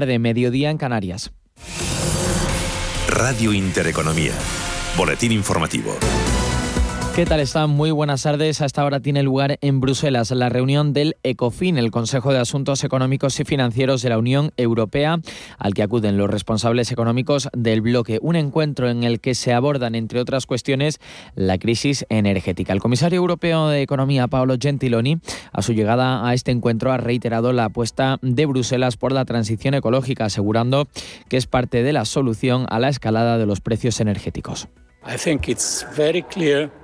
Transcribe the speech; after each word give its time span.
de 0.00 0.18
mediodía 0.18 0.70
en 0.70 0.76
Canarias. 0.76 1.32
Radio 3.06 3.52
Intereconomía. 3.52 4.32
Boletín 4.96 5.30
informativo. 5.30 5.96
¿Qué 7.14 7.26
tal 7.26 7.38
están? 7.38 7.70
Muy 7.70 7.92
buenas 7.92 8.24
tardes. 8.24 8.60
A 8.60 8.66
esta 8.66 8.84
hora 8.84 8.98
tiene 8.98 9.22
lugar 9.22 9.56
en 9.60 9.78
Bruselas 9.80 10.32
la 10.32 10.48
reunión 10.48 10.92
del 10.92 11.16
ECOFIN, 11.22 11.78
el 11.78 11.92
Consejo 11.92 12.32
de 12.32 12.40
Asuntos 12.40 12.82
Económicos 12.82 13.38
y 13.38 13.44
Financieros 13.44 14.02
de 14.02 14.08
la 14.08 14.18
Unión 14.18 14.50
Europea, 14.56 15.20
al 15.56 15.74
que 15.74 15.84
acuden 15.84 16.18
los 16.18 16.28
responsables 16.28 16.90
económicos 16.90 17.48
del 17.52 17.82
bloque. 17.82 18.18
Un 18.20 18.34
encuentro 18.34 18.90
en 18.90 19.04
el 19.04 19.20
que 19.20 19.36
se 19.36 19.52
abordan, 19.52 19.94
entre 19.94 20.18
otras 20.18 20.46
cuestiones, 20.46 20.98
la 21.36 21.56
crisis 21.56 22.04
energética. 22.08 22.72
El 22.72 22.80
comisario 22.80 23.18
europeo 23.18 23.68
de 23.68 23.82
Economía, 23.82 24.26
Paolo 24.26 24.56
Gentiloni, 24.60 25.20
a 25.52 25.62
su 25.62 25.72
llegada 25.72 26.26
a 26.26 26.34
este 26.34 26.50
encuentro 26.50 26.90
ha 26.90 26.96
reiterado 26.96 27.52
la 27.52 27.66
apuesta 27.66 28.18
de 28.22 28.44
Bruselas 28.44 28.96
por 28.96 29.12
la 29.12 29.24
transición 29.24 29.74
ecológica, 29.74 30.24
asegurando 30.24 30.88
que 31.28 31.36
es 31.36 31.46
parte 31.46 31.84
de 31.84 31.92
la 31.92 32.06
solución 32.06 32.66
a 32.70 32.80
la 32.80 32.88
escalada 32.88 33.38
de 33.38 33.46
los 33.46 33.60
precios 33.60 34.00
energéticos. 34.00 34.66
Uh, 35.06 36.83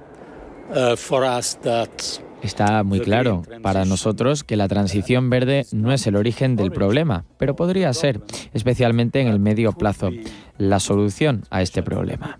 Está 2.43 2.83
muy 2.85 3.01
claro 3.01 3.43
para 3.63 3.85
nosotros 3.85 4.45
que 4.45 4.57
la 4.57 4.67
transición 4.67 5.29
verde 5.29 5.67
no 5.73 5.93
es 5.93 6.07
el 6.07 6.17
origen 6.17 6.57
del 6.57 6.71
problema, 6.71 7.25
pero 7.39 7.55
podría 7.55 7.93
ser, 7.93 8.23
especialmente 8.55 9.21
en 9.21 9.29
el 9.29 9.39
medio 9.39 9.73
plazo, 9.73 10.11
la 10.57 10.81
solución 10.81 11.45
a 11.51 11.61
este 11.61 11.83
problema. 11.83 12.39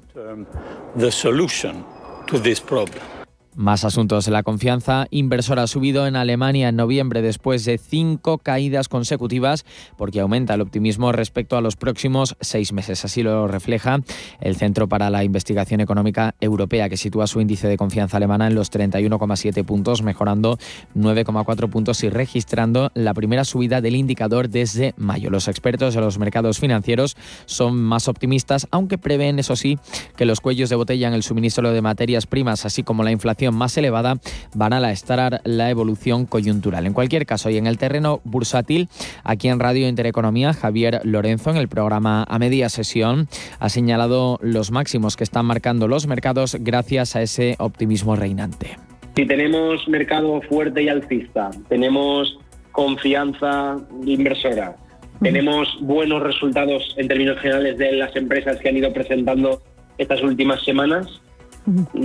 Más 3.57 3.85
asuntos. 3.85 4.29
La 4.29 4.45
confianza 4.45 5.09
inversora 5.11 5.65
ha 5.65 5.67
subido 5.67 6.07
en 6.07 6.15
Alemania 6.15 6.69
en 6.69 6.77
noviembre 6.77 7.21
después 7.21 7.65
de 7.65 7.79
cinco 7.79 8.39
caídas 8.39 8.89
consecutivas 8.89 9.67
porque 9.97 10.21
aumenta 10.21 10.55
el 10.55 10.61
optimismo 10.61 11.11
respecto 11.11 11.57
a 11.57 11.61
los 11.61 11.75
próximos 11.75 12.37
seis 12.41 12.73
meses. 12.73 13.05
Así 13.05 13.25
lo 13.25 13.49
refleja 13.49 14.03
el 14.41 14.55
Centro 14.55 14.89
para 14.89 15.11
la 15.11 15.25
Investigación 15.25 15.81
Económica 15.81 16.37
Europea 16.41 16.89
que 16.89 16.97
sitúa 16.97 17.27
su 17.27 17.41
índice 17.41 17.67
de 17.67 17.77
confianza 17.77 18.19
alemana 18.19 18.47
en 18.47 18.55
los 18.55 18.71
31,7 18.71 19.65
puntos, 19.65 20.03
mejorando 20.03 20.57
9,4 20.95 21.69
puntos 21.71 22.05
y 22.05 22.09
registrando 22.09 22.93
la 22.95 23.15
primera 23.15 23.45
subida 23.45 23.81
del 23.81 23.97
indicador 23.97 24.49
desde 24.49 24.95
mayo. 24.97 25.29
Los 25.29 25.49
expertos 25.49 25.95
de 25.95 26.01
los 26.01 26.19
mercados 26.19 26.61
financieros 26.61 27.17
son 27.47 27.83
más 27.83 28.07
optimistas, 28.07 28.69
aunque 28.71 28.97
prevén, 28.97 29.41
eso 29.41 29.57
sí, 29.57 29.77
que 30.17 30.25
los 30.25 30.41
cuellos 30.41 30.71
de 30.71 30.77
botella 30.77 31.09
en 31.09 31.15
el 31.15 31.25
suministro 31.25 31.73
de 31.73 31.83
materias 31.83 32.27
primas, 32.27 32.65
así 32.65 32.85
como 32.85 33.03
la 33.03 33.11
inflación 33.11 33.40
más 33.51 33.77
elevada 33.77 34.19
van 34.55 34.73
a 34.73 34.81
lastrar 34.81 35.41
la 35.45 35.71
evolución 35.71 36.27
coyuntural. 36.27 36.87
En 36.87 36.93
cualquier 36.93 37.27
caso, 37.27 37.51
y 37.51 37.57
en 37.57 37.67
el 37.67 37.79
terreno 37.79 38.21
bursátil, 38.25 38.89
aquí 39.25 39.49
en 39.49 39.61
Radio 39.61 39.89
Intereconomía, 39.89 40.53
Javier 40.53 41.01
Lorenzo, 41.05 41.51
en 41.51 41.57
el 41.57 41.69
programa 41.69 42.25
A 42.29 42.39
Media 42.39 42.69
Sesión, 42.69 43.29
ha 43.59 43.69
señalado 43.69 44.39
los 44.43 44.71
máximos 44.71 45.17
que 45.17 45.25
están 45.25 45.47
marcando 45.47 45.89
los 45.89 46.07
mercados 46.07 46.57
gracias 46.61 47.17
a 47.17 47.23
ese 47.23 47.57
optimismo 47.59 48.17
reinante. 48.17 48.77
Si 49.17 49.27
tenemos 49.27 49.87
mercado 49.89 50.41
fuerte 50.43 50.83
y 50.83 50.89
alcista, 50.89 51.51
tenemos 51.69 52.39
confianza 52.73 53.77
inversora, 54.05 54.77
tenemos 55.21 55.69
buenos 55.81 56.23
resultados 56.23 56.95
en 56.97 57.09
términos 57.09 57.39
generales 57.41 57.77
de 57.77 57.93
las 57.93 58.15
empresas 58.17 58.59
que 58.59 58.69
han 58.69 58.77
ido 58.77 58.93
presentando 58.93 59.61
estas 59.99 60.23
últimas 60.23 60.63
semanas, 60.63 61.21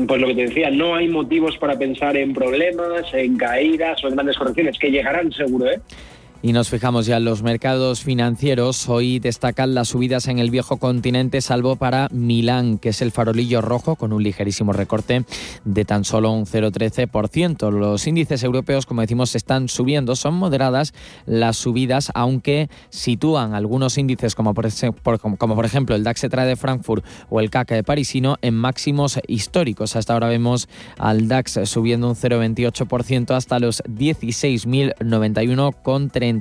pues 0.07 0.21
lo 0.21 0.27
que 0.27 0.35
te 0.35 0.47
decía, 0.47 0.69
no 0.69 0.95
hay 0.95 1.07
motivos 1.07 1.57
para 1.57 1.77
pensar 1.77 2.17
en 2.17 2.33
problemas, 2.33 3.13
en 3.13 3.37
caídas 3.37 4.03
o 4.03 4.07
en 4.07 4.15
grandes 4.15 4.37
correcciones, 4.37 4.77
que 4.77 4.91
llegarán 4.91 5.31
seguro, 5.31 5.71
¿eh? 5.71 5.79
Y 6.45 6.53
nos 6.53 6.69
fijamos 6.69 7.07
ya 7.07 7.17
en 7.17 7.25
los 7.25 7.41
mercados 7.41 8.03
financieros. 8.03 8.87
Hoy 8.87 9.17
destacan 9.17 9.73
las 9.73 9.87
subidas 9.87 10.27
en 10.27 10.37
el 10.37 10.51
viejo 10.51 10.77
continente, 10.77 11.41
salvo 11.41 11.75
para 11.75 12.07
Milán, 12.11 12.77
que 12.77 12.89
es 12.89 13.01
el 13.01 13.11
farolillo 13.11 13.61
rojo, 13.61 13.95
con 13.95 14.13
un 14.13 14.21
ligerísimo 14.21 14.71
recorte 14.71 15.25
de 15.63 15.85
tan 15.85 16.05
solo 16.05 16.29
un 16.29 16.45
0,13%. 16.45 17.71
Los 17.71 18.05
índices 18.05 18.43
europeos, 18.43 18.85
como 18.85 19.01
decimos, 19.01 19.33
están 19.33 19.69
subiendo. 19.69 20.15
Son 20.15 20.35
moderadas 20.35 20.93
las 21.25 21.57
subidas, 21.57 22.11
aunque 22.13 22.69
sitúan 22.91 23.55
algunos 23.55 23.97
índices, 23.97 24.35
como 24.35 24.53
por, 24.53 24.67
ejemplo 24.67 25.95
el 25.95 26.03
DAX 26.03 26.21
de 26.21 26.55
Frankfurt 26.55 27.03
o 27.27 27.39
el 27.39 27.49
CAC 27.49 27.69
de 27.69 27.83
parisino, 27.83 28.37
en 28.43 28.53
máximos 28.53 29.19
históricos. 29.27 29.95
Hasta 29.95 30.13
ahora 30.13 30.27
vemos 30.27 30.69
al 30.99 31.27
DAX 31.27 31.61
subiendo 31.63 32.07
un 32.07 32.15
0,28% 32.15 33.33
hasta 33.33 33.57
los 33.57 33.83
16.091,30 33.85 36.34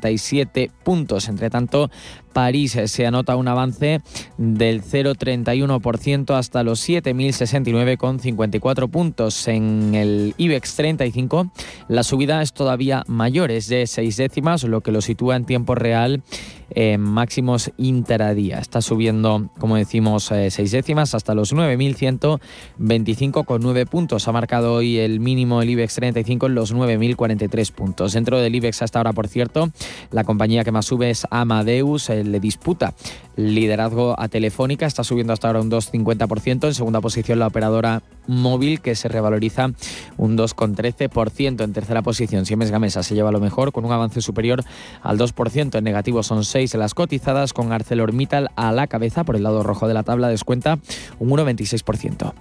puntos. 0.82 1.28
Entre 1.28 1.50
tanto, 1.50 1.90
París 2.34 2.78
se 2.84 3.06
anota 3.06 3.36
un 3.36 3.48
avance 3.48 4.02
del 4.36 4.82
0,31% 4.82 6.36
hasta 6.36 6.62
los 6.62 6.86
7.069,54 6.86 8.90
puntos. 8.90 9.48
En 9.48 9.94
el 9.94 10.34
IBEX 10.36 10.76
35 10.76 11.50
la 11.88 12.02
subida 12.02 12.42
es 12.42 12.52
todavía 12.52 13.02
mayor, 13.06 13.50
es 13.50 13.68
de 13.68 13.86
6 13.86 14.18
décimas, 14.18 14.64
lo 14.64 14.82
que 14.82 14.92
lo 14.92 15.00
sitúa 15.00 15.36
en 15.36 15.46
tiempo 15.46 15.74
real 15.74 16.22
en 16.70 17.00
máximos 17.00 17.70
intradía. 17.76 18.58
Está 18.58 18.80
subiendo, 18.82 19.50
como 19.58 19.76
decimos, 19.76 20.24
6 20.24 20.58
eh, 20.58 20.64
décimas 20.76 21.14
hasta 21.14 21.34
los 21.34 21.54
9.125,9 21.54 23.86
puntos. 23.86 24.26
Ha 24.28 24.32
marcado 24.32 24.74
hoy 24.74 24.98
el 24.98 25.20
mínimo 25.20 25.62
el 25.62 25.70
IBEX 25.70 25.94
35 25.94 26.46
en 26.46 26.54
los 26.54 26.74
9.043 26.74 27.72
puntos. 27.72 28.12
Dentro 28.12 28.40
del 28.40 28.54
IBEX 28.54 28.82
hasta 28.82 28.98
ahora, 28.98 29.12
por 29.12 29.28
cierto, 29.28 29.70
la 30.10 30.24
compañía 30.24 30.64
que 30.64 30.72
más 30.72 30.86
sube 30.86 31.10
es 31.10 31.28
Amadeus, 31.30 32.10
le 32.24 32.40
disputa 32.40 32.94
liderazgo 33.36 34.14
a 34.18 34.28
Telefónica, 34.28 34.86
está 34.86 35.04
subiendo 35.04 35.32
hasta 35.32 35.48
ahora 35.48 35.60
un 35.60 35.70
2,50%. 35.70 36.66
En 36.66 36.74
segunda 36.74 37.00
posición 37.00 37.38
la 37.38 37.48
operadora 37.48 38.02
móvil 38.26 38.80
que 38.80 38.94
se 38.94 39.08
revaloriza 39.08 39.70
un 40.16 40.36
2,13%. 40.36 41.64
En 41.64 41.72
tercera 41.72 42.02
posición 42.02 42.46
Siemens 42.46 42.70
Gamesa 42.70 43.02
se 43.02 43.14
lleva 43.14 43.32
lo 43.32 43.40
mejor 43.40 43.72
con 43.72 43.84
un 43.84 43.92
avance 43.92 44.20
superior 44.20 44.64
al 45.02 45.18
2%. 45.18 45.76
En 45.76 45.84
negativo 45.84 46.22
son 46.22 46.44
6 46.44 46.74
en 46.74 46.80
las 46.80 46.94
cotizadas 46.94 47.52
con 47.52 47.72
ArcelorMittal 47.72 48.50
a 48.56 48.72
la 48.72 48.86
cabeza 48.86 49.24
por 49.24 49.36
el 49.36 49.42
lado 49.42 49.62
rojo 49.62 49.88
de 49.88 49.94
la 49.94 50.02
tabla 50.02 50.28
descuenta 50.28 50.78
un 51.18 51.30
1,26%. 51.30 52.32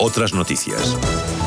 Otras 0.00 0.34
noticias. 0.34 1.41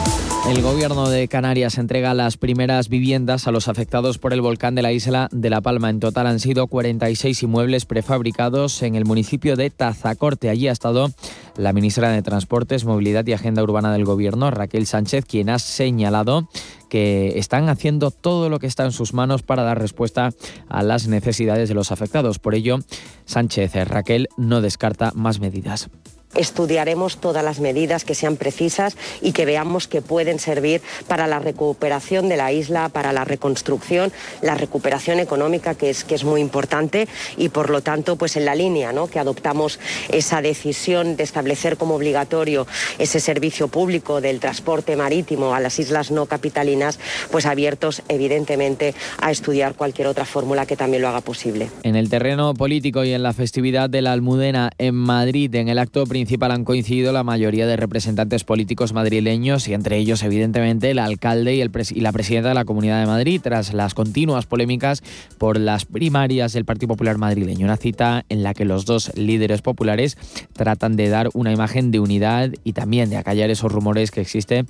El 0.48 0.62
gobierno 0.62 1.10
de 1.10 1.28
Canarias 1.28 1.80
entrega 1.80 2.14
las 2.14 2.38
primeras 2.38 2.88
viviendas 2.88 3.48
a 3.48 3.52
los 3.52 3.68
afectados 3.68 4.20
por 4.20 4.32
el 4.32 4.42
volcán 4.42 4.76
de 4.76 4.84
la 4.84 4.92
isla 4.92 5.28
de 5.32 5.50
La 5.50 5.60
Palma. 5.60 5.90
En 5.90 6.00
total 6.00 6.28
han 6.28 6.40
sido 6.40 6.68
46 6.68 7.42
inmuebles 7.42 7.86
prefabricados 7.86 8.84
en 8.84 8.94
el 8.94 9.06
municipio 9.06 9.56
de 9.56 9.72
Tazacorte. 9.72 10.50
Allí 10.50 10.68
ha 10.68 10.72
estado 10.72 11.10
la 11.58 11.74
ministra 11.74 12.12
de 12.12 12.22
Transportes, 12.22 12.86
Movilidad 12.86 13.26
y 13.26 13.34
Agenda 13.34 13.64
Urbana 13.64 13.92
del 13.92 14.06
gobierno, 14.06 14.52
Raquel 14.52 14.86
Sánchez, 14.86 15.26
quien 15.26 15.50
ha 15.50 15.58
señalado 15.58 16.48
que 16.90 17.40
están 17.40 17.68
haciendo 17.68 18.12
todo 18.12 18.48
lo 18.48 18.60
que 18.60 18.68
está 18.68 18.86
en 18.86 18.92
sus 18.92 19.16
manos 19.16 19.42
para 19.42 19.64
dar 19.64 19.82
respuesta 19.82 20.30
a 20.70 20.84
las 20.84 21.08
necesidades 21.08 21.70
de 21.70 21.76
los 21.76 21.92
afectados. 21.92 22.38
Por 22.38 22.54
ello, 22.54 22.78
Sánchez 23.26 23.74
Raquel 23.88 24.28
no 24.38 24.62
descarta 24.62 25.12
más 25.16 25.40
medidas 25.40 25.90
estudiaremos 26.36 27.18
todas 27.18 27.44
las 27.44 27.60
medidas 27.60 28.04
que 28.04 28.16
sean 28.16 28.38
precisas 28.38 28.96
y 29.22 29.32
que 29.32 29.46
veamos 29.46 29.88
que 29.88 30.02
pueden 30.02 30.40
servir 30.40 30.82
para 31.08 31.28
la 31.28 31.40
recuperación 31.40 32.30
de 32.30 32.38
la 32.38 32.52
isla, 32.52 32.90
para 32.90 33.14
la 33.14 33.26
reconstrucción, 33.26 34.12
la 34.42 34.56
recuperación 34.56 35.20
económica, 35.20 35.76
que 35.76 35.90
es, 35.90 36.04
que 36.04 36.16
es 36.16 36.24
muy 36.24 36.42
importante, 36.42 37.08
y 37.38 37.50
por 37.50 37.70
lo 37.70 37.82
tanto, 37.82 38.16
pues 38.16 38.36
en 38.36 38.46
la 38.46 38.56
línea 38.56 38.92
¿no? 38.92 39.08
que 39.08 39.20
adoptamos 39.20 39.80
esa 40.10 40.42
decisión 40.42 41.16
de 41.16 41.24
establecer 41.24 41.78
como 41.78 41.96
obligatorio 41.96 42.68
ese 43.00 43.20
servicio 43.20 43.68
público 43.68 44.22
del 44.22 44.40
transporte 44.40 44.96
marítimo 44.96 45.54
a 45.54 45.60
las 45.60 45.80
islas 45.80 46.12
no 46.12 46.26
capitalinas, 46.26 47.00
pues 47.32 47.46
abiertos 47.46 48.02
evidentemente 48.10 48.94
a 49.20 49.32
estudiar 49.32 49.76
cualquier 49.76 50.08
otra 50.08 50.26
fórmula 50.26 50.66
que 50.66 50.76
también 50.76 51.02
lo 51.02 51.08
haga 51.08 51.22
posible. 51.22 51.70
En 51.84 51.96
el 51.96 52.10
terreno 52.10 52.54
político 52.54 53.04
y 53.04 53.14
en 53.14 53.24
la 53.24 53.34
festividad 53.34 53.90
de 53.90 54.02
la 54.02 54.12
Almudena 54.12 54.72
en 54.78 54.96
Madrid, 54.96 55.54
en 55.56 55.70
el 55.70 55.80
acto 55.80 56.06
principal 56.06 56.25
han 56.42 56.66
coincidido 56.66 57.14
la 57.14 57.24
mayoría 57.24 57.68
de 57.68 57.78
representantes 57.78 58.44
políticos 58.44 58.94
madrileños 58.94 59.68
y 59.68 59.74
entre 59.74 59.98
ellos 59.98 60.24
evidentemente 60.24 60.92
el 60.92 61.00
alcalde 61.00 61.56
y, 61.56 61.62
el 61.62 61.72
y 61.92 62.02
la 62.02 62.12
presidenta 62.12 62.50
de 62.50 62.56
la 62.56 62.66
Comunidad 62.66 63.00
de 63.00 63.06
Madrid 63.06 63.42
tras 63.44 63.74
las 63.74 63.94
continuas 63.94 64.46
polémicas 64.46 65.04
por 65.38 65.60
las 65.60 65.86
primarias 65.86 66.54
del 66.54 66.66
Partido 66.66 66.90
Popular 66.90 67.18
madrileño. 67.18 67.66
Una 67.66 67.78
cita 67.78 68.26
en 68.30 68.44
la 68.44 68.54
que 68.54 68.66
los 68.66 68.86
dos 68.86 69.12
líderes 69.16 69.62
populares 69.62 70.18
tratan 70.54 70.96
de 70.96 71.10
dar 71.10 71.30
una 71.34 71.52
imagen 71.52 71.92
de 71.92 72.00
unidad 72.00 72.52
y 72.64 72.74
también 72.74 73.10
de 73.10 73.18
acallar 73.18 73.50
esos 73.50 73.72
rumores 73.72 74.12
que 74.12 74.22
existe 74.22 74.66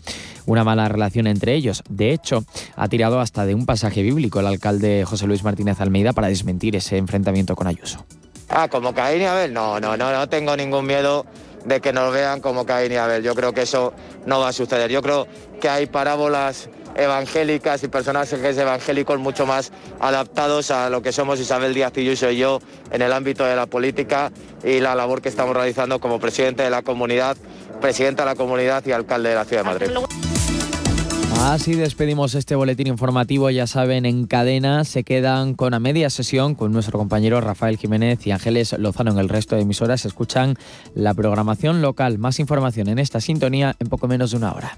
una 0.46 0.64
mala 0.64 0.88
relación 0.88 1.28
entre 1.28 1.56
ellos. 1.56 1.84
De 1.90 2.12
hecho, 2.12 2.44
ha 2.76 2.88
tirado 2.88 3.20
hasta 3.20 3.46
de 3.46 3.56
un 3.56 3.66
pasaje 3.66 4.04
bíblico 4.04 4.40
el 4.40 4.48
alcalde 4.48 5.04
José 5.06 5.28
Luis 5.28 5.44
Martínez 5.44 5.82
Almeida 5.82 6.14
para 6.14 6.28
desmentir 6.28 6.76
ese 6.76 6.98
enfrentamiento 6.98 7.56
con 7.56 7.68
Ayuso. 7.68 8.06
Ah, 8.50 8.68
como 8.68 8.94
Caín 8.94 9.22
y 9.22 9.26
Abel, 9.26 9.54
no, 9.54 9.80
no, 9.80 9.98
no, 9.98 10.12
no 10.12 10.30
tengo 10.30 10.56
ningún 10.56 10.86
miedo 10.86 11.26
de 11.66 11.82
que 11.82 11.92
nos 11.92 12.14
vean 12.14 12.42
como 12.42 12.66
Caín 12.66 12.92
y 12.92 12.96
Abel. 12.96 13.24
Yo 13.24 13.36
creo 13.36 13.54
que 13.54 13.64
eso 13.64 13.94
no 14.26 14.40
va 14.40 14.50
a 14.50 14.54
suceder. 14.54 14.92
Yo 14.92 15.02
creo 15.02 15.28
que 15.60 15.68
hay 15.68 15.88
parábolas 15.88 16.70
evangélicas 16.96 17.84
y 17.84 17.88
personajes 17.88 18.58
evangélicos 18.58 19.20
mucho 19.20 19.46
más 19.46 19.72
adaptados 20.00 20.72
a 20.72 20.90
lo 20.90 21.02
que 21.02 21.12
somos 21.12 21.40
Isabel 21.40 21.74
Díaz 21.74 21.92
Pilluso 21.92 22.32
y 22.32 22.38
yo 22.38 22.62
en 22.92 23.02
el 23.02 23.12
ámbito 23.12 23.44
de 23.44 23.56
la 23.56 23.66
política 23.66 24.32
y 24.64 24.80
la 24.80 24.96
labor 24.96 25.22
que 25.22 25.30
estamos 25.30 25.56
realizando 25.56 26.00
como 26.00 26.20
presidente 26.20 26.64
de 26.64 26.70
la 26.70 26.84
comunidad, 26.84 27.36
presidenta 27.82 28.24
de 28.24 28.30
la 28.30 28.36
comunidad 28.36 28.86
y 28.86 28.92
alcalde 28.92 29.30
de 29.30 29.36
la 29.36 29.46
Ciudad 29.46 29.64
de 29.64 29.70
Madrid. 29.70 29.88
Así 31.42 31.76
despedimos 31.76 32.34
este 32.36 32.56
boletín 32.56 32.88
informativo. 32.88 33.50
Ya 33.50 33.68
saben, 33.68 34.06
en 34.06 34.26
cadena 34.26 34.84
se 34.84 35.04
quedan 35.04 35.54
con 35.54 35.74
a 35.74 35.80
media 35.80 36.10
sesión 36.10 36.56
con 36.56 36.72
nuestro 36.72 36.98
compañero 36.98 37.40
Rafael 37.42 37.78
Jiménez 37.78 38.26
y 38.26 38.32
Ángeles 38.32 38.76
Lozano. 38.78 39.12
En 39.12 39.20
el 39.20 39.30
resto 39.30 39.56
de 39.56 39.62
emisoras 39.62 40.06
escuchan 40.06 40.56
la 40.96 41.14
programación 41.14 41.82
local. 41.82 42.18
Más 42.18 42.40
información 42.40 42.90
en 42.90 43.00
esta 43.00 43.22
sintonía 43.22 43.76
en 43.80 43.88
poco 43.88 44.08
menos 44.08 44.32
de 44.32 44.38
una 44.38 44.54
hora. 44.54 44.78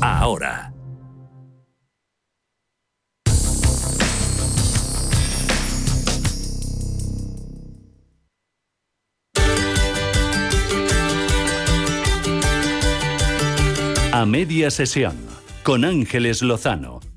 ahora. 0.00 0.72
A 14.12 14.26
media 14.26 14.70
sesión, 14.70 15.16
con 15.64 15.84
Ángeles 15.84 16.42
Lozano. 16.42 17.07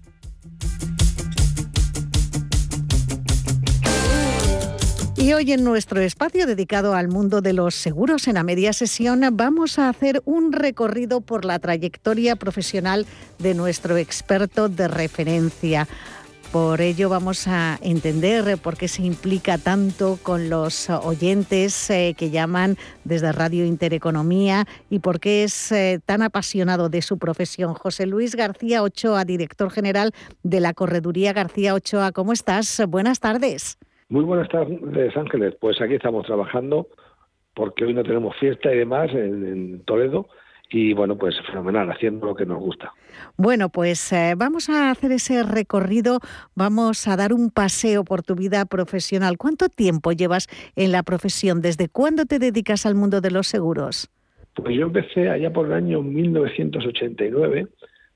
Y 5.21 5.33
hoy 5.33 5.51
en 5.51 5.63
nuestro 5.63 6.01
espacio 6.01 6.47
dedicado 6.47 6.95
al 6.95 7.07
mundo 7.07 7.41
de 7.41 7.53
los 7.53 7.75
seguros 7.75 8.27
en 8.27 8.33
la 8.33 8.43
media 8.43 8.73
sesión 8.73 9.21
vamos 9.33 9.77
a 9.77 9.87
hacer 9.87 10.23
un 10.25 10.51
recorrido 10.51 11.21
por 11.21 11.45
la 11.45 11.59
trayectoria 11.59 12.35
profesional 12.35 13.05
de 13.37 13.53
nuestro 13.53 13.97
experto 13.97 14.67
de 14.67 14.87
referencia. 14.87 15.87
Por 16.51 16.81
ello 16.81 17.07
vamos 17.07 17.47
a 17.47 17.77
entender 17.83 18.57
por 18.57 18.77
qué 18.77 18.87
se 18.87 19.03
implica 19.03 19.59
tanto 19.59 20.17
con 20.23 20.49
los 20.49 20.89
oyentes 20.89 21.91
eh, 21.91 22.15
que 22.17 22.31
llaman 22.31 22.75
desde 23.03 23.31
Radio 23.31 23.63
Intereconomía 23.63 24.65
y 24.89 24.99
por 24.99 25.19
qué 25.19 25.43
es 25.43 25.71
eh, 25.71 25.99
tan 26.03 26.23
apasionado 26.23 26.89
de 26.89 27.03
su 27.03 27.19
profesión. 27.19 27.75
José 27.75 28.07
Luis 28.07 28.33
García 28.33 28.81
Ochoa, 28.81 29.23
director 29.23 29.69
general 29.69 30.15
de 30.41 30.61
la 30.61 30.73
Correduría 30.73 31.31
García 31.31 31.75
Ochoa. 31.75 32.11
¿Cómo 32.11 32.33
estás? 32.33 32.81
Buenas 32.87 33.19
tardes. 33.19 33.77
Muy 34.11 34.25
buenas 34.25 34.49
tardes, 34.49 35.15
Ángeles. 35.15 35.55
Pues 35.57 35.79
aquí 35.79 35.93
estamos 35.93 36.25
trabajando 36.25 36.89
porque 37.53 37.85
hoy 37.85 37.93
no 37.93 38.03
tenemos 38.03 38.35
fiesta 38.35 38.73
y 38.73 38.79
demás 38.79 39.09
en, 39.13 39.85
Toledo 39.85 40.27
y 40.69 40.91
bueno, 40.91 41.17
pues 41.17 41.35
fenomenal, 41.47 41.89
haciendo 41.89 42.25
lo 42.25 42.35
que 42.35 42.45
nos 42.45 42.59
gusta. 42.59 42.91
Bueno, 43.37 43.69
pues 43.69 44.11
eh, 44.11 44.33
vamos 44.35 44.69
a 44.69 44.91
hacer 44.91 45.13
ese 45.13 45.43
recorrido, 45.43 46.19
vamos 46.55 47.07
a 47.07 47.15
dar 47.15 47.31
un 47.31 47.51
paseo 47.51 48.03
por 48.03 48.21
tu 48.21 48.35
vida 48.35 48.65
profesional. 48.65 49.37
¿Cuánto 49.37 49.69
tiempo 49.69 50.11
llevas 50.11 50.49
en 50.75 50.91
la 50.91 51.03
profesión? 51.03 51.61
¿Desde 51.61 51.87
cuándo 51.87 52.25
te 52.25 52.37
dedicas 52.37 52.85
al 52.85 52.95
mundo 52.95 53.21
de 53.21 53.31
los 53.31 53.47
seguros? 53.47 54.09
Pues 54.55 54.75
yo 54.75 54.87
empecé 54.87 55.29
allá 55.29 55.53
por 55.53 55.67
el 55.67 55.73
año 55.73 56.01
1989 56.01 57.65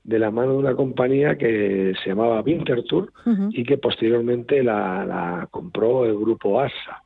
de 0.06 0.20
la 0.20 0.30
mano 0.30 0.52
de 0.52 0.58
una 0.58 0.76
compañía 0.76 1.36
que 1.36 1.92
se 2.02 2.10
llamaba 2.10 2.40
Winterthur 2.40 3.12
y 3.50 3.64
que 3.64 3.76
posteriormente 3.76 4.62
la, 4.62 5.48
compró 5.50 6.06
el 6.06 6.16
grupo 6.16 6.60
ASA. 6.60 7.02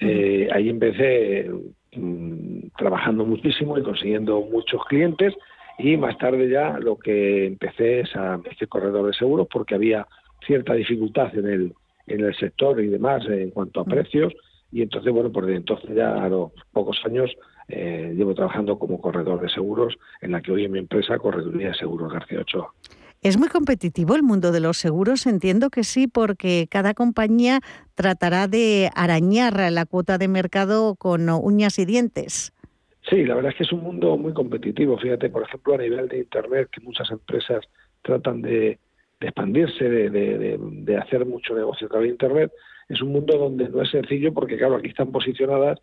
Eh, 0.00 0.48
ahí 0.50 0.70
empecé 0.70 1.50
mm, 1.94 2.68
trabajando 2.78 3.26
muchísimo 3.26 3.76
y 3.76 3.82
consiguiendo 3.82 4.40
muchos 4.40 4.82
clientes 4.86 5.34
y 5.78 5.96
más 5.98 6.16
tarde 6.16 6.48
ya 6.48 6.78
lo 6.78 6.96
que 6.96 7.46
empecé 7.46 8.00
es 8.00 8.16
a 8.16 8.40
este 8.50 8.66
corredor 8.66 9.06
de 9.06 9.12
seguros 9.12 9.46
porque 9.52 9.74
había 9.74 10.06
cierta 10.46 10.72
dificultad 10.72 11.36
en 11.36 11.48
el, 11.48 11.72
en 12.06 12.24
el 12.24 12.34
sector 12.36 12.80
y 12.82 12.86
demás 12.86 13.26
en 13.28 13.50
cuanto 13.50 13.80
a 13.80 13.84
precios 13.84 14.32
y 14.72 14.82
entonces, 14.82 15.12
bueno, 15.12 15.30
por 15.30 15.50
entonces 15.50 15.90
ya 15.94 16.22
a 16.22 16.28
los 16.28 16.52
pocos 16.72 16.98
años 17.04 17.30
eh, 17.68 18.14
llevo 18.16 18.34
trabajando 18.34 18.78
como 18.78 19.00
corredor 19.00 19.40
de 19.40 19.48
seguros 19.48 19.98
en 20.20 20.32
la 20.32 20.40
que 20.40 20.52
hoy 20.52 20.64
en 20.64 20.72
mi 20.72 20.78
empresa 20.78 21.18
Correduría 21.18 21.68
de 21.68 21.74
Seguros 21.74 22.12
García 22.12 22.40
Ochoa. 22.40 22.72
¿Es 23.20 23.36
muy 23.36 23.48
competitivo 23.48 24.14
el 24.14 24.22
mundo 24.22 24.52
de 24.52 24.60
los 24.60 24.76
seguros? 24.76 25.26
Entiendo 25.26 25.70
que 25.70 25.82
sí, 25.82 26.06
porque 26.06 26.68
cada 26.70 26.94
compañía 26.94 27.60
tratará 27.96 28.46
de 28.46 28.90
arañar 28.94 29.72
la 29.72 29.86
cuota 29.86 30.18
de 30.18 30.28
mercado 30.28 30.94
con 30.94 31.28
uñas 31.28 31.80
y 31.80 31.84
dientes. 31.84 32.52
Sí, 33.10 33.24
la 33.24 33.34
verdad 33.34 33.52
es 33.52 33.58
que 33.58 33.64
es 33.64 33.72
un 33.72 33.82
mundo 33.82 34.16
muy 34.16 34.32
competitivo. 34.32 34.98
Fíjate, 34.98 35.30
por 35.30 35.42
ejemplo, 35.42 35.74
a 35.74 35.78
nivel 35.78 36.08
de 36.08 36.18
Internet, 36.18 36.68
que 36.70 36.80
muchas 36.80 37.10
empresas 37.10 37.64
tratan 38.02 38.42
de, 38.42 38.78
expandirse, 39.20 39.88
de, 39.88 40.58
de, 40.58 40.96
hacer 40.96 41.26
mucho 41.26 41.54
negocio 41.54 41.86
a 41.86 41.90
través 41.90 42.08
de 42.08 42.12
Internet, 42.12 42.52
es 42.88 43.02
un 43.02 43.12
mundo 43.12 43.36
donde 43.36 43.68
no 43.68 43.82
es 43.82 43.90
sencillo 43.90 44.32
porque, 44.32 44.56
claro, 44.56 44.76
aquí 44.76 44.88
están 44.88 45.10
posicionadas 45.10 45.80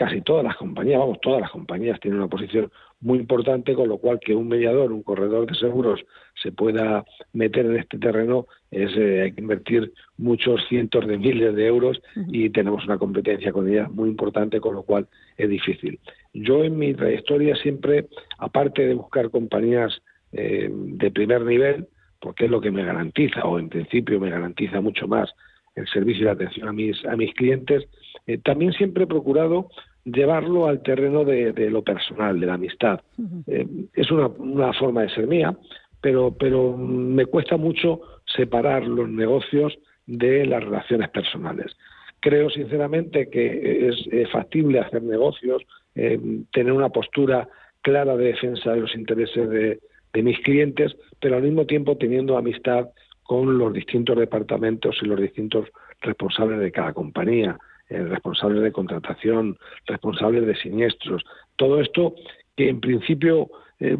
casi 0.00 0.22
todas 0.22 0.42
las 0.42 0.56
compañías, 0.56 0.98
vamos, 0.98 1.20
todas 1.20 1.42
las 1.42 1.50
compañías 1.50 2.00
tienen 2.00 2.20
una 2.20 2.28
posición 2.28 2.72
muy 3.02 3.18
importante, 3.18 3.74
con 3.74 3.86
lo 3.86 3.98
cual 3.98 4.18
que 4.18 4.34
un 4.34 4.48
mediador, 4.48 4.92
un 4.92 5.02
corredor 5.02 5.46
de 5.46 5.54
seguros 5.54 6.00
se 6.42 6.52
pueda 6.52 7.04
meter 7.34 7.66
en 7.66 7.76
este 7.76 7.98
terreno 7.98 8.46
es 8.70 8.96
eh, 8.96 9.20
hay 9.20 9.32
que 9.32 9.42
invertir 9.42 9.92
muchos 10.16 10.62
cientos 10.70 11.06
de 11.06 11.18
miles 11.18 11.54
de 11.54 11.66
euros 11.66 12.00
y 12.28 12.48
tenemos 12.48 12.82
una 12.86 12.96
competencia 12.96 13.52
con 13.52 13.68
ellas 13.68 13.90
muy 13.90 14.08
importante, 14.08 14.58
con 14.58 14.74
lo 14.74 14.84
cual 14.84 15.06
es 15.36 15.50
difícil. 15.50 16.00
Yo 16.32 16.64
en 16.64 16.78
mi 16.78 16.94
trayectoria 16.94 17.54
siempre, 17.56 18.08
aparte 18.38 18.86
de 18.86 18.94
buscar 18.94 19.28
compañías 19.28 20.00
eh, 20.32 20.70
de 20.72 21.10
primer 21.10 21.42
nivel, 21.42 21.88
porque 22.22 22.46
es 22.46 22.50
lo 22.50 22.62
que 22.62 22.70
me 22.70 22.86
garantiza, 22.86 23.42
o 23.42 23.58
en 23.58 23.68
principio 23.68 24.18
me 24.18 24.30
garantiza 24.30 24.80
mucho 24.80 25.06
más 25.06 25.28
el 25.74 25.86
servicio 25.88 26.22
y 26.22 26.24
la 26.24 26.32
atención 26.32 26.68
a 26.68 26.72
mis, 26.72 27.04
a 27.04 27.16
mis 27.16 27.34
clientes, 27.34 27.86
eh, 28.26 28.38
también 28.38 28.72
siempre 28.72 29.04
he 29.04 29.06
procurado 29.06 29.68
llevarlo 30.04 30.66
al 30.66 30.82
terreno 30.82 31.24
de, 31.24 31.52
lo 31.70 31.82
personal, 31.82 32.40
de 32.40 32.46
la 32.46 32.54
amistad. 32.54 33.00
Eh, 33.46 33.66
es 33.94 34.10
una, 34.10 34.26
una, 34.28 34.72
forma 34.72 35.02
de 35.02 35.10
ser 35.10 35.26
mía, 35.26 35.56
pero, 36.00 36.34
pero 36.38 36.76
me 36.76 37.26
cuesta 37.26 37.56
mucho 37.56 38.00
separar 38.24 38.86
los 38.86 39.08
negocios 39.08 39.78
de 40.06 40.46
las 40.46 40.64
relaciones 40.64 41.08
personales. 41.10 41.76
Creo 42.20 42.50
sinceramente 42.50 43.30
que 43.30 43.88
es, 43.88 44.30
factible 44.30 44.80
hacer 44.80 45.02
negocios, 45.02 45.62
eh, 45.94 46.18
tener 46.52 46.72
una 46.72 46.90
postura 46.90 47.48
clara 47.82 48.16
de 48.16 48.26
defensa 48.26 48.72
de 48.72 48.80
los 48.80 48.94
intereses 48.94 49.48
de, 49.48 49.80
de 50.12 50.22
mis 50.22 50.38
clientes, 50.40 50.96
pero 51.18 51.36
al 51.36 51.42
mismo 51.42 51.66
tiempo 51.66 51.96
teniendo 51.96 52.36
amistad 52.36 52.88
con 53.22 53.58
los 53.58 53.72
distintos 53.72 54.18
departamentos 54.18 54.96
y 55.02 55.06
los 55.06 55.20
distintos 55.20 55.68
responsables 56.00 56.58
de 56.58 56.72
cada 56.72 56.92
compañía. 56.92 57.56
Eh, 57.90 58.04
responsables 58.04 58.62
de 58.62 58.70
contratación, 58.70 59.58
responsables 59.84 60.46
de 60.46 60.54
siniestros. 60.54 61.24
Todo 61.56 61.80
esto 61.80 62.14
que 62.56 62.68
en 62.68 62.80
principio 62.80 63.50
eh, 63.80 63.98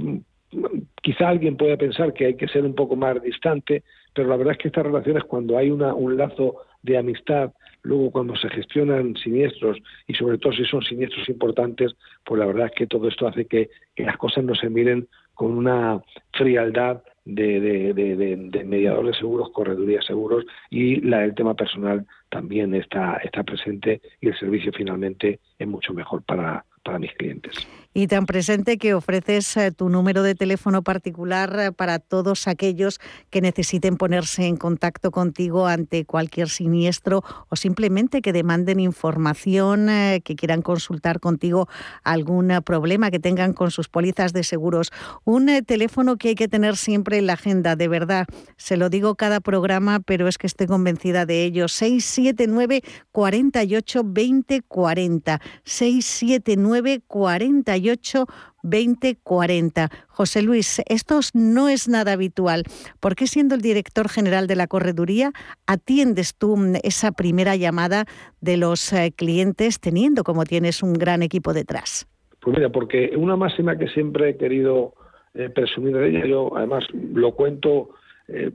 quizá 1.02 1.28
alguien 1.28 1.56
pueda 1.56 1.76
pensar 1.76 2.12
que 2.12 2.26
hay 2.26 2.36
que 2.36 2.46
ser 2.46 2.64
un 2.64 2.76
poco 2.76 2.94
más 2.94 3.20
distante, 3.20 3.82
pero 4.14 4.28
la 4.28 4.36
verdad 4.36 4.52
es 4.52 4.58
que 4.58 4.68
estas 4.68 4.86
relaciones 4.86 5.24
cuando 5.24 5.58
hay 5.58 5.72
una, 5.72 5.92
un 5.92 6.16
lazo 6.16 6.58
de 6.82 6.98
amistad, 6.98 7.52
luego 7.82 8.12
cuando 8.12 8.36
se 8.36 8.48
gestionan 8.50 9.16
siniestros 9.16 9.78
y 10.06 10.14
sobre 10.14 10.38
todo 10.38 10.52
si 10.52 10.64
son 10.66 10.82
siniestros 10.82 11.28
importantes, 11.28 11.92
pues 12.24 12.38
la 12.38 12.46
verdad 12.46 12.66
es 12.66 12.72
que 12.76 12.86
todo 12.86 13.08
esto 13.08 13.26
hace 13.26 13.46
que, 13.46 13.70
que 13.96 14.04
las 14.04 14.18
cosas 14.18 14.44
no 14.44 14.54
se 14.54 14.70
miren 14.70 15.08
con 15.34 15.50
una 15.50 16.00
frialdad 16.32 17.02
de, 17.24 17.60
de, 17.60 17.94
de, 17.94 18.36
de, 18.36 18.64
mediadores 18.64 19.16
seguros, 19.16 19.50
corredurías 19.50 20.04
seguros 20.04 20.44
y 20.70 21.00
la, 21.00 21.24
el 21.24 21.34
tema 21.34 21.54
personal 21.54 22.06
también 22.28 22.74
está, 22.74 23.16
está 23.16 23.42
presente 23.42 24.00
y 24.20 24.28
el 24.28 24.38
servicio 24.38 24.72
finalmente 24.72 25.40
es 25.58 25.68
mucho 25.68 25.92
mejor 25.92 26.22
para, 26.22 26.64
para 26.82 26.98
mis 26.98 27.12
clientes 27.14 27.54
y 27.92 28.06
tan 28.06 28.26
presente 28.26 28.78
que 28.78 28.94
ofreces 28.94 29.56
eh, 29.56 29.72
tu 29.72 29.88
número 29.88 30.22
de 30.22 30.34
teléfono 30.34 30.82
particular 30.82 31.58
eh, 31.58 31.72
para 31.72 31.98
todos 31.98 32.46
aquellos 32.46 33.00
que 33.30 33.40
necesiten 33.40 33.96
ponerse 33.96 34.46
en 34.46 34.56
contacto 34.56 35.10
contigo 35.10 35.66
ante 35.66 36.04
cualquier 36.04 36.48
siniestro 36.48 37.24
o 37.48 37.56
simplemente 37.56 38.22
que 38.22 38.32
demanden 38.32 38.78
información, 38.78 39.88
eh, 39.88 40.20
que 40.24 40.36
quieran 40.36 40.62
consultar 40.62 41.18
contigo 41.18 41.68
algún 42.04 42.52
problema 42.64 43.10
que 43.10 43.18
tengan 43.18 43.52
con 43.54 43.72
sus 43.72 43.88
pólizas 43.88 44.32
de 44.32 44.44
seguros. 44.44 44.92
Un 45.24 45.64
teléfono 45.64 46.16
que 46.16 46.28
hay 46.28 46.34
que 46.36 46.48
tener 46.48 46.76
siempre 46.76 47.18
en 47.18 47.26
la 47.26 47.32
agenda, 47.32 47.74
de 47.74 47.88
verdad. 47.88 48.26
Se 48.56 48.76
lo 48.76 48.88
digo 48.88 49.16
cada 49.16 49.40
programa, 49.40 50.00
pero 50.00 50.28
es 50.28 50.38
que 50.38 50.46
estoy 50.46 50.68
convencida 50.68 51.26
de 51.26 51.44
ello. 51.44 51.66
679 51.66 52.82
48 53.10 54.02
20 54.04 54.62
40. 54.62 55.40
679 55.64 56.69
48 57.06 58.26
2040. 58.62 59.88
José 60.08 60.42
Luis, 60.42 60.82
esto 60.88 61.20
no 61.34 61.68
es 61.68 61.88
nada 61.88 62.12
habitual. 62.12 62.64
¿Por 63.00 63.14
qué 63.14 63.26
siendo 63.26 63.54
el 63.54 63.60
director 63.60 64.08
general 64.08 64.46
de 64.46 64.56
la 64.56 64.66
correduría 64.66 65.32
atiendes 65.66 66.34
tú 66.34 66.56
esa 66.82 67.12
primera 67.12 67.56
llamada 67.56 68.04
de 68.40 68.56
los 68.56 68.92
eh, 68.92 69.12
clientes 69.16 69.80
teniendo 69.80 70.24
como 70.24 70.44
tienes 70.44 70.82
un 70.82 70.94
gran 70.94 71.22
equipo 71.22 71.52
detrás? 71.52 72.06
Pues 72.40 72.56
mira, 72.56 72.70
porque 72.70 73.12
una 73.16 73.36
máxima 73.36 73.76
que 73.76 73.88
siempre 73.88 74.30
he 74.30 74.36
querido 74.36 74.94
eh, 75.34 75.50
presumir 75.50 75.96
de 75.96 76.08
ella, 76.08 76.26
yo 76.26 76.56
además 76.56 76.84
lo 76.92 77.34
cuento, 77.34 77.90
eh, 78.28 78.50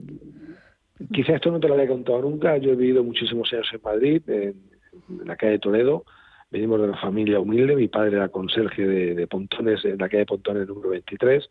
quizá 1.13 1.36
esto 1.36 1.51
no 1.51 1.60
te 1.60 1.67
lo 1.67 1.75
había 1.75 1.88
contado 1.88 2.22
nunca, 2.22 2.57
yo 2.57 2.72
he 2.72 2.75
vivido 2.75 3.03
muchísimos 3.03 3.51
años 3.53 3.67
en 3.72 3.81
Madrid, 3.84 4.22
en 4.27 4.55
la 5.24 5.36
calle 5.36 5.60
Toledo, 5.60 6.03
venimos 6.55 6.79
de 6.79 6.88
una 6.88 6.97
familia 6.97 7.38
humilde, 7.38 7.75
mi 7.75 7.89
padre 7.89 8.15
era 8.15 8.29
conserje 8.29 8.88
de, 8.88 9.27
Pontones, 9.27 9.83
en 9.83 9.97
la 9.97 10.07
calle 10.07 10.19
de 10.19 10.25
Pontones 10.25 10.65
número 10.65 10.91
23, 10.91 11.50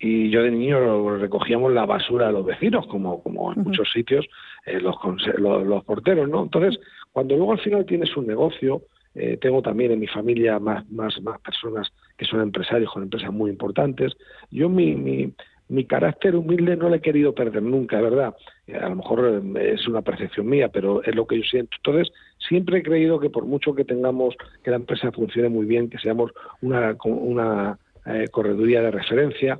y 0.00 0.30
yo 0.30 0.42
de 0.42 0.50
niño 0.50 1.16
recogíamos 1.16 1.72
la 1.72 1.86
basura 1.86 2.26
de 2.26 2.32
los 2.32 2.44
vecinos, 2.44 2.88
como, 2.88 3.22
como 3.22 3.52
en 3.52 3.62
muchos 3.62 3.88
sitios, 3.92 4.26
eh, 4.66 4.80
los, 4.80 4.96
los, 5.38 5.84
porteros, 5.84 6.28
¿no? 6.28 6.42
Entonces, 6.42 6.80
cuando 7.12 7.36
luego 7.36 7.52
al 7.52 7.60
final 7.60 7.86
tienes 7.86 8.16
un 8.16 8.26
negocio, 8.26 8.82
eh, 9.14 9.38
tengo 9.40 9.62
también 9.62 9.92
en 9.92 10.00
mi 10.00 10.08
familia 10.08 10.58
más, 10.58 10.90
más, 10.90 11.22
más 11.22 11.40
personas 11.40 11.92
que 12.16 12.24
son 12.24 12.40
empresarios 12.40 12.90
con 12.92 13.04
empresas 13.04 13.32
muy 13.32 13.48
importantes, 13.48 14.12
yo 14.50 14.68
mi, 14.68 14.96
mi, 14.96 15.32
mi 15.72 15.86
carácter 15.86 16.36
humilde 16.36 16.76
no 16.76 16.90
lo 16.90 16.96
he 16.96 17.00
querido 17.00 17.34
perder 17.34 17.62
nunca, 17.62 17.98
verdad. 18.00 18.34
Eh, 18.66 18.76
a 18.76 18.90
lo 18.90 18.96
mejor 18.96 19.42
eh, 19.56 19.72
es 19.72 19.88
una 19.88 20.02
percepción 20.02 20.46
mía, 20.46 20.68
pero 20.68 21.02
es 21.02 21.14
lo 21.14 21.26
que 21.26 21.38
yo 21.38 21.44
siento. 21.44 21.74
Entonces, 21.78 22.12
siempre 22.48 22.78
he 22.78 22.82
creído 22.82 23.18
que 23.20 23.30
por 23.30 23.44
mucho 23.44 23.74
que 23.74 23.84
tengamos, 23.84 24.34
que 24.62 24.70
la 24.70 24.76
empresa 24.76 25.12
funcione 25.12 25.48
muy 25.48 25.66
bien, 25.66 25.88
que 25.90 25.98
seamos 25.98 26.32
una, 26.60 26.96
una 27.04 27.78
eh, 28.06 28.28
correduría 28.30 28.82
de 28.82 28.90
referencia, 28.90 29.58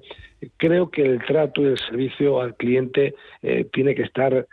creo 0.56 0.90
que 0.90 1.02
el 1.02 1.24
trato 1.24 1.62
y 1.62 1.66
el 1.66 1.78
servicio 1.78 2.40
al 2.40 2.56
cliente 2.56 3.14
tiene 3.72 3.94
que 3.94 4.02
estar 4.02 4.46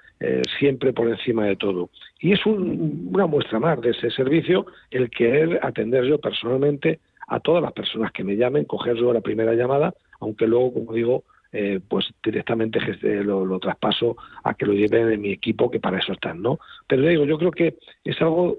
siempre 0.60 0.94
por 0.94 1.08
encima 1.08 1.46
de 1.46 1.56
todo. 1.56 1.90
Y 2.20 2.34
es 2.34 2.46
una 2.46 3.26
muestra 3.26 3.60
más 3.60 3.82
de 3.82 3.92
ese 3.92 4.12
servicio 4.12 4.66
el 4.92 5.10
querer 5.10 5.60
atender 5.64 6.04
yo 6.04 6.20
personalmente 6.20 7.00
a 7.30 7.40
todas 7.40 7.62
las 7.62 7.72
personas 7.72 8.12
que 8.12 8.24
me 8.24 8.36
llamen, 8.36 8.66
coger 8.66 8.96
yo 8.96 9.14
la 9.14 9.22
primera 9.22 9.54
llamada, 9.54 9.94
aunque 10.20 10.48
luego, 10.48 10.74
como 10.74 10.94
digo, 10.94 11.24
eh, 11.52 11.80
pues 11.88 12.06
directamente 12.24 12.80
lo, 13.24 13.60
traspaso 13.60 14.16
a 14.44 14.54
que 14.54 14.66
lo 14.66 14.74
lleven 14.74 15.12
en 15.12 15.22
mi 15.22 15.32
equipo, 15.32 15.72
que 15.72 15.80
para 15.80 16.00
eso 16.00 16.14
están, 16.14 16.42
¿no? 16.42 16.60
Pero 16.88 17.08
digo, 17.08 17.26
yo 17.26 17.38
creo 17.38 17.52
que 17.52 17.78
es 18.04 18.22
algo 18.22 18.58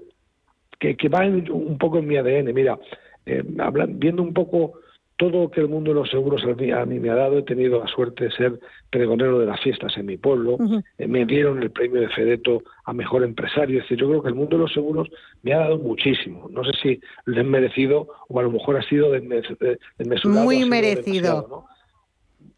que, 0.77 0.95
va 1.09 1.25
un 1.25 1.77
poco 1.77 1.99
en 1.99 2.07
mi 2.07 2.17
ADN. 2.17 2.53
Mira, 2.53 2.77
eh, 3.25 3.43
viendo 3.87 4.23
un 4.23 4.33
poco 4.33 4.73
todo 5.21 5.43
lo 5.43 5.51
que 5.51 5.61
el 5.61 5.67
mundo 5.67 5.91
de 5.91 5.99
los 5.99 6.09
seguros 6.09 6.41
a 6.43 6.85
mí, 6.85 6.99
me 6.99 7.11
ha 7.11 7.15
dado, 7.15 7.37
he 7.37 7.43
tenido 7.43 7.79
la 7.79 7.87
suerte 7.87 8.23
de 8.23 8.31
ser 8.31 8.59
pregonero 8.89 9.37
de 9.37 9.45
las 9.45 9.61
fiestas 9.61 9.95
en 9.95 10.07
mi 10.07 10.17
pueblo, 10.17 10.57
eh, 10.97 11.07
me 11.07 11.25
dieron 11.27 11.61
el 11.61 11.69
premio 11.69 12.01
de 12.01 12.09
Fedeto 12.09 12.63
a 12.85 12.91
Mejor 12.91 13.23
Empresario, 13.23 13.77
es 13.77 13.83
decir, 13.83 13.99
yo 13.99 14.09
creo 14.09 14.23
que 14.23 14.29
el 14.29 14.35
mundo 14.35 14.57
de 14.57 14.63
los 14.63 14.73
seguros 14.73 15.09
me 15.43 15.53
ha 15.53 15.59
dado 15.59 15.77
muchísimo, 15.77 16.49
no 16.49 16.63
sé 16.63 16.71
si 16.81 17.01
lo 17.25 17.39
he 17.39 17.43
merecido 17.43 18.07
o 18.29 18.39
a 18.39 18.43
lo 18.43 18.49
mejor 18.49 18.77
ha 18.77 18.81
sido 18.81 19.11
desmesurado. 19.11 20.43
Muy 20.43 20.65
merecido. 20.65 21.67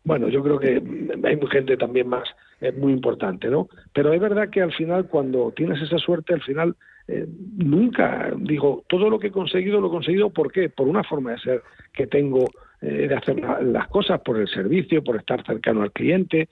Bueno, 0.03 0.27
yo 0.27 0.43
creo 0.43 0.59
que 0.59 0.81
hay 1.23 1.39
gente 1.49 1.77
también 1.77 2.09
más 2.09 2.27
eh, 2.59 2.73
muy 2.73 2.91
importante, 2.91 3.47
¿no? 3.49 3.69
Pero 3.93 4.13
es 4.13 4.19
verdad 4.19 4.49
que 4.49 4.61
al 4.61 4.73
final, 4.73 5.07
cuando 5.07 5.53
tienes 5.55 5.81
esa 5.81 5.97
suerte, 5.97 6.33
al 6.33 6.41
final 6.41 6.75
eh, 7.07 7.25
nunca, 7.57 8.33
digo, 8.37 8.83
todo 8.89 9.09
lo 9.09 9.17
que 9.17 9.27
he 9.27 9.31
conseguido 9.31 9.79
lo 9.79 9.87
he 9.87 9.91
conseguido, 9.91 10.29
¿por 10.29 10.51
qué? 10.51 10.69
Por 10.69 10.87
una 10.87 11.03
forma 11.03 11.31
de 11.31 11.39
ser 11.39 11.63
que 11.93 12.07
tengo 12.07 12.45
eh, 12.81 13.07
de 13.07 13.15
hacer 13.15 13.39
las 13.63 13.87
cosas, 13.87 14.19
por 14.19 14.37
el 14.37 14.49
servicio, 14.49 15.01
por 15.05 15.15
estar 15.15 15.45
cercano 15.45 15.83
al 15.83 15.93
cliente, 15.93 16.49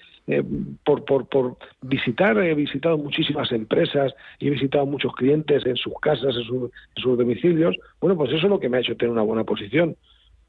por, 0.85 1.03
por, 1.03 1.27
por 1.27 1.57
visitar, 1.81 2.37
he 2.37 2.55
visitado 2.55 2.97
muchísimas 2.97 3.51
empresas 3.51 4.13
y 4.39 4.47
he 4.47 4.51
visitado 4.51 4.85
muchos 4.85 5.13
clientes 5.13 5.65
en 5.65 5.75
sus 5.75 5.93
casas, 6.01 6.37
en 6.37 6.43
sus 7.01 7.17
domicilios. 7.17 7.75
Bueno, 7.99 8.15
pues 8.15 8.29
eso 8.31 8.45
es 8.45 8.49
lo 8.49 8.61
que 8.61 8.69
me 8.69 8.77
ha 8.77 8.79
hecho 8.79 8.95
tener 8.95 9.11
una 9.11 9.23
buena 9.23 9.43
posición 9.43 9.97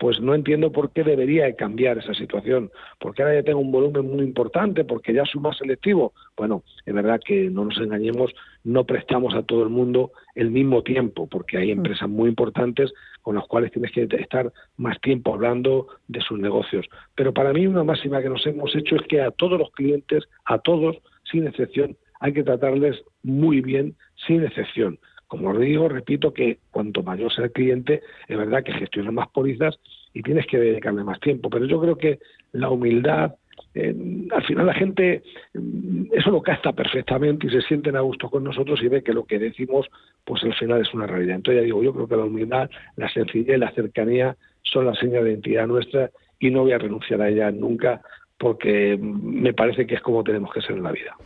pues 0.02 0.20
no 0.20 0.34
entiendo 0.34 0.72
por 0.72 0.90
qué 0.90 1.04
debería 1.04 1.54
cambiar 1.54 1.98
esa 1.98 2.12
situación. 2.12 2.72
Porque 2.98 3.22
ahora 3.22 3.36
ya 3.36 3.44
tengo 3.44 3.60
un 3.60 3.70
volumen 3.70 4.04
muy 4.04 4.24
importante, 4.24 4.82
porque 4.82 5.14
ya 5.14 5.24
soy 5.24 5.40
más 5.40 5.56
selectivo. 5.56 6.12
Bueno, 6.36 6.64
es 6.84 6.92
verdad 6.92 7.20
que 7.24 7.48
no 7.48 7.66
nos 7.66 7.78
engañemos, 7.78 8.32
no 8.64 8.84
prestamos 8.84 9.32
a 9.36 9.44
todo 9.44 9.62
el 9.62 9.68
mundo 9.68 10.10
el 10.34 10.50
mismo 10.50 10.82
tiempo, 10.82 11.28
porque 11.28 11.58
hay 11.58 11.68
mm. 11.68 11.78
empresas 11.78 12.08
muy 12.08 12.28
importantes 12.30 12.92
con 13.20 13.36
las 13.36 13.46
cuales 13.46 13.70
tienes 13.70 13.92
que 13.92 14.08
estar 14.18 14.52
más 14.76 15.00
tiempo 15.02 15.34
hablando 15.34 15.86
de 16.08 16.20
sus 16.20 16.36
negocios. 16.36 16.84
Pero 17.14 17.32
para 17.32 17.52
mí 17.52 17.68
una 17.68 17.84
máxima 17.84 18.20
que 18.20 18.28
nos 18.28 18.44
hemos 18.44 18.74
hecho 18.74 18.96
es 18.96 19.02
que 19.06 19.20
a 19.20 19.30
todos 19.30 19.56
los 19.56 19.70
clientes, 19.70 20.24
a 20.46 20.58
todos, 20.58 20.96
sin 21.30 21.46
excepción, 21.46 21.96
hay 22.18 22.32
que 22.32 22.42
tratarles 22.42 23.00
muy 23.22 23.60
bien, 23.60 23.94
sin 24.26 24.42
excepción. 24.42 24.98
Como 25.32 25.48
os 25.48 25.58
digo, 25.58 25.88
repito 25.88 26.34
que 26.34 26.58
cuanto 26.70 27.02
mayor 27.02 27.32
sea 27.32 27.46
el 27.46 27.52
cliente, 27.52 28.02
es 28.28 28.36
verdad 28.36 28.62
que 28.62 28.74
gestiona 28.74 29.10
más 29.12 29.30
pólizas 29.30 29.80
y 30.12 30.22
tienes 30.22 30.46
que 30.46 30.58
dedicarle 30.58 31.04
más 31.04 31.20
tiempo. 31.20 31.48
Pero 31.48 31.64
yo 31.64 31.80
creo 31.80 31.96
que 31.96 32.18
la 32.52 32.68
humildad, 32.68 33.36
eh, 33.74 33.96
al 34.30 34.44
final 34.44 34.66
la 34.66 34.74
gente 34.74 35.22
mm, 35.54 36.12
eso 36.12 36.30
lo 36.30 36.42
capta 36.42 36.74
perfectamente 36.74 37.46
y 37.46 37.50
se 37.50 37.62
sienten 37.62 37.96
a 37.96 38.02
gusto 38.02 38.28
con 38.28 38.44
nosotros 38.44 38.82
y 38.82 38.88
ve 38.88 39.02
que 39.02 39.14
lo 39.14 39.24
que 39.24 39.38
decimos, 39.38 39.86
pues 40.22 40.44
al 40.44 40.52
final 40.52 40.82
es 40.82 40.92
una 40.92 41.06
realidad. 41.06 41.36
Entonces 41.36 41.62
ya 41.62 41.64
digo, 41.64 41.82
yo 41.82 41.94
creo 41.94 42.06
que 42.06 42.16
la 42.16 42.26
humildad, 42.26 42.68
la 42.96 43.08
sencillez, 43.08 43.58
la 43.58 43.72
cercanía 43.72 44.36
son 44.60 44.84
la 44.84 44.94
seña 44.96 45.22
de 45.22 45.30
identidad 45.30 45.66
nuestra 45.66 46.10
y 46.40 46.50
no 46.50 46.60
voy 46.60 46.72
a 46.72 46.78
renunciar 46.78 47.22
a 47.22 47.30
ella 47.30 47.50
nunca 47.50 48.02
porque 48.36 48.98
me 49.00 49.54
parece 49.54 49.86
que 49.86 49.94
es 49.94 50.02
como 50.02 50.24
tenemos 50.24 50.52
que 50.52 50.60
ser 50.60 50.76
en 50.76 50.82
la 50.82 50.92
vida. 50.92 51.16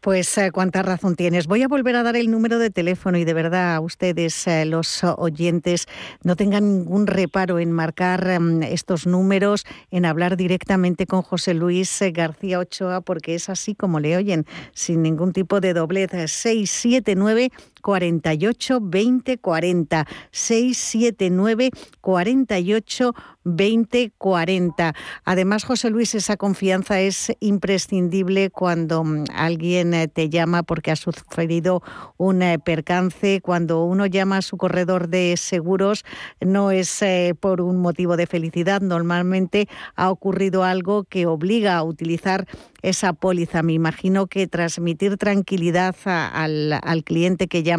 Pues 0.00 0.38
eh, 0.38 0.50
cuánta 0.50 0.82
razón 0.82 1.14
tienes. 1.14 1.46
Voy 1.46 1.62
a 1.62 1.68
volver 1.68 1.94
a 1.94 2.02
dar 2.02 2.16
el 2.16 2.30
número 2.30 2.58
de 2.58 2.70
teléfono 2.70 3.18
y 3.18 3.24
de 3.24 3.34
verdad 3.34 3.74
a 3.74 3.80
ustedes, 3.80 4.46
eh, 4.46 4.64
los 4.64 5.04
oyentes, 5.04 5.88
no 6.22 6.36
tengan 6.36 6.78
ningún 6.78 7.06
reparo 7.06 7.58
en 7.58 7.70
marcar 7.70 8.26
em, 8.26 8.62
estos 8.62 9.06
números, 9.06 9.66
en 9.90 10.06
hablar 10.06 10.38
directamente 10.38 11.06
con 11.06 11.20
José 11.20 11.52
Luis 11.52 12.00
eh, 12.00 12.12
García 12.12 12.60
Ochoa, 12.60 13.02
porque 13.02 13.34
es 13.34 13.50
así 13.50 13.74
como 13.74 14.00
le 14.00 14.16
oyen, 14.16 14.46
sin 14.72 15.02
ningún 15.02 15.34
tipo 15.34 15.60
de 15.60 15.74
doblez. 15.74 16.12
679 16.12 17.50
48 17.80 18.78
20 18.82 19.38
40 19.38 20.06
679 20.30 21.70
48 22.00 23.14
20 23.44 24.12
40. 24.18 24.94
Además, 25.24 25.64
José 25.64 25.90
Luis, 25.90 26.14
esa 26.14 26.36
confianza 26.36 27.00
es 27.00 27.32
imprescindible 27.40 28.50
cuando 28.50 29.02
mm, 29.02 29.24
alguien 29.34 29.94
eh, 29.94 30.08
te 30.08 30.28
llama 30.28 30.62
porque 30.62 30.90
ha 30.90 30.96
sufrido 30.96 31.82
un 32.18 32.42
eh, 32.42 32.58
percance. 32.58 33.40
Cuando 33.40 33.84
uno 33.84 34.06
llama 34.06 34.38
a 34.38 34.42
su 34.42 34.56
corredor 34.56 35.08
de 35.08 35.36
seguros, 35.36 36.04
no 36.40 36.70
es 36.70 37.02
eh, 37.02 37.34
por 37.38 37.60
un 37.60 37.78
motivo 37.78 38.16
de 38.16 38.26
felicidad. 38.26 38.82
Normalmente 38.82 39.68
ha 39.96 40.10
ocurrido 40.10 40.64
algo 40.64 41.04
que 41.04 41.26
obliga 41.26 41.76
a 41.76 41.82
utilizar 41.82 42.46
esa 42.82 43.12
póliza. 43.12 43.62
Me 43.62 43.72
imagino 43.72 44.26
que 44.26 44.46
transmitir 44.46 45.16
tranquilidad 45.16 45.96
al, 46.04 46.78
al 46.82 47.04
cliente 47.04 47.48
que 47.48 47.62
llama 47.62 47.69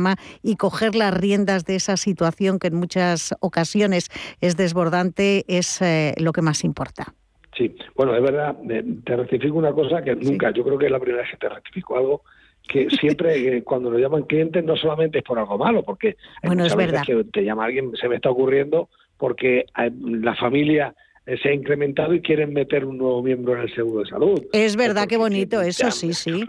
y 0.42 0.56
coger 0.56 0.96
las 0.96 1.14
riendas 1.14 1.66
de 1.66 1.76
esa 1.76 1.98
situación 1.98 2.60
que 2.60 2.68
en 2.68 2.76
muchas 2.76 3.36
ocasiones 3.40 4.10
es 4.42 4.58
desbordante 4.58 5.44
es 5.48 5.82
eh, 5.82 6.14
lo 6.18 6.32
que 6.32 6.42
más 6.42 6.64
importa. 6.64 7.14
Sí, 7.58 7.76
bueno, 7.96 8.16
es 8.16 8.22
verdad, 8.22 8.56
te 9.04 9.16
rectifico 9.18 9.58
una 9.58 9.74
cosa 9.74 10.02
que 10.02 10.16
nunca, 10.16 10.52
yo 10.52 10.64
creo 10.64 10.78
que 10.78 10.86
es 10.86 10.92
la 10.92 11.00
primera 11.00 11.24
vez 11.24 11.32
que 11.32 11.38
te 11.38 11.50
rectifico 11.50 11.98
algo, 11.98 12.22
que 12.68 12.90
siempre 13.00 13.58
eh, 13.58 13.64
cuando 13.64 13.92
lo 13.92 14.00
llaman 14.00 14.24
clientes 14.24 14.64
no 14.64 14.76
solamente 14.78 15.20
es 15.20 15.24
por 15.24 15.38
algo 15.38 15.58
malo, 15.58 15.84
porque 15.84 16.16
bueno, 16.44 16.66
es 16.66 16.76
verdad. 16.76 17.04
que 17.06 17.24
te 17.26 17.44
llama 17.44 17.66
alguien, 17.66 17.92
se 18.00 18.08
me 18.08 18.16
está 18.16 18.30
ocurriendo 18.30 18.90
porque 19.18 19.66
eh, 19.78 19.92
la 20.02 20.36
familia 20.36 20.96
se 21.42 21.50
ha 21.50 21.54
incrementado 21.54 22.14
y 22.16 22.22
quieren 22.22 22.52
meter 22.52 22.84
un 22.84 22.98
nuevo 22.98 23.22
miembro 23.22 23.54
en 23.54 23.62
el 23.62 23.76
seguro 23.76 24.04
de 24.04 24.10
salud. 24.10 24.44
Es 24.54 24.76
verdad, 24.76 25.08
qué 25.08 25.18
bonito, 25.18 25.62
eso 25.62 25.92
sí, 25.92 26.14
sí. 26.14 26.44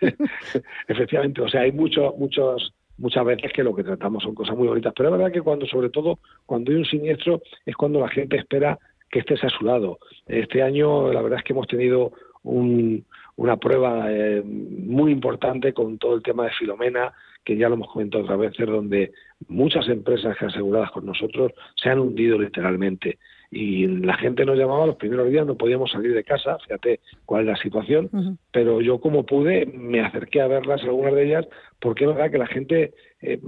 Efectivamente, 0.88 1.40
o 1.40 1.48
sea, 1.48 1.62
hay 1.62 1.72
muchos, 1.72 2.16
muchos 2.18 2.74
muchas 2.98 3.24
veces 3.24 3.52
que 3.52 3.64
lo 3.64 3.74
que 3.74 3.84
tratamos 3.84 4.22
son 4.22 4.34
cosas 4.34 4.56
muy 4.56 4.68
bonitas, 4.68 4.92
pero 4.96 5.08
es 5.08 5.16
verdad 5.16 5.32
que 5.32 5.40
cuando, 5.40 5.66
sobre 5.66 5.90
todo, 5.90 6.18
cuando 6.46 6.70
hay 6.70 6.78
un 6.78 6.84
siniestro, 6.84 7.40
es 7.64 7.76
cuando 7.76 8.00
la 8.00 8.08
gente 8.08 8.36
espera 8.36 8.78
que 9.10 9.20
estés 9.20 9.42
a 9.44 9.48
su 9.48 9.64
lado. 9.64 9.98
Este 10.26 10.62
año, 10.62 11.12
la 11.12 11.22
verdad 11.22 11.38
es 11.38 11.44
que 11.44 11.52
hemos 11.52 11.66
tenido 11.66 12.12
una 12.42 13.56
prueba 13.56 14.12
eh, 14.12 14.42
muy 14.44 15.12
importante 15.12 15.72
con 15.72 15.98
todo 15.98 16.14
el 16.14 16.22
tema 16.22 16.44
de 16.44 16.50
Filomena, 16.50 17.12
que 17.44 17.56
ya 17.56 17.68
lo 17.68 17.74
hemos 17.76 17.88
comentado 17.88 18.24
otra 18.24 18.36
vez, 18.36 18.52
donde 18.58 19.12
muchas 19.48 19.88
empresas 19.88 20.36
que 20.36 20.46
aseguradas 20.46 20.90
con 20.90 21.06
nosotros 21.06 21.52
se 21.76 21.88
han 21.88 21.98
hundido 21.98 22.38
literalmente 22.38 23.18
y 23.50 23.86
la 23.86 24.16
gente 24.16 24.44
nos 24.44 24.58
llamaba 24.58 24.86
los 24.86 24.96
primeros 24.96 25.30
días, 25.30 25.46
no 25.46 25.56
podíamos 25.56 25.90
salir 25.90 26.14
de 26.14 26.24
casa, 26.24 26.58
fíjate 26.58 27.00
cuál 27.24 27.42
es 27.42 27.46
la 27.48 27.56
situación, 27.56 28.38
pero 28.52 28.80
yo 28.80 29.00
como 29.00 29.24
pude 29.24 29.66
me 29.66 30.00
acerqué 30.00 30.40
a 30.40 30.48
verlas, 30.48 30.82
algunas 30.82 31.14
de 31.14 31.24
ellas, 31.24 31.48
porque 31.80 32.04
es 32.04 32.10
verdad 32.10 32.30
que 32.30 32.38
la 32.38 32.46
gente 32.46 32.92
eh, 33.22 33.40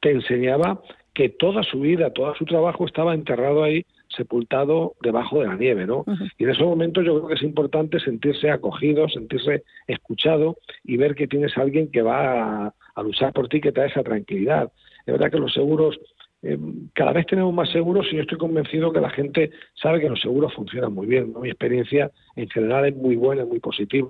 te 0.00 0.10
enseñaba 0.12 0.80
que 1.12 1.28
toda 1.28 1.62
su 1.64 1.80
vida, 1.80 2.12
todo 2.12 2.34
su 2.36 2.44
trabajo 2.44 2.86
estaba 2.86 3.14
enterrado 3.14 3.64
ahí, 3.64 3.84
sepultado 4.16 4.94
debajo 5.02 5.40
de 5.40 5.46
la 5.46 5.56
nieve, 5.56 5.86
¿no? 5.86 6.04
Y 6.38 6.44
en 6.44 6.50
esos 6.50 6.66
momentos 6.66 7.04
yo 7.04 7.16
creo 7.16 7.28
que 7.28 7.34
es 7.34 7.42
importante 7.42 8.00
sentirse 8.00 8.50
acogido, 8.50 9.08
sentirse 9.08 9.64
escuchado 9.86 10.56
y 10.84 10.96
ver 10.96 11.14
que 11.14 11.28
tienes 11.28 11.56
a 11.56 11.62
alguien 11.62 11.90
que 11.90 12.02
va 12.02 12.66
a, 12.66 12.74
a 12.94 13.02
luchar 13.02 13.32
por 13.32 13.48
ti, 13.48 13.60
que 13.60 13.72
te 13.72 13.80
da 13.80 13.86
esa 13.86 14.02
tranquilidad. 14.02 14.72
Es 15.06 15.12
verdad 15.12 15.30
que 15.30 15.38
los 15.38 15.52
seguros 15.52 15.98
eh, 16.42 16.58
cada 16.94 17.12
vez 17.12 17.26
tenemos 17.26 17.52
más 17.52 17.70
seguros 17.70 18.06
y 18.10 18.16
yo 18.16 18.22
estoy 18.22 18.38
convencido 18.38 18.92
que 18.92 19.00
la 19.00 19.10
gente 19.10 19.50
sabe 19.74 20.00
que 20.00 20.08
los 20.08 20.20
seguros 20.20 20.54
funcionan 20.54 20.94
muy 20.94 21.06
bien. 21.06 21.34
Mi 21.40 21.48
experiencia 21.48 22.10
en 22.36 22.48
general 22.48 22.86
es 22.86 22.96
muy 22.96 23.16
buena, 23.16 23.42
es 23.42 23.48
muy 23.48 23.60
positiva. 23.60 24.08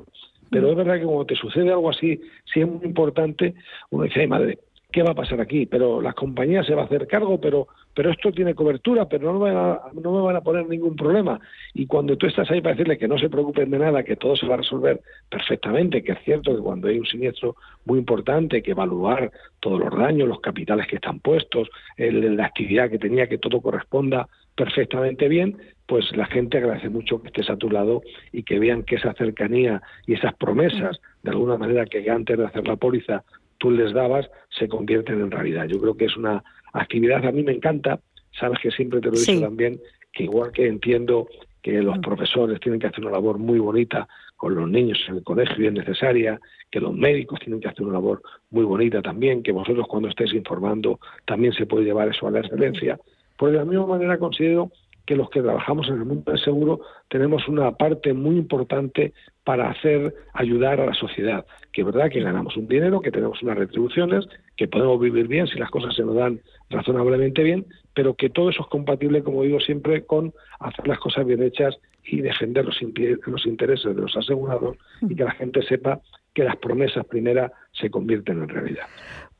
Pero 0.50 0.70
es 0.70 0.76
verdad 0.76 0.98
que 0.98 1.04
cuando 1.04 1.26
te 1.26 1.36
sucede 1.36 1.70
algo 1.70 1.90
así, 1.90 2.20
si 2.52 2.60
es 2.60 2.68
muy 2.68 2.84
importante, 2.84 3.54
uno 3.90 4.04
dice, 4.04 4.20
ay 4.20 4.26
madre, 4.26 4.58
¿qué 4.90 5.02
va 5.02 5.10
a 5.10 5.14
pasar 5.14 5.40
aquí? 5.40 5.66
Pero 5.66 6.00
las 6.00 6.14
compañías 6.14 6.66
se 6.66 6.74
va 6.74 6.82
a 6.82 6.84
hacer 6.86 7.06
cargo, 7.06 7.40
pero 7.40 7.68
pero 7.94 8.10
esto 8.10 8.30
tiene 8.30 8.54
cobertura, 8.54 9.08
pero 9.08 9.32
no 9.32 9.40
me, 9.40 9.52
van 9.52 9.56
a, 9.56 9.80
no 10.00 10.12
me 10.12 10.22
van 10.22 10.36
a 10.36 10.40
poner 10.40 10.66
ningún 10.68 10.94
problema. 10.94 11.40
Y 11.74 11.86
cuando 11.86 12.16
tú 12.16 12.26
estás 12.26 12.50
ahí 12.50 12.60
para 12.60 12.74
decirle 12.74 12.98
que 12.98 13.08
no 13.08 13.18
se 13.18 13.28
preocupen 13.28 13.70
de 13.70 13.78
nada, 13.78 14.04
que 14.04 14.16
todo 14.16 14.36
se 14.36 14.46
va 14.46 14.54
a 14.54 14.58
resolver 14.58 15.00
perfectamente, 15.28 16.02
que 16.02 16.12
es 16.12 16.18
cierto 16.24 16.54
que 16.54 16.62
cuando 16.62 16.88
hay 16.88 16.98
un 16.98 17.06
siniestro 17.06 17.56
muy 17.84 17.98
importante, 17.98 18.56
hay 18.56 18.62
que 18.62 18.70
evaluar 18.70 19.32
todos 19.58 19.80
los 19.80 19.98
daños, 19.98 20.28
los 20.28 20.40
capitales 20.40 20.86
que 20.86 20.96
están 20.96 21.18
puestos, 21.18 21.68
el, 21.96 22.36
la 22.36 22.46
actividad 22.46 22.90
que 22.90 22.98
tenía, 22.98 23.28
que 23.28 23.38
todo 23.38 23.60
corresponda 23.60 24.28
perfectamente 24.54 25.28
bien, 25.28 25.56
pues 25.86 26.14
la 26.16 26.26
gente 26.26 26.58
agradece 26.58 26.88
mucho 26.88 27.20
que 27.20 27.28
estés 27.28 27.50
a 27.50 27.56
tu 27.56 27.70
lado 27.70 28.02
y 28.30 28.44
que 28.44 28.58
vean 28.58 28.84
que 28.84 28.96
esa 28.96 29.12
cercanía 29.14 29.82
y 30.06 30.14
esas 30.14 30.34
promesas, 30.34 31.00
de 31.22 31.30
alguna 31.30 31.56
manera 31.56 31.86
que 31.86 32.08
antes 32.08 32.38
de 32.38 32.46
hacer 32.46 32.68
la 32.68 32.76
póliza 32.76 33.24
tú 33.58 33.70
les 33.70 33.92
dabas, 33.92 34.30
se 34.50 34.68
convierten 34.68 35.20
en 35.20 35.30
realidad. 35.30 35.66
Yo 35.66 35.80
creo 35.80 35.96
que 35.96 36.06
es 36.06 36.16
una 36.16 36.42
actividad, 36.72 37.24
a 37.24 37.32
mí 37.32 37.42
me 37.42 37.52
encanta, 37.52 38.00
sabes 38.38 38.58
que 38.60 38.70
siempre 38.70 39.00
te 39.00 39.08
lo 39.08 39.14
he 39.14 39.20
dicho 39.20 39.40
también, 39.40 39.80
que 40.12 40.24
igual 40.24 40.52
que 40.52 40.66
entiendo 40.66 41.28
que 41.62 41.82
los 41.82 41.98
mm. 41.98 42.00
profesores 42.00 42.60
tienen 42.60 42.80
que 42.80 42.86
hacer 42.86 43.00
una 43.00 43.12
labor 43.12 43.38
muy 43.38 43.58
bonita 43.58 44.08
con 44.36 44.54
los 44.54 44.68
niños 44.68 44.98
en 45.08 45.16
el 45.16 45.22
colegio 45.22 45.64
y 45.64 45.66
es 45.66 45.72
necesaria, 45.72 46.40
que 46.70 46.80
los 46.80 46.94
médicos 46.94 47.40
tienen 47.40 47.60
que 47.60 47.68
hacer 47.68 47.82
una 47.82 47.94
labor 47.94 48.22
muy 48.50 48.64
bonita 48.64 49.02
también, 49.02 49.42
que 49.42 49.52
vosotros 49.52 49.86
cuando 49.86 50.08
estéis 50.08 50.32
informando 50.32 50.98
también 51.26 51.52
se 51.52 51.66
puede 51.66 51.84
llevar 51.84 52.08
eso 52.08 52.26
a 52.26 52.30
la 52.30 52.40
excelencia. 52.40 52.98
Pues 53.36 53.52
de 53.52 53.58
la 53.58 53.64
misma 53.64 53.86
manera 53.86 54.18
considero 54.18 54.70
que 55.04 55.16
los 55.16 55.28
que 55.28 55.42
trabajamos 55.42 55.88
en 55.88 55.94
el 55.94 56.04
mundo 56.04 56.30
del 56.30 56.40
seguro 56.40 56.80
tenemos 57.08 57.46
una 57.48 57.72
parte 57.72 58.14
muy 58.14 58.36
importante 58.36 59.12
para 59.44 59.70
hacer 59.70 60.14
ayudar 60.32 60.80
a 60.80 60.86
la 60.86 60.94
sociedad. 60.94 61.44
Que 61.72 61.82
es 61.82 61.86
verdad 61.86 62.10
que 62.10 62.20
ganamos 62.20 62.56
un 62.56 62.66
dinero, 62.66 63.00
que 63.00 63.10
tenemos 63.10 63.42
unas 63.42 63.58
retribuciones, 63.58 64.26
que 64.56 64.68
podemos 64.68 65.00
vivir 65.00 65.28
bien 65.28 65.46
si 65.46 65.58
las 65.58 65.70
cosas 65.70 65.94
se 65.94 66.02
nos 66.02 66.16
dan 66.16 66.40
razonablemente 66.68 67.42
bien, 67.42 67.66
pero 67.94 68.14
que 68.14 68.30
todo 68.30 68.50
eso 68.50 68.62
es 68.62 68.68
compatible, 68.68 69.22
como 69.22 69.42
digo 69.42 69.60
siempre, 69.60 70.04
con 70.04 70.32
hacer 70.58 70.86
las 70.88 70.98
cosas 70.98 71.26
bien 71.26 71.42
hechas 71.42 71.76
y 72.04 72.20
defender 72.20 72.64
los, 72.64 72.80
los 73.26 73.46
intereses 73.46 73.94
de 73.94 74.00
los 74.00 74.16
asegurados 74.16 74.76
y 75.02 75.14
que 75.14 75.24
la 75.24 75.32
gente 75.32 75.62
sepa 75.62 76.00
que 76.34 76.44
las 76.44 76.56
promesas 76.56 77.04
primeras 77.06 77.52
se 77.72 77.90
convierten 77.90 78.42
en 78.42 78.48
realidad. 78.48 78.86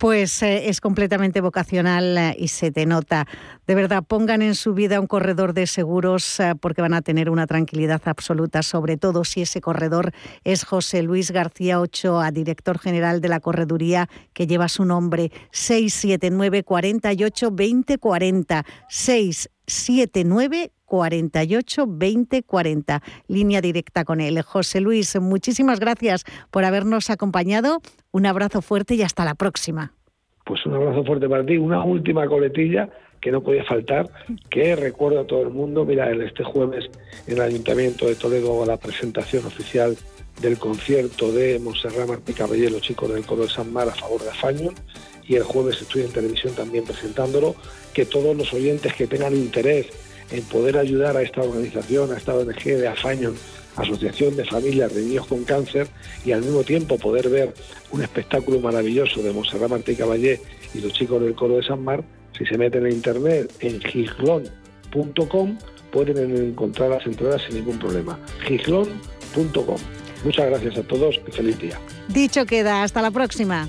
Pues 0.01 0.43
eh, 0.43 0.71
es 0.71 0.81
completamente 0.81 1.43
vocacional 1.43 2.17
eh, 2.17 2.35
y 2.39 2.49
se 2.49 2.73
te 2.73 2.87
nota. 2.87 3.27
De 3.67 3.75
verdad, 3.75 4.03
pongan 4.03 4.41
en 4.41 4.55
su 4.55 4.73
vida 4.73 4.99
un 4.99 5.07
corredor 5.07 5.53
de 5.53 5.67
seguros 5.67 6.41
eh, 6.41 6.55
porque 6.59 6.81
van 6.81 6.95
a 6.95 7.03
tener 7.03 7.29
una 7.29 7.47
tranquilidad 7.47 8.01
absoluta, 8.07 8.63
sobre 8.63 8.97
todo 8.97 9.25
si 9.25 9.43
ese 9.43 9.61
corredor 9.61 10.13
es 10.43 10.65
José 10.65 11.03
Luis 11.03 11.33
García 11.33 11.81
Ochoa, 11.81 12.31
director 12.31 12.79
general 12.79 13.21
de 13.21 13.29
la 13.29 13.41
correduría 13.41 14.09
que 14.33 14.47
lleva 14.47 14.71
su 14.71 14.87
nombre 14.87 15.33
679 15.51 16.65
48 16.65 17.51
20 17.51 17.99
40 17.99 18.65
679 18.89 20.73
48 20.91 21.85
20 21.89 22.43
40. 22.43 23.03
Línea 23.29 23.61
directa 23.61 24.05
con 24.05 24.21
él. 24.21 24.43
José 24.43 24.81
Luis, 24.81 25.19
muchísimas 25.21 25.79
gracias 25.79 26.25
por 26.51 26.65
habernos 26.65 27.11
acompañado. 27.11 27.81
Un 28.11 28.27
abrazo 28.27 28.61
fuerte 28.61 28.97
y 28.97 29.03
hasta 29.03 29.25
la 29.25 29.37
próxima. 29.37 29.93
Pues 30.45 30.67
un 30.67 30.75
abrazo 30.75 31.05
fuerte 31.05 31.29
para 31.29 31.47
ti. 31.47 31.59
Una 31.59 31.85
última 31.85 32.27
coletilla 32.27 32.91
que 33.21 33.31
no 33.31 33.41
podía 33.41 33.63
faltar, 33.63 34.09
que 34.51 34.75
recuerdo 34.75 35.21
a 35.21 35.27
todo 35.27 35.43
el 35.43 35.51
mundo. 35.51 35.85
Mira, 35.85 36.11
este 36.11 36.43
jueves 36.43 36.91
en 37.29 37.35
el 37.35 37.41
Ayuntamiento 37.41 38.07
de 38.07 38.17
Toledo 38.17 38.67
la 38.67 38.77
presentación 38.77 39.47
oficial 39.47 39.97
del 40.43 40.59
concierto 40.59 41.31
de 41.31 41.61
Monserrat 41.61 42.09
Martí 42.09 42.33
Caballé, 42.33 42.69
los 42.69 42.83
chicos 42.83 43.13
del 43.15 43.25
Coro 43.25 43.43
de 43.43 43.49
San 43.49 43.73
Mar 43.73 43.89
a 43.89 43.95
favor 43.95 44.23
de 44.23 44.31
Afañón. 44.31 44.75
Y 45.29 45.37
el 45.37 45.45
jueves 45.45 45.81
estoy 45.81 46.03
en 46.03 46.13
televisión 46.13 46.53
también 46.57 46.85
presentándolo. 46.85 47.55
Que 47.95 48.07
todos 48.07 48.37
los 48.37 48.53
oyentes 48.53 48.93
que 48.95 49.07
tengan 49.07 49.37
interés 49.37 50.10
en 50.31 50.43
poder 50.45 50.79
ayudar 50.79 51.17
a 51.17 51.23
esta 51.23 51.43
organización, 51.43 52.13
a 52.13 52.17
esta 52.17 52.35
ONG 52.35 52.63
de 52.65 52.89
Afañon, 52.89 53.35
Asociación 53.77 54.37
de 54.37 54.45
Familias 54.45 54.95
de 54.95 55.03
Niños 55.03 55.27
con 55.27 55.45
Cáncer, 55.45 55.89
y 56.25 56.33
al 56.33 56.43
mismo 56.43 56.63
tiempo 56.63 56.99
poder 56.99 57.29
ver 57.29 57.55
un 57.91 58.03
espectáculo 58.03 58.61
maravilloso 58.61 59.23
de 59.23 59.33
Monserrat 59.33 59.71
Martí 59.71 59.95
Caballé 59.95 60.41
y 60.75 60.81
los 60.81 60.93
chicos 60.93 61.23
del 61.23 61.35
Coro 61.35 61.57
de 61.57 61.63
San 61.63 61.83
Mar, 61.83 62.05
si 62.37 62.45
se 62.47 62.57
meten 62.57 62.87
en 62.87 62.93
internet 62.93 63.53
en 63.61 63.81
giglón.com, 63.81 65.59
pueden 65.91 66.37
encontrar 66.37 66.91
las 66.91 67.07
entradas 67.07 67.43
sin 67.47 67.57
ningún 67.57 67.79
problema. 67.79 68.19
giglón.com. 68.47 69.79
Muchas 70.25 70.47
gracias 70.47 70.79
a 70.79 70.83
todos 70.83 71.21
y 71.27 71.33
feliz 71.33 71.59
día. 71.59 71.79
Dicho 72.09 72.45
queda, 72.47 72.83
hasta 72.83 73.03
la 73.03 73.11
próxima. 73.11 73.69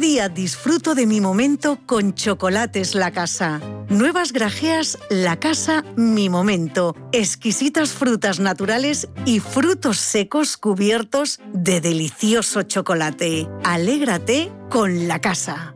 Día 0.00 0.30
disfruto 0.30 0.94
de 0.94 1.06
mi 1.06 1.20
momento 1.20 1.78
con 1.84 2.14
Chocolates 2.14 2.94
La 2.94 3.10
Casa. 3.10 3.60
Nuevas 3.90 4.32
grajeas 4.32 4.98
La 5.10 5.38
Casa 5.38 5.84
Mi 5.94 6.30
Momento. 6.30 6.96
Exquisitas 7.12 7.90
frutas 7.90 8.40
naturales 8.40 9.10
y 9.26 9.40
frutos 9.40 9.98
secos 9.98 10.56
cubiertos 10.56 11.38
de 11.52 11.82
delicioso 11.82 12.62
chocolate. 12.62 13.46
Alégrate 13.62 14.50
con 14.70 15.06
La 15.06 15.20
Casa. 15.20 15.74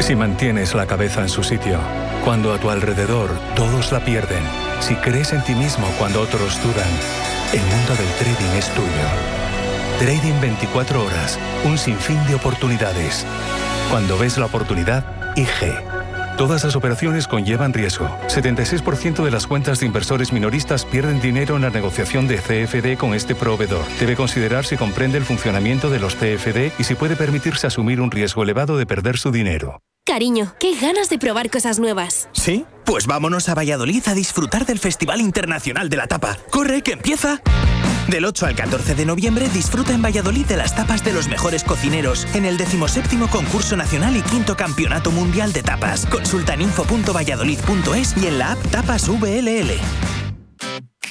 Si 0.00 0.16
mantienes 0.16 0.74
la 0.74 0.86
cabeza 0.86 1.20
en 1.20 1.28
su 1.28 1.42
sitio, 1.42 1.78
cuando 2.24 2.54
a 2.54 2.58
tu 2.58 2.70
alrededor 2.70 3.28
todos 3.54 3.92
la 3.92 4.02
pierden, 4.02 4.42
si 4.80 4.94
crees 4.94 5.34
en 5.34 5.44
ti 5.44 5.54
mismo 5.54 5.86
cuando 5.98 6.22
otros 6.22 6.56
dudan, 6.62 6.88
el 7.52 7.60
mundo 7.60 7.94
del 7.96 8.08
trading 8.18 8.56
es 8.56 8.70
tuyo. 8.70 9.35
Trading 9.98 10.38
24 10.42 11.02
horas, 11.02 11.38
un 11.64 11.78
sinfín 11.78 12.18
de 12.26 12.34
oportunidades. 12.34 13.24
Cuando 13.90 14.18
ves 14.18 14.36
la 14.36 14.44
oportunidad, 14.44 15.34
IG. 15.36 15.72
Todas 16.36 16.64
las 16.64 16.76
operaciones 16.76 17.26
conllevan 17.26 17.72
riesgo. 17.72 18.06
76% 18.28 19.24
de 19.24 19.30
las 19.30 19.46
cuentas 19.46 19.80
de 19.80 19.86
inversores 19.86 20.34
minoristas 20.34 20.84
pierden 20.84 21.18
dinero 21.22 21.56
en 21.56 21.62
la 21.62 21.70
negociación 21.70 22.28
de 22.28 22.36
CFD 22.36 22.98
con 22.98 23.14
este 23.14 23.34
proveedor. 23.34 23.86
Debe 23.98 24.16
considerar 24.16 24.66
si 24.66 24.76
comprende 24.76 25.16
el 25.16 25.24
funcionamiento 25.24 25.88
de 25.88 25.98
los 25.98 26.14
CFD 26.14 26.72
y 26.78 26.84
si 26.84 26.94
puede 26.94 27.16
permitirse 27.16 27.66
asumir 27.66 28.02
un 28.02 28.10
riesgo 28.10 28.42
elevado 28.42 28.76
de 28.76 28.84
perder 28.84 29.16
su 29.16 29.32
dinero. 29.32 29.80
Cariño, 30.04 30.54
qué 30.60 30.76
ganas 30.78 31.08
de 31.08 31.18
probar 31.18 31.48
cosas 31.48 31.78
nuevas. 31.78 32.28
¿Sí? 32.32 32.66
Pues 32.84 33.06
vámonos 33.06 33.48
a 33.48 33.54
Valladolid 33.54 34.06
a 34.08 34.14
disfrutar 34.14 34.66
del 34.66 34.78
Festival 34.78 35.22
Internacional 35.22 35.88
de 35.88 35.96
la 35.96 36.06
Tapa. 36.06 36.36
¡Corre, 36.50 36.82
que 36.82 36.92
empieza! 36.92 37.40
Del 38.08 38.24
8 38.24 38.46
al 38.46 38.54
14 38.54 38.94
de 38.94 39.04
noviembre 39.04 39.48
disfruta 39.48 39.92
en 39.92 40.00
Valladolid 40.00 40.46
de 40.46 40.56
las 40.56 40.76
tapas 40.76 41.02
de 41.04 41.12
los 41.12 41.28
mejores 41.28 41.64
cocineros 41.64 42.26
en 42.34 42.44
el 42.44 42.56
17 42.56 43.16
Concurso 43.30 43.76
Nacional 43.76 44.16
y 44.16 44.22
Quinto 44.22 44.56
Campeonato 44.56 45.10
Mundial 45.10 45.52
de 45.52 45.62
Tapas. 45.62 46.06
Consulta 46.06 46.54
en 46.54 46.62
info.valladolid.es 46.62 48.16
y 48.16 48.26
en 48.26 48.38
la 48.38 48.52
app 48.52 48.58
Tapas 48.70 49.08
VLL. 49.08 49.72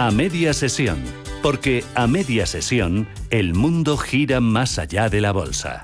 A 0.00 0.10
media 0.10 0.54
sesión, 0.54 0.98
porque 1.42 1.84
a 1.94 2.06
media 2.06 2.46
sesión 2.46 3.06
el 3.28 3.52
mundo 3.52 3.98
gira 3.98 4.40
más 4.40 4.78
allá 4.78 5.10
de 5.10 5.20
la 5.20 5.30
bolsa. 5.30 5.82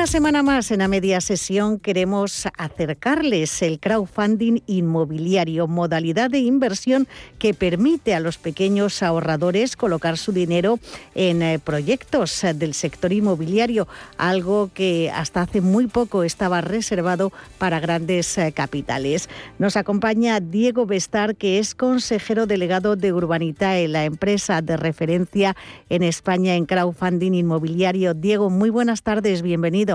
Una 0.00 0.06
semana 0.06 0.42
más 0.42 0.70
en 0.70 0.78
la 0.78 0.88
media 0.88 1.20
sesión 1.20 1.78
queremos 1.78 2.48
acercarles 2.56 3.60
el 3.60 3.78
crowdfunding 3.78 4.62
inmobiliario, 4.66 5.66
modalidad 5.66 6.30
de 6.30 6.38
inversión 6.38 7.06
que 7.38 7.52
permite 7.52 8.14
a 8.14 8.20
los 8.20 8.38
pequeños 8.38 9.02
ahorradores 9.02 9.76
colocar 9.76 10.16
su 10.16 10.32
dinero 10.32 10.78
en 11.14 11.42
eh, 11.42 11.58
proyectos 11.58 12.40
del 12.54 12.72
sector 12.72 13.12
inmobiliario, 13.12 13.88
algo 14.16 14.70
que 14.72 15.12
hasta 15.14 15.42
hace 15.42 15.60
muy 15.60 15.86
poco 15.86 16.24
estaba 16.24 16.62
reservado 16.62 17.30
para 17.58 17.78
grandes 17.78 18.38
eh, 18.38 18.52
capitales. 18.52 19.28
Nos 19.58 19.76
acompaña 19.76 20.40
Diego 20.40 20.86
Bestar, 20.86 21.36
que 21.36 21.58
es 21.58 21.74
consejero 21.74 22.46
delegado 22.46 22.96
de 22.96 23.12
Urbanitae, 23.12 23.86
la 23.86 24.06
empresa 24.06 24.62
de 24.62 24.78
referencia 24.78 25.54
en 25.90 26.02
España 26.02 26.54
en 26.54 26.64
crowdfunding 26.64 27.34
inmobiliario. 27.34 28.14
Diego, 28.14 28.48
muy 28.48 28.70
buenas 28.70 29.02
tardes, 29.02 29.42
bienvenido. 29.42 29.89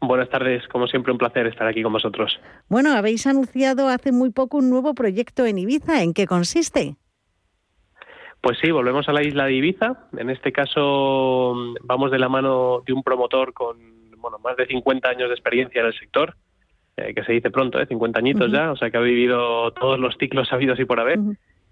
Buenas 0.00 0.30
tardes, 0.30 0.66
como 0.68 0.86
siempre 0.86 1.12
un 1.12 1.18
placer 1.18 1.46
estar 1.46 1.66
aquí 1.66 1.82
con 1.82 1.92
vosotros. 1.92 2.38
Bueno, 2.68 2.92
habéis 2.92 3.26
anunciado 3.26 3.88
hace 3.88 4.12
muy 4.12 4.30
poco 4.30 4.58
un 4.58 4.70
nuevo 4.70 4.94
proyecto 4.94 5.44
en 5.44 5.58
Ibiza. 5.58 6.02
¿En 6.02 6.14
qué 6.14 6.26
consiste? 6.26 6.96
Pues 8.40 8.58
sí, 8.62 8.70
volvemos 8.70 9.08
a 9.08 9.12
la 9.12 9.22
isla 9.22 9.46
de 9.46 9.54
Ibiza. 9.54 10.08
En 10.16 10.30
este 10.30 10.52
caso 10.52 11.54
vamos 11.82 12.12
de 12.12 12.18
la 12.18 12.28
mano 12.28 12.82
de 12.86 12.92
un 12.92 13.02
promotor 13.02 13.52
con 13.52 13.76
bueno, 14.20 14.38
más 14.38 14.56
de 14.56 14.66
50 14.66 15.08
años 15.08 15.28
de 15.28 15.34
experiencia 15.34 15.80
en 15.80 15.86
el 15.88 15.98
sector, 15.98 16.34
eh, 16.96 17.14
que 17.14 17.24
se 17.24 17.32
dice 17.32 17.50
pronto, 17.50 17.80
¿eh? 17.80 17.86
50 17.86 18.18
añitos 18.18 18.52
ya, 18.52 18.72
o 18.72 18.76
sea 18.76 18.90
que 18.90 18.96
ha 18.96 19.00
vivido 19.00 19.72
todos 19.72 19.98
los 19.98 20.16
ciclos 20.16 20.52
habidos 20.52 20.78
y 20.80 20.84
por 20.84 21.00
haber. 21.00 21.18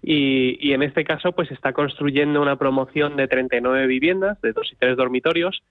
y, 0.01 0.57
y, 0.59 0.73
en 0.73 0.83
este 0.83 1.03
caso 1.03 1.31
pues 1.31 1.51
está 1.51 1.73
construyendo 1.73 2.41
una 2.41 2.57
promoción 2.57 3.15
de 3.15 3.27
39 3.27 3.87
viviendas, 3.87 4.39
de 4.41 4.53
dos 4.53 4.71
y 4.71 4.75
tres 4.75 4.95
dormitorios, 4.97 5.61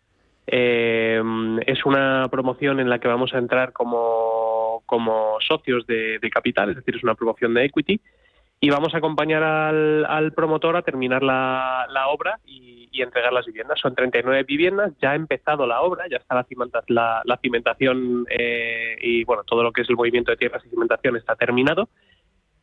eh, 0.47 1.21
es 1.67 1.85
una 1.85 2.29
promoción 2.31 2.79
en 2.81 2.89
la 2.89 2.99
que 2.99 3.09
vamos 3.09 3.35
a 3.35 3.39
entrar 3.39 3.73
como, 3.73 4.83
como 4.87 5.39
socios 5.41 5.87
de, 5.87 6.21
capital, 6.33 6.71
es 6.71 6.77
decir, 6.77 6.97
es 6.97 7.03
una 7.03 7.15
promoción 7.15 7.55
de 7.55 7.65
equity, 7.65 8.01
y 8.61 8.71
vamos 8.71 8.95
a 8.95 8.99
acompañar 8.99 9.43
al, 9.43 10.33
promotor 10.33 10.77
a 10.77 10.83
terminar 10.83 11.23
la, 11.23 12.07
obra 12.09 12.39
y, 12.45 12.75
entregar 12.99 13.31
las 13.31 13.45
viviendas. 13.45 13.79
Son 13.79 13.95
39 13.95 14.45
viviendas, 14.45 14.91
ya 15.03 15.11
ha 15.11 15.15
empezado 15.15 15.67
la 15.67 15.83
obra, 15.83 16.07
ya 16.09 16.17
está 16.17 16.35
la, 16.35 16.47
la, 16.89 17.23
la 17.27 17.37
cimentación 17.37 18.25
eh, 18.31 18.97
y 19.03 19.23
bueno, 19.25 19.43
todo 19.45 19.63
lo 19.63 19.71
que 19.71 19.83
es 19.83 19.91
el 19.91 19.97
movimiento 19.97 20.31
de 20.31 20.39
tierras 20.39 20.65
y 20.65 20.71
cimentación 20.71 21.15
está 21.15 21.37
terminado. 21.37 21.91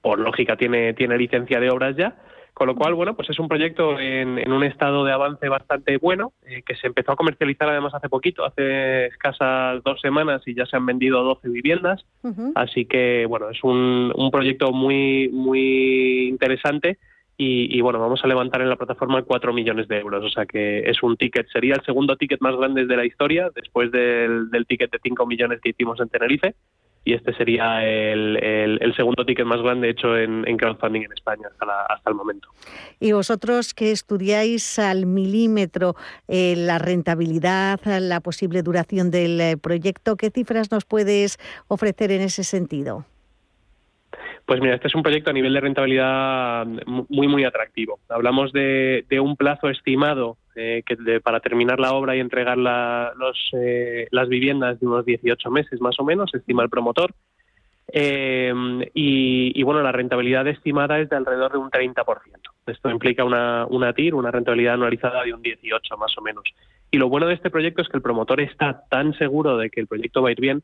Por 0.02 0.18
lógica 0.18 0.58
tiene, 0.58 0.96
tiene 0.96 1.20
licencia 1.20 1.60
de 1.60 1.70
obras 1.70 1.96
ya 1.96 2.16
con 2.54 2.68
lo 2.68 2.76
cual, 2.76 2.94
bueno, 2.94 3.16
pues 3.16 3.30
es 3.30 3.40
un 3.40 3.48
proyecto 3.48 4.00
en, 4.00 4.52
un 4.52 4.64
estado 4.64 5.04
de 5.04 5.12
avance 5.12 5.50
bastante 5.50 5.98
bueno, 5.98 6.34
eh, 6.46 6.62
que 6.64 6.76
se 6.76 6.88
empezó 6.88 7.14
a 7.14 7.16
comercializar 7.16 7.68
además 7.68 7.96
hace 7.96 8.10
poquito, 8.10 8.46
hace 8.46 9.08
escasas 9.08 9.84
dos 9.84 10.00
semanas 10.02 10.42
y 10.46 10.54
ya 10.54 10.66
se 10.68 10.78
han 10.78 10.86
vendido 10.86 11.24
12 11.24 11.50
viviendas. 11.50 12.06
Así 12.56 12.86
que, 12.86 13.26
bueno, 13.28 13.50
es 13.50 13.64
un, 13.64 14.14
un 14.16 14.32
proyecto 14.32 14.72
muy, 14.72 15.30
muy 15.30 16.28
interesante. 16.28 17.00
Y, 17.36 17.82
bueno, 17.82 18.00
vamos 18.00 18.24
a 18.24 18.28
levantar 18.28 18.62
en 18.62 18.70
la 18.70 18.78
plataforma 18.78 19.24
4 19.24 19.52
millones 19.52 19.90
de 19.90 19.98
euros. 19.98 20.24
O 20.24 20.30
sea 20.30 20.46
que 20.46 20.90
es 20.90 21.04
un 21.04 21.18
ticket, 21.18 21.48
sería 21.50 21.74
el 21.76 21.84
segundo 21.84 22.16
ticket 22.16 22.40
más 22.40 22.56
grande 22.56 22.86
de 22.86 22.96
la 22.96 23.06
historia, 23.06 23.50
después 23.54 23.92
del, 23.92 24.50
del 24.50 24.66
ticket 24.66 24.92
de 24.92 25.00
5 25.04 25.26
millones 25.26 25.60
que 25.60 25.72
hicimos 25.72 26.00
en 26.00 26.08
Tenerife 26.08 26.56
y 27.06 27.14
este 27.14 27.34
sería 27.34 27.86
el, 27.86 28.38
el, 28.38 28.96
segundo 28.96 29.26
ticket 29.26 29.46
más 29.46 29.62
grande 29.62 29.90
hecho 29.90 30.18
en, 30.18 30.44
crowdfunding 30.58 31.02
en 31.02 31.12
España 31.12 31.48
hasta, 31.90 32.10
el 32.10 32.16
momento. 32.16 32.48
Y 33.00 33.12
vosotros 33.12 33.74
que 33.74 33.92
estudiáis 33.92 34.80
al 34.80 35.06
milímetro 35.06 35.96
eh, 36.28 36.56
la 36.56 36.80
rentabilidad, 36.80 37.80
la 37.86 38.22
posible 38.22 38.62
duración 38.64 39.12
del 39.12 39.42
eh, 39.42 39.58
proyecto, 39.58 40.16
¿qué 40.16 40.30
cifras 40.30 40.72
nos 40.72 40.86
puedes 40.86 41.40
ofrecer 41.68 42.12
en 42.12 42.22
ese 42.22 42.44
sentido? 42.44 43.06
Pues 44.54 44.62
mira, 44.62 44.76
este 44.76 44.88
es 44.88 44.94
un 44.94 45.02
proyecto 45.02 45.32
a 45.32 45.34
nivel 45.34 45.52
de 45.52 45.62
rentabilidad 45.62 46.68
muy, 46.86 47.28
muy 47.28 47.44
atractivo. 47.44 47.98
Hablamos 48.08 48.54
de, 48.54 49.04
un 49.20 49.36
plazo 49.36 49.68
estimado 49.68 50.38
eh, 50.56 50.84
que 50.86 50.96
para 51.22 51.40
terminar 51.40 51.80
la 51.80 51.94
obra 51.94 52.16
y 52.16 52.20
entregar 52.20 52.56
los, 52.56 53.50
eh, 53.54 54.08
las 54.12 54.30
viviendas 54.30 54.80
de 54.80 54.86
unos 54.86 55.06
18 55.06 55.50
meses 55.50 55.82
más 55.82 56.00
o 56.00 56.04
menos, 56.04 56.32
estima 56.36 56.62
el 56.62 56.70
promotor. 56.70 57.16
Eh, 57.92 58.54
y, 58.94 59.64
bueno, 59.64 59.82
la 59.82 59.92
rentabilidad 59.92 60.48
estimada 60.48 61.00
es 61.00 61.10
de 61.10 61.16
alrededor 61.16 61.54
de 61.54 61.58
un 61.58 61.72
30%. 61.72 62.06
Esto 62.68 62.92
implica 62.92 63.24
una 63.26 63.94
TIR, 63.96 64.14
una 64.14 64.30
rentabilidad 64.30 64.76
anualizada 64.76 65.24
de 65.24 65.34
un 65.34 65.42
18 65.42 65.98
más 65.98 66.16
o 66.16 66.22
menos. 66.22 66.44
Y 66.92 66.98
lo 66.98 67.10
bueno 67.10 67.26
de 67.26 67.34
este 67.34 67.50
proyecto 67.50 67.82
es 67.82 67.90
que 67.90 67.98
el 67.98 68.04
promotor 68.04 68.40
está 68.40 68.84
tan 68.88 69.16
seguro 69.16 69.58
de 69.58 69.72
que 69.72 69.82
el 69.82 69.88
proyecto 69.88 70.22
va 70.22 70.30
a 70.30 70.34
ir 70.34 70.40
bien 70.40 70.62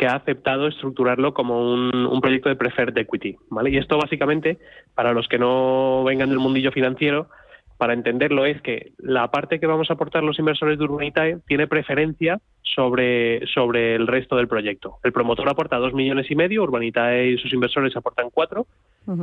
que 0.00 0.06
ha 0.06 0.14
aceptado 0.14 0.66
estructurarlo 0.66 1.34
como 1.34 1.60
un, 1.60 2.20
proyecto 2.22 2.48
de 2.48 2.56
preferred 2.56 2.96
equity. 2.96 3.36
¿vale? 3.50 3.68
Y 3.68 3.76
esto 3.76 3.98
básicamente, 3.98 4.56
para 4.94 5.12
los 5.12 5.28
que 5.28 5.38
no 5.38 6.02
vengan 6.04 6.30
del 6.30 6.38
mundillo 6.38 6.72
financiero, 6.72 7.28
para 7.76 7.92
entenderlo 7.92 8.46
es 8.46 8.62
que 8.62 8.92
la 8.96 9.30
parte 9.30 9.60
que 9.60 9.66
vamos 9.66 9.90
a 9.90 9.94
aportar 9.94 10.22
los 10.22 10.38
inversores 10.38 10.78
de 10.78 10.84
Urbanitae 10.84 11.40
tiene 11.46 11.66
preferencia 11.66 12.40
sobre, 12.62 13.46
sobre 13.48 13.94
el 13.94 14.06
resto 14.06 14.36
del 14.36 14.48
proyecto. 14.48 14.96
El 15.04 15.12
promotor 15.12 15.50
aporta 15.50 15.76
dos 15.76 15.92
millones 15.92 16.30
y 16.30 16.34
medio, 16.34 16.62
Urbanitae 16.62 17.32
y 17.32 17.36
sus 17.36 17.52
inversores 17.52 17.94
aportan 17.94 18.30
cuatro, 18.32 18.66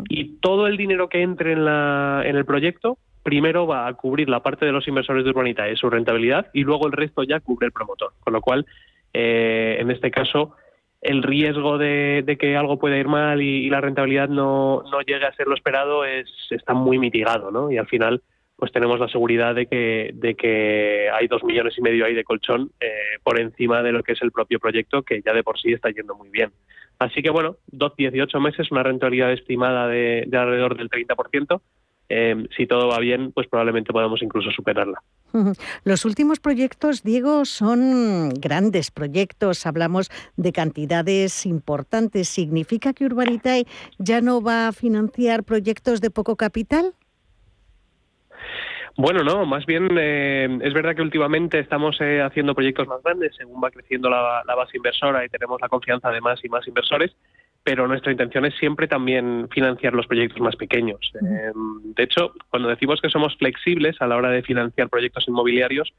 y 0.09 0.37
todo 0.41 0.67
el 0.67 0.77
dinero 0.77 1.09
que 1.09 1.23
entre 1.23 1.53
en, 1.53 1.65
la, 1.65 2.21
en 2.23 2.35
el 2.35 2.45
proyecto 2.45 2.99
primero 3.23 3.65
va 3.65 3.87
a 3.87 3.93
cubrir 3.95 4.29
la 4.29 4.43
parte 4.43 4.67
de 4.67 4.71
los 4.71 4.87
inversores 4.87 5.23
de 5.23 5.31
Urbanitae, 5.31 5.75
su 5.75 5.89
rentabilidad, 5.89 6.51
y 6.53 6.61
luego 6.61 6.85
el 6.85 6.93
resto 6.93 7.23
ya 7.23 7.39
cubre 7.39 7.65
el 7.65 7.71
promotor. 7.71 8.11
Con 8.19 8.33
lo 8.33 8.41
cual, 8.41 8.67
eh, 9.13 9.77
en 9.79 9.89
este 9.89 10.11
caso, 10.11 10.55
el 11.01 11.23
riesgo 11.23 11.77
de, 11.77 12.37
que 12.39 12.57
algo 12.57 12.79
pueda 12.79 12.97
ir 12.97 13.07
mal 13.07 13.41
y, 13.41 13.69
la 13.69 13.81
rentabilidad 13.81 14.29
no, 14.29 14.83
no, 14.91 15.01
llegue 15.01 15.25
a 15.25 15.33
ser 15.33 15.47
lo 15.47 15.55
esperado 15.55 16.05
es, 16.05 16.27
está 16.49 16.73
muy 16.73 16.97
mitigado, 16.97 17.51
¿no? 17.51 17.71
Y 17.71 17.77
al 17.77 17.87
final, 17.87 18.21
pues 18.55 18.71
tenemos 18.71 18.99
la 18.99 19.07
seguridad 19.07 19.53
de 19.53 19.67
que, 19.67 20.11
de 20.13 20.35
que 20.35 21.09
hay 21.13 21.27
dos 21.27 21.43
millones 21.43 21.77
y 21.77 21.81
medio 21.81 22.05
ahí 22.05 22.13
de 22.13 22.23
colchón 22.23 22.71
eh, 22.79 23.19
por 23.23 23.39
encima 23.39 23.83
de 23.83 23.91
lo 23.91 24.03
que 24.03 24.13
es 24.13 24.21
el 24.21 24.31
propio 24.31 24.59
proyecto, 24.59 25.03
que 25.03 25.21
ya 25.21 25.33
de 25.33 25.43
por 25.43 25.59
sí 25.59 25.71
está 25.71 25.89
yendo 25.89 26.15
muy 26.15 26.29
bien. 26.29 26.51
Así 26.99 27.21
que 27.21 27.29
bueno, 27.29 27.57
18 27.71 28.39
meses, 28.39 28.71
una 28.71 28.81
rentabilidad 28.81 29.31
estimada 29.31 29.87
de, 29.87 30.23
de 30.27 30.37
alrededor 30.37 30.75
del 30.75 30.89
30%. 30.89 31.61
Eh, 32.09 32.47
si 32.55 32.67
todo 32.67 32.87
va 32.87 32.99
bien, 32.99 33.31
pues 33.33 33.47
probablemente 33.47 33.91
podamos 33.91 34.21
incluso 34.21 34.49
superarla. 34.51 35.01
Los 35.83 36.05
últimos 36.05 36.39
proyectos, 36.39 37.03
Diego, 37.03 37.45
son 37.45 38.29
grandes 38.29 38.91
proyectos, 38.91 39.65
hablamos 39.65 40.09
de 40.37 40.51
cantidades 40.53 41.45
importantes. 41.45 42.29
¿Significa 42.29 42.93
que 42.93 43.05
Urbanitae 43.05 43.65
ya 43.97 44.21
no 44.21 44.41
va 44.41 44.69
a 44.69 44.71
financiar 44.71 45.43
proyectos 45.43 45.99
de 46.01 46.09
poco 46.09 46.35
capital? 46.37 46.93
Bueno, 48.99 49.23
no, 49.23 49.45
más 49.45 49.63
bien 49.67 49.89
eh, 49.95 50.57
es 50.61 50.73
verdad 50.73 50.95
que 50.95 51.03
últimamente 51.03 51.59
estamos 51.59 52.01
eh, 52.01 52.19
haciendo 52.19 52.55
proyectos 52.55 52.87
más 52.87 53.03
grandes 53.03 53.35
según 53.35 53.63
va 53.63 53.69
creciendo 53.69 54.09
la, 54.09 54.43
base 54.55 54.77
inversora 54.77 55.23
y 55.23 55.29
tenemos 55.29 55.61
la 55.61 55.69
confianza 55.69 56.09
de 56.09 56.19
más 56.19 56.43
y 56.43 56.49
más 56.49 56.67
inversores 56.67 57.15
pero 57.67 57.85
nuestra 57.85 58.13
intención 58.13 58.45
es 58.45 58.55
siempre 58.55 58.87
también 58.87 59.49
financiar 59.51 59.91
los 59.91 60.07
proyectos 60.07 60.39
más 60.39 60.55
pequeños. 60.55 61.11
Em, 61.15 61.93
de 61.95 62.03
hecho, 62.03 62.31
cuando 62.49 62.69
decimos 62.69 63.01
que 63.01 63.09
somos 63.09 63.35
flexibles 63.35 64.01
a 64.01 64.07
la 64.07 64.15
hora 64.15 64.29
de 64.29 64.41
financiar 64.41 64.87
proyectos 64.87 65.27
inmobiliarios, 65.27 65.93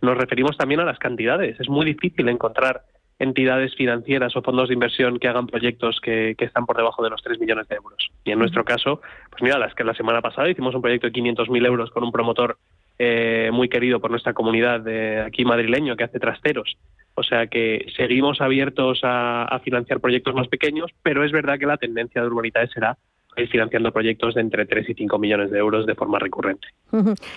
nos 0.00 0.18
referimos 0.18 0.56
también 0.56 0.80
a 0.80 0.84
las 0.84 0.98
cantidades. 0.98 1.60
Es 1.60 1.68
muy 1.68 1.86
difícil 1.86 2.28
encontrar 2.28 2.82
entidades 3.20 3.72
financieras 3.76 4.34
o 4.34 4.42
fondos 4.42 4.66
de 4.66 4.74
inversión 4.74 5.20
que 5.20 5.28
hagan 5.28 5.46
proyectos 5.46 6.00
que, 6.00 6.34
están 6.36 6.66
por 6.66 6.76
debajo 6.76 7.04
de 7.04 7.10
los 7.10 7.22
3 7.22 7.38
millones 7.38 7.68
de 7.68 7.76
euros. 7.76 8.10
Y 8.24 8.32
en 8.32 8.40
nuestro 8.40 8.64
caso, 8.64 9.00
pues 9.30 9.44
mira, 9.44 9.60
las 9.60 9.76
que 9.76 9.84
la 9.84 9.94
semana 9.94 10.22
pasada 10.22 10.50
hicimos 10.50 10.74
un 10.74 10.82
proyecto 10.82 11.06
de 11.06 11.12
500.000 11.12 11.66
euros 11.66 11.92
con 11.92 12.02
un 12.02 12.10
promotor 12.10 12.58
eh, 12.98 13.50
muy 13.52 13.68
querido 13.68 14.00
por 14.00 14.10
nuestra 14.10 14.32
comunidad 14.32 14.86
aquí 15.24 15.44
madrileño 15.44 15.96
que 15.96 16.04
hace 16.04 16.20
trasteros 16.20 16.76
o 17.14 17.22
sea 17.22 17.46
que 17.46 17.86
seguimos 17.96 18.40
abiertos 18.40 19.00
a, 19.02 19.60
financiar 19.64 20.00
proyectos 20.00 20.34
más 20.34 20.48
pequeños, 20.48 20.90
pero 21.02 21.24
es 21.24 21.32
verdad 21.32 21.58
que 21.58 21.66
la 21.66 21.76
tendencia 21.76 22.20
de 22.20 22.26
Urbanitae 22.26 22.68
será 22.68 22.96
ir 23.36 23.48
financiando 23.48 23.92
proyectos 23.92 24.34
de 24.34 24.42
entre 24.42 24.66
3 24.66 24.90
y 24.90 24.94
5 24.94 25.18
millones 25.18 25.50
de 25.50 25.58
euros 25.58 25.86
de 25.86 25.94
forma 25.94 26.18
recurrente. 26.18 26.66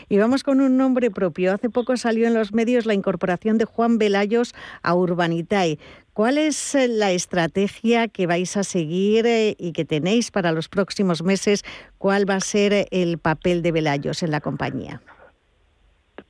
Y 0.09 0.17
vamos 0.17 0.43
con 0.43 0.59
un 0.59 0.75
nombre 0.75 1.09
propio. 1.09 1.53
Hace 1.53 1.69
poco 1.69 1.95
salió 1.95 2.27
en 2.27 2.33
los 2.33 2.53
medios 2.53 2.85
la 2.85 2.93
incorporación 2.93 3.57
de 3.57 3.65
Juan 3.65 3.97
Velayos 3.97 4.53
a 4.83 4.93
Urbanitae. 4.93 5.77
¿Cuál 6.13 6.37
es 6.37 6.75
eh, 6.75 6.87
la 6.87 7.11
estrategia 7.11 8.07
que 8.07 8.27
vais 8.27 8.57
a 8.57 8.63
seguir 8.63 9.25
eh, 9.25 9.55
y 9.57 9.71
que 9.71 9.85
tenéis 9.85 10.31
para 10.31 10.51
los 10.51 10.67
próximos 10.67 11.23
meses? 11.23 11.63
¿Cuál 11.97 12.29
va 12.29 12.35
a 12.35 12.41
ser 12.41 12.87
el 12.91 13.17
papel 13.17 13.61
de 13.61 13.71
Velayos 13.71 14.23
en 14.23 14.31
la 14.31 14.41
compañía? 14.41 15.01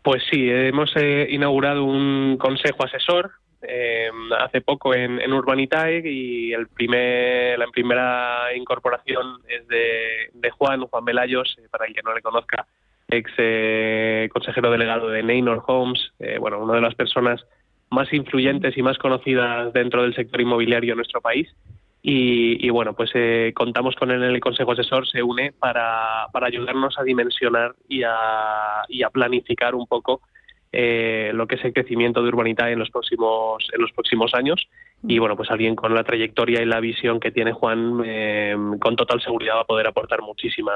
Pues 0.05 0.21
sí, 0.29 0.47
hemos 0.51 0.95
eh, 0.97 1.25
inaugurado 1.31 1.83
un 1.83 2.37
consejo 2.37 2.85
asesor 2.85 3.31
eh, 3.63 4.11
hace 4.39 4.61
poco 4.61 4.93
en, 4.93 5.19
en, 5.19 5.33
Urbanitae 5.33 6.03
y 6.05 6.53
el 6.53 6.67
primer, 6.67 7.57
la 7.57 7.65
primera 7.73 8.55
incorporación 8.55 9.39
es 9.47 9.67
de, 9.67 10.51
Juan, 10.51 10.81
Juan 10.81 11.05
Velayos, 11.05 11.57
eh, 11.57 11.67
para 11.71 11.87
el 11.87 11.95
que 11.95 12.03
no 12.03 12.13
le 12.13 12.21
conozca, 12.21 12.67
ex 13.07 13.31
consejero 14.31 14.69
delegado 14.69 15.09
de 15.09 15.23
Neynor 15.23 15.63
Homes, 15.65 16.11
bueno, 16.39 16.59
una 16.59 16.75
de 16.75 16.81
las 16.81 16.93
personas 16.93 17.43
más 17.89 18.13
influyentes 18.13 18.77
y 18.77 18.83
más 18.83 18.99
conocidas 18.99 19.73
dentro 19.73 20.03
del 20.03 20.13
sector 20.13 20.39
inmobiliario 20.39 20.93
en 20.93 20.97
nuestro 20.97 21.19
país 21.19 21.49
y, 22.07 22.69
bueno, 22.69 22.93
pues 22.93 23.09
eh, 23.15 23.51
contamos 23.55 23.95
con 23.95 24.11
él 24.11 24.21
en 24.21 24.29
el 24.29 24.39
Consejo 24.39 24.73
Asesor, 24.73 25.07
se 25.07 25.23
une 25.23 25.53
para, 25.53 26.27
para 26.31 26.45
ayudarnos 26.45 26.99
a 26.99 27.03
dimensionar 27.03 27.73
y 27.89 28.03
a, 28.03 28.83
y 28.87 29.01
a 29.01 29.09
planificar 29.09 29.73
un 29.73 29.87
poco 29.87 30.21
eh, 30.71 31.31
lo 31.33 31.47
que 31.47 31.55
es 31.55 31.65
el 31.65 31.73
crecimiento 31.73 32.21
de 32.21 32.27
Urbanita 32.29 32.69
en 32.69 32.77
los 32.77 32.91
próximos 32.91 33.67
en 33.73 33.81
los 33.81 33.91
próximos 33.91 34.35
años. 34.35 34.67
Y 35.07 35.17
bueno 35.17 35.35
pues 35.35 35.49
alguien 35.49 35.75
con 35.75 35.95
la 35.95 36.03
trayectoria 36.03 36.61
y 36.61 36.65
la 36.65 36.79
visión 36.79 37.19
que 37.19 37.31
tiene 37.31 37.53
Juan 37.53 37.99
eh, 38.05 38.55
con 38.79 38.95
total 38.95 39.19
seguridad 39.21 39.55
va 39.55 39.61
a 39.61 39.65
poder 39.65 39.87
aportar 39.87 40.21
muchísima 40.21 40.73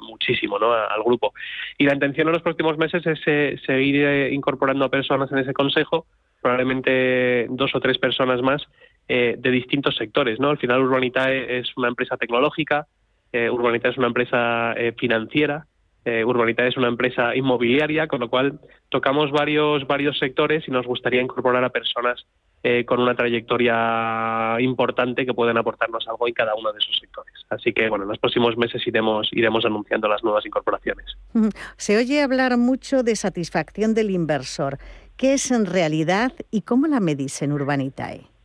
muchísimo 0.00 0.58
¿no? 0.58 0.74
al 0.74 1.02
grupo. 1.02 1.32
Y 1.78 1.84
la 1.84 1.94
intención 1.94 2.28
en 2.28 2.34
los 2.34 2.42
próximos 2.42 2.76
meses 2.76 3.06
es 3.06 3.20
seguir 3.64 4.30
incorporando 4.30 4.84
a 4.84 4.90
personas 4.90 5.32
en 5.32 5.38
ese 5.38 5.54
consejo 5.54 6.04
probablemente 6.42 7.46
dos 7.48 7.74
o 7.74 7.80
tres 7.80 7.96
personas 7.96 8.42
más 8.42 8.62
eh, 9.08 9.36
de 9.38 9.50
distintos 9.50 9.96
sectores. 9.96 10.40
¿no? 10.40 10.50
Al 10.50 10.58
final 10.58 10.82
Urbanitae 10.82 11.58
es 11.58 11.68
una 11.76 11.88
empresa 11.88 12.16
tecnológica, 12.16 12.86
eh, 13.32 13.50
Urbanitae 13.50 13.90
es 13.90 13.98
una 13.98 14.06
empresa 14.06 14.72
eh, 14.72 14.94
financiera, 14.98 15.66
eh, 16.04 16.24
Urbanitae 16.24 16.68
es 16.68 16.76
una 16.76 16.88
empresa 16.88 17.34
inmobiliaria, 17.34 18.06
con 18.06 18.20
lo 18.20 18.30
cual 18.30 18.60
tocamos 18.88 19.30
varios, 19.32 19.86
varios 19.86 20.18
sectores 20.18 20.66
y 20.68 20.70
nos 20.70 20.86
gustaría 20.86 21.20
incorporar 21.20 21.64
a 21.64 21.70
personas 21.70 22.26
con 22.86 22.98
una 22.98 23.14
trayectoria 23.14 24.56
importante 24.58 25.24
que 25.24 25.32
pueden 25.32 25.56
aportarnos 25.56 26.04
algo 26.08 26.26
en 26.26 26.34
cada 26.34 26.56
uno 26.56 26.72
de 26.72 26.78
esos 26.80 26.98
sectores. 26.98 27.32
Así 27.48 27.72
que, 27.72 27.88
bueno, 27.88 28.02
en 28.02 28.08
los 28.08 28.18
próximos 28.18 28.56
meses 28.56 28.84
iremos, 28.88 29.28
iremos 29.30 29.64
anunciando 29.64 30.08
las 30.08 30.24
nuevas 30.24 30.44
incorporaciones. 30.44 31.06
Se 31.76 31.96
oye 31.96 32.22
hablar 32.22 32.56
mucho 32.56 33.04
de 33.04 33.14
satisfacción 33.14 33.94
del 33.94 34.10
inversor. 34.10 34.78
¿Qué 35.16 35.34
es 35.34 35.52
en 35.52 35.64
realidad 35.64 36.32
y 36.50 36.62
cómo 36.62 36.88
la 36.88 36.98
medís 36.98 37.40
en 37.40 37.52
Urbanitae? 37.52 38.35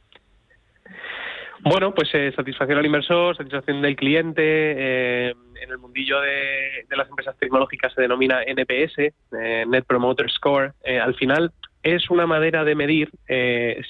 Bueno, 1.64 1.94
pues 1.94 2.10
eh, 2.14 2.32
satisfacción 2.36 2.80
al 2.80 2.86
inversor, 2.86 3.38
satisfacción 3.38 3.82
del 3.82 3.96
cliente. 3.96 4.42
Eh, 4.44 5.34
en 5.62 5.70
el 5.70 5.78
mundillo 5.78 6.20
de, 6.20 6.86
las 6.90 7.08
empresas 7.08 7.38
tecnológicas 7.38 7.94
se 7.94 8.02
denomina 8.02 8.42
NPS, 8.44 8.98
eh, 8.98 9.66
Net 9.68 9.86
Promoter 9.86 10.30
Score. 10.32 10.74
al 10.84 11.14
final 11.16 11.52
es 11.84 12.10
una 12.10 12.26
manera 12.26 12.64
de 12.64 12.76
medir 12.76 13.10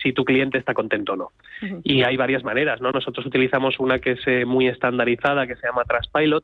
si 0.02 0.14
tu 0.14 0.24
cliente 0.26 0.58
está 0.58 0.74
contento 0.74 1.14
o 1.14 1.16
no. 1.16 1.32
Y 1.84 2.04
hay 2.04 2.18
varias 2.18 2.44
maneras, 2.44 2.82
¿no? 2.82 2.92
Nosotros 2.92 3.26
utilizamos 3.26 3.80
una 3.80 4.00
que 4.00 4.12
es 4.12 4.48
muy 4.48 4.68
estandarizada, 4.68 5.48
que 5.48 5.56
se 5.56 5.68
llama 5.68 5.84
Trustpilot, 5.84 6.44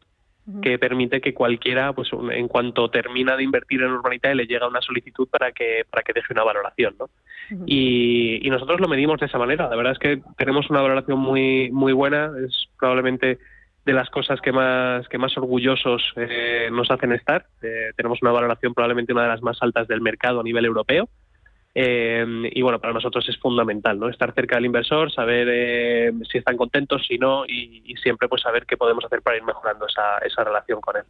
que 0.62 0.80
permite 0.80 1.20
que 1.20 1.34
cualquiera, 1.34 1.94
pues 1.94 2.10
en 2.32 2.48
cuanto 2.48 2.90
termina 2.90 3.36
de 3.36 3.44
invertir 3.44 3.82
en 3.82 3.92
Urbanitae, 3.92 4.36
le 4.36 4.46
llega 4.46 4.68
una 4.68 4.82
solicitud 4.82 5.28
para 5.28 5.52
que, 5.52 5.84
para 5.90 6.04
que 6.04 6.14
deje 6.14 6.34
una 6.34 6.44
valoración, 6.44 6.96
¿no? 6.98 7.10
y, 7.66 8.46
y, 8.46 8.50
nosotros 8.50 8.80
lo 8.80 8.88
medimos 8.88 9.20
de 9.20 9.26
esa 9.26 9.38
manera. 9.38 9.70
La 9.70 9.76
verdad 9.76 9.94
es 9.94 10.00
que 10.00 10.22
tenemos 10.38 10.70
una 10.70 10.82
valoración 10.82 11.20
muy, 11.20 11.70
muy 11.72 11.94
buena. 11.94 12.32
Es 12.46 12.68
probablemente 12.80 13.40
de 13.88 13.94
las 13.94 14.10
cosas 14.10 14.42
que 14.42 14.52
más, 14.52 15.08
que 15.08 15.18
más 15.18 15.38
orgullosos 15.38 16.14
eh, 16.18 16.70
nos 16.72 16.92
hacen 16.92 17.14
estar. 17.14 17.46
Eh, 17.62 17.92
tenemos 17.96 18.22
una 18.22 18.32
valoración 18.32 18.74
probablemente 18.74 19.14
una 19.14 19.24
de 19.24 19.30
las 19.30 19.42
más 19.42 19.58
altas 19.62 19.88
del 19.88 20.02
mercado 20.02 20.42
a 20.42 20.44
nivel 20.44 20.66
europeo. 20.66 21.08
Eh, 21.80 22.26
y 22.54 22.64
bueno, 22.64 22.80
para 22.80 22.92
nosotros 22.92 23.30
es 23.30 23.38
fundamental, 23.38 24.00
¿no? 24.00 24.10
Estar 24.10 24.34
cerca 24.34 24.56
del 24.56 24.66
inversor, 24.66 25.12
saber 25.12 25.48
eh, 25.48 26.12
si 26.32 26.40
están 26.40 26.58
contentos, 26.58 27.06
si 27.08 27.20
no, 27.20 27.46
y, 27.46 27.94
siempre 28.02 28.28
pues 28.28 28.42
saber 28.42 28.66
qué 28.66 28.78
podemos 28.78 29.06
hacer 29.06 29.22
para 29.22 29.38
ir 29.38 29.44
mejorando 29.44 29.86
esa, 29.86 30.18
esa 30.26 30.44
relación 30.44 30.82
con 30.82 30.96
él. 30.98 31.04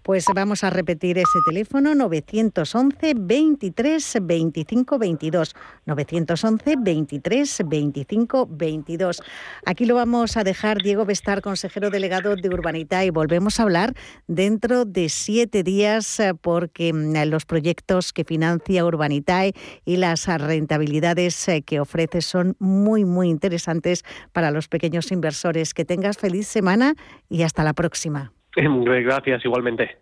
Pues 0.06 0.24
vamos 0.32 0.62
a 0.62 0.70
repetir 0.70 1.18
ese 1.18 1.40
teléfono 1.44 1.92
911 1.96 3.14
23 3.16 4.18
25 4.22 4.98
22 5.00 5.56
911 5.84 6.74
23 6.78 7.62
25 7.66 8.46
22. 8.48 9.22
Aquí 9.64 9.84
lo 9.84 9.96
vamos 9.96 10.36
a 10.36 10.44
dejar 10.44 10.80
Diego 10.80 11.04
Bestar, 11.06 11.42
consejero 11.42 11.90
delegado 11.90 12.36
de 12.36 12.48
Urbanita 12.48 13.04
y 13.04 13.10
volvemos 13.10 13.58
a 13.58 13.64
hablar 13.64 13.94
dentro 14.28 14.84
de 14.84 15.08
siete 15.08 15.64
días 15.64 16.20
eh, 16.20 16.34
porque 16.40 16.92
mm, 16.92 17.28
los 17.28 17.44
proyectos 17.44 18.12
que 18.12 18.22
financia 18.22 18.84
Urbanitae 18.84 19.54
y 19.84 19.96
las 19.96 20.28
rentabilidades 20.28 21.48
eh, 21.48 21.62
que 21.62 21.80
ofrece 21.80 22.20
son 22.20 22.54
muy 22.60 23.04
muy 23.04 23.28
interesantes 23.28 24.04
para 24.32 24.52
los 24.52 24.68
pequeños 24.68 25.10
inversores. 25.10 25.74
Que 25.74 25.84
tengas 25.84 26.16
feliz 26.26 26.48
semana 26.48 26.94
y 27.28 27.44
hasta 27.44 27.62
la 27.62 27.72
próxima. 27.72 28.32
Gracias, 28.56 29.44
igualmente. 29.44 29.98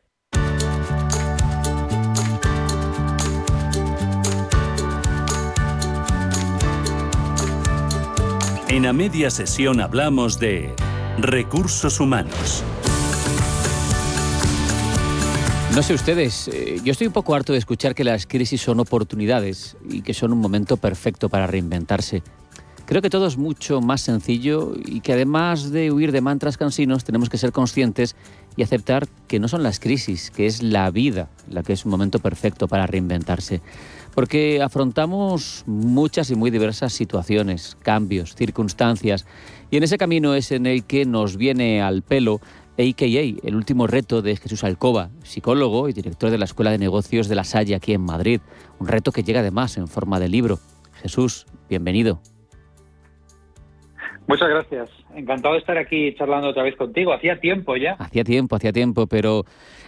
En 8.69 8.87
a 8.87 8.93
media 8.95 9.29
sesión 9.29 9.83
hablamos 9.83 10.41
de 10.41 10.75
recursos 11.19 12.01
humanos. 12.01 12.65
No 15.75 15.83
sé 15.83 15.93
ustedes, 15.93 16.49
eh, 16.49 16.79
yo 16.83 16.93
estoy 16.93 17.07
un 17.07 17.13
poco 17.13 17.35
harto 17.35 17.53
de 17.53 17.59
escuchar 17.59 17.95
que 17.95 18.05
las 18.05 18.27
crisis 18.27 18.63
son 18.63 18.81
oportunidades 18.81 19.77
y 19.91 20.01
que 20.01 20.15
son 20.15 20.33
un 20.33 20.39
momento 20.39 20.79
perfecto 20.79 21.29
para 21.29 21.47
reinventarse. 21.47 22.23
Creo 22.95 23.03
que 23.03 23.11
todo 23.11 23.27
es 23.27 23.37
mucho 23.37 23.81
más 23.81 24.03
sencillo 24.03 24.73
y 24.77 25.01
que 25.01 25.15
además 25.15 25.73
de 25.73 25.91
huir 25.91 26.13
de 26.13 26.21
mantras 26.21 26.57
cansinos 26.57 27.03
tenemos 27.03 27.29
que 27.29 27.39
ser 27.39 27.51
conscientes 27.51 28.15
y 28.57 28.63
aceptar 28.63 29.09
que 29.27 29.41
no 29.41 29.49
son 29.49 29.65
las 29.65 29.81
crisis, 29.81 30.31
que 30.31 30.47
es 30.47 30.63
la 30.63 30.89
vida 30.93 31.29
la 31.51 31.65
que 31.65 31.73
es 31.73 31.85
un 31.85 31.91
momento 31.91 32.21
perfecto 32.21 32.69
para 32.69 32.87
reinventarse. 32.87 33.63
Porque 34.15 34.63
afrontamos 34.63 35.65
muchas 35.67 36.31
y 36.31 36.37
muy 36.37 36.53
diversas 36.53 36.93
situaciones, 36.93 37.77
cambios, 37.83 38.37
circunstancias, 38.37 39.27
y 39.73 39.77
en 39.77 39.83
ese 39.83 39.99
camino 39.99 40.37
es 40.37 40.53
en 40.53 40.67
el 40.67 40.85
que 40.85 41.05
nos 41.05 41.37
viene 41.37 41.83
al 41.83 42.03
pelo 42.03 42.41
AKA, 42.79 43.41
el 43.43 43.57
último 43.57 43.89
reto 43.89 44.23
de 44.23 44.37
Jesús 44.37 44.63
Alcoba, 44.63 45.11
psicólogo 45.25 45.89
y 45.89 45.95
director 45.95 46.31
de 46.31 46.39
la 46.39 46.45
Escuela 46.45 46.71
de 46.71 46.79
Negocios 46.79 47.27
de 47.27 47.35
La 47.35 47.43
Salle 47.43 47.75
aquí 47.75 47.93
en 47.93 48.03
Madrid. 48.03 48.41
Un 48.79 48.87
reto 48.87 49.11
que 49.11 49.25
llega 49.25 49.41
además 49.41 49.79
en 49.79 49.89
forma 49.89 50.21
de 50.21 50.29
libro. 50.29 50.61
Jesús, 51.03 51.47
bienvenido. 51.69 52.21
Muchas 54.27 54.49
gracias. 54.49 54.91
Encantado 55.15 55.55
de 55.55 55.61
estar 55.61 55.77
aquí 55.77 56.15
charlando 56.17 56.49
otra 56.49 56.63
vez 56.63 56.77
contigo. 56.77 57.13
Hacía 57.13 57.39
tiempo 57.41 57.77
ya. 57.77 57.93
Hacía 57.99 58.25
tiempo, 58.25 58.57
hacía 58.57 58.73
tiempo, 58.73 59.07
pero 59.07 59.45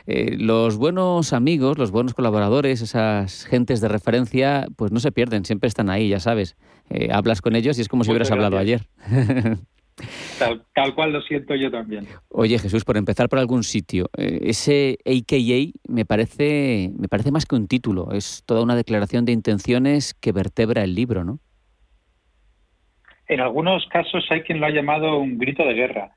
eh, 0.07 0.37
los 0.39 0.77
buenos 0.77 1.33
amigos, 1.33 1.79
los 1.79 1.91
buenos 1.91 2.15
colaboradores, 2.15 2.83
esas 2.83 3.47
gentes 3.47 3.81
de 3.81 3.89
referencia, 3.89 4.67
pues 4.77 4.93
no 4.93 5.01
se 5.01 5.11
pierden, 5.11 5.45
siempre 5.45 5.69
están 5.69 5.89
ahí, 5.89 6.11
ya 6.11 6.21
sabes. 6.21 6.57
Eh, 6.91 7.09
hablas 7.13 7.41
con 7.41 7.57
ellos 7.57 7.79
y 7.79 7.81
es 7.81 7.89
como 7.89 8.05
si 8.05 8.11
hubieras 8.11 8.31
hablado 8.31 8.59
ayer. 8.59 8.83
Tal, 10.75 10.95
cual 10.95 11.13
lo 11.13 11.23
siento 11.23 11.55
yo 11.55 11.71
también. 11.71 12.07
Oye 12.29 12.59
Jesús, 12.59 12.85
por 12.85 12.99
empezar 12.99 13.31
por 13.31 13.39
algún 13.39 13.65
sitio, 13.65 14.11
eh, 14.19 14.41
ese 14.43 14.99
AKA 15.07 15.73
me 15.89 16.05
parece, 16.05 16.93
me 16.99 17.09
parece 17.09 17.31
más 17.31 17.47
que 17.47 17.57
un 17.57 17.67
título, 17.67 18.13
es 18.13 18.43
toda 18.45 18.63
una 18.63 18.77
declaración 18.77 19.25
de 19.25 19.33
intenciones 19.33 20.13
que 20.13 20.33
vertebra 20.33 20.85
el 20.85 20.95
libro, 20.95 21.25
¿no? 21.25 21.41
En 23.29 23.41
algunos 23.41 23.87
casos 23.87 24.27
hay 24.31 24.43
quien 24.43 24.61
lo 24.61 24.67
ha 24.67 24.71
llamado 24.71 25.19
un 25.19 25.39
grito 25.39 25.65
de 25.65 25.75
guerra. 25.75 26.11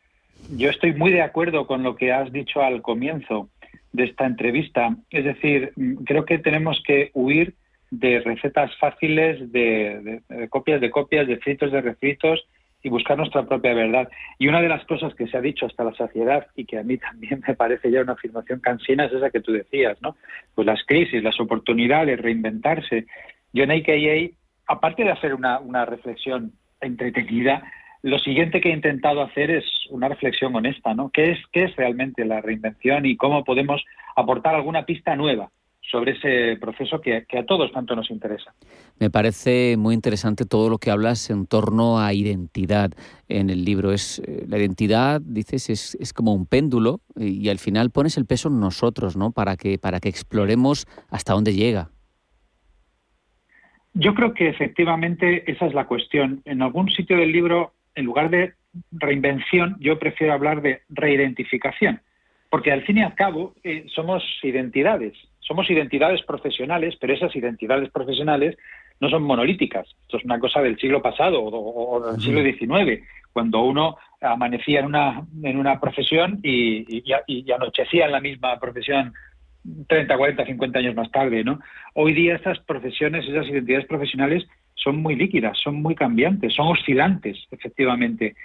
Yo 0.56 0.70
estoy 0.70 0.94
muy 0.94 1.12
de 1.12 1.22
acuerdo 1.22 1.68
con 1.68 1.84
lo 1.84 1.96
que 1.96 2.12
has 2.12 2.32
dicho 2.32 2.62
al 2.62 2.82
comienzo 2.82 3.50
de 3.92 4.06
esta 4.06 4.26
entrevista. 4.26 4.96
Es 5.10 5.26
decir, 5.26 5.74
creo 6.06 6.26
que 6.26 6.38
tenemos 6.38 6.82
que 6.86 7.12
huir 7.14 7.56
de 7.92 8.20
recetas 8.20 8.76
fáciles, 8.78 9.52
de, 9.52 10.22
copias 10.50 10.80
de 10.82 10.92
copias, 10.92 11.28
de 11.28 11.38
fritos 11.38 11.72
de 11.72 11.82
refritos 11.82 12.46
y 12.82 12.90
buscar 12.90 13.18
nuestra 13.18 13.46
propia 13.46 13.74
verdad. 13.74 14.10
Y 14.38 14.48
una 14.48 14.62
de 14.62 14.70
las 14.70 14.86
cosas 14.86 15.14
que 15.16 15.28
se 15.28 15.38
ha 15.38 15.42
dicho 15.42 15.66
hasta 15.66 15.84
la 15.84 15.94
saciedad 15.96 16.48
y 16.56 16.66
que 16.66 16.78
a 16.78 16.84
mí 16.84 16.98
también 17.00 17.42
me 17.48 17.56
parece 17.56 17.92
ya 17.92 18.02
una 18.02 18.14
afirmación 18.14 18.60
cansina 18.60 19.06
es 19.06 19.14
esa 19.14 19.32
que 19.32 19.42
tú 19.42 19.52
decías, 19.52 20.02
¿no? 20.02 20.16
Pues 20.56 20.66
las 20.66 20.84
crisis, 20.86 21.24
las 21.24 21.40
oportunidades, 21.40 22.22
reinventarse. 22.22 23.08
Yo 23.52 23.64
en 23.64 23.72
AKA, 23.72 24.36
aparte 24.68 25.04
de 25.04 25.12
hacer 25.12 25.34
una, 25.34 25.60
una 25.60 25.86
reflexión 25.86 26.54
entretenida, 26.82 27.64
lo 28.02 28.18
siguiente 28.20 28.62
que 28.62 28.70
he 28.70 28.74
intentado 28.74 29.22
hacer 29.22 29.52
es 29.52 29.66
una 29.90 30.08
reflexión 30.08 30.56
honesta, 30.56 30.94
¿no? 30.94 31.10
¿Qué 31.10 31.32
es, 31.32 31.40
qué 31.52 31.66
es 31.66 31.76
realmente 31.76 32.24
la 32.26 32.42
reinvención 32.42 33.06
y 33.06 33.18
cómo 33.18 33.44
podemos 33.44 33.84
aportar 34.16 34.56
alguna 34.56 34.86
pista 34.86 35.16
nueva 35.16 35.52
sobre 35.82 36.12
ese 36.12 36.58
proceso 36.62 37.02
que, 37.02 37.26
a 37.38 37.46
todos 37.46 37.72
tanto 37.72 37.96
nos 37.96 38.10
interesa? 38.12 38.54
Me 39.00 39.10
parece 39.10 39.76
muy 39.78 39.96
interesante 39.96 40.46
todo 40.46 40.70
lo 40.70 40.78
que 40.78 40.92
hablas 40.92 41.30
en 41.30 41.46
torno 41.46 42.00
a 42.00 42.14
identidad 42.14 42.92
en 43.28 43.50
el 43.50 43.66
libro. 43.66 43.92
Es 43.92 44.20
eh, 44.20 44.46
la 44.48 44.58
identidad, 44.58 45.20
dices, 45.22 45.70
es, 45.70 45.96
es 45.96 46.14
como 46.14 46.34
un 46.34 46.46
péndulo 46.46 47.02
y, 47.18 47.50
al 47.50 47.60
final 47.60 47.90
pones 47.90 48.18
el 48.18 48.26
peso 48.26 48.50
en 48.50 48.60
nosotros, 48.60 49.18
¿no? 49.18 49.32
Para 49.32 49.58
que 49.58 49.78
para 49.78 50.00
que 50.00 50.10
exploremos 50.10 50.86
hasta 51.10 51.34
dónde 51.34 51.54
llega. 51.54 51.90
Yo 53.94 54.14
creo 54.14 54.34
que 54.34 54.50
efectivamente 54.50 55.50
esa 55.52 55.66
es 55.66 55.74
la 55.74 55.86
cuestión. 55.86 56.42
En 56.46 56.62
algún 56.62 56.90
sitio 56.90 57.18
del 57.18 57.32
libro, 57.32 57.74
en 57.96 58.06
lugar 58.06 58.30
de 58.30 58.54
reinvención, 58.92 59.76
yo 59.80 59.98
prefiero 59.98 60.34
hablar 60.34 60.62
de 60.62 60.82
reidentificación, 60.90 62.02
porque 62.50 62.72
al 62.72 62.84
fin 62.84 63.00
y 63.00 63.02
al 63.02 63.16
cabo 63.16 63.56
eh, 63.64 63.86
somos 63.94 64.24
identidades, 64.44 65.14
somos 65.40 65.70
identidades 65.70 66.22
profesionales, 66.24 66.96
pero 67.00 67.14
esas 67.14 67.36
identidades 67.36 67.90
profesionales 67.90 68.58
no 69.00 69.10
son 69.10 69.24
monolíticas. 69.24 69.88
Esto 70.04 70.18
es 70.18 70.26
una 70.26 70.40
cosa 70.40 70.62
del 70.62 70.78
siglo 70.78 71.02
pasado 71.02 71.42
o, 71.42 72.12
del 72.12 72.22
siglo 72.22 72.44
XIX, 72.44 73.04
cuando 73.34 73.62
uno 73.62 73.98
amanecía 74.22 74.82
en 74.82 74.88
una, 74.88 75.24
en 75.44 75.58
una 75.58 75.80
profesión 75.80 76.40
y, 76.44 77.04
y 77.28 77.52
anochecía 77.52 78.06
en 78.06 78.12
la 78.12 78.20
misma 78.20 78.60
profesión 78.60 79.14
30, 79.88 80.18
40, 80.18 80.46
50 80.46 80.80
años 80.80 80.96
más 80.96 81.12
tarde, 81.12 81.44
¿no? 81.44 81.60
Hoy 81.94 82.14
día 82.14 82.36
estas 82.36 82.60
profesiones, 82.60 83.28
esas 83.28 83.48
identidades 83.48 83.86
profesionales 83.88 84.48
son 84.76 85.02
muy 85.02 85.16
líquidas, 85.16 85.58
son 85.62 85.82
muy 85.82 85.96
cambiantes, 85.96 86.54
son 86.54 86.68
oscilantes, 86.68 87.38
efectivamente. 87.52 88.36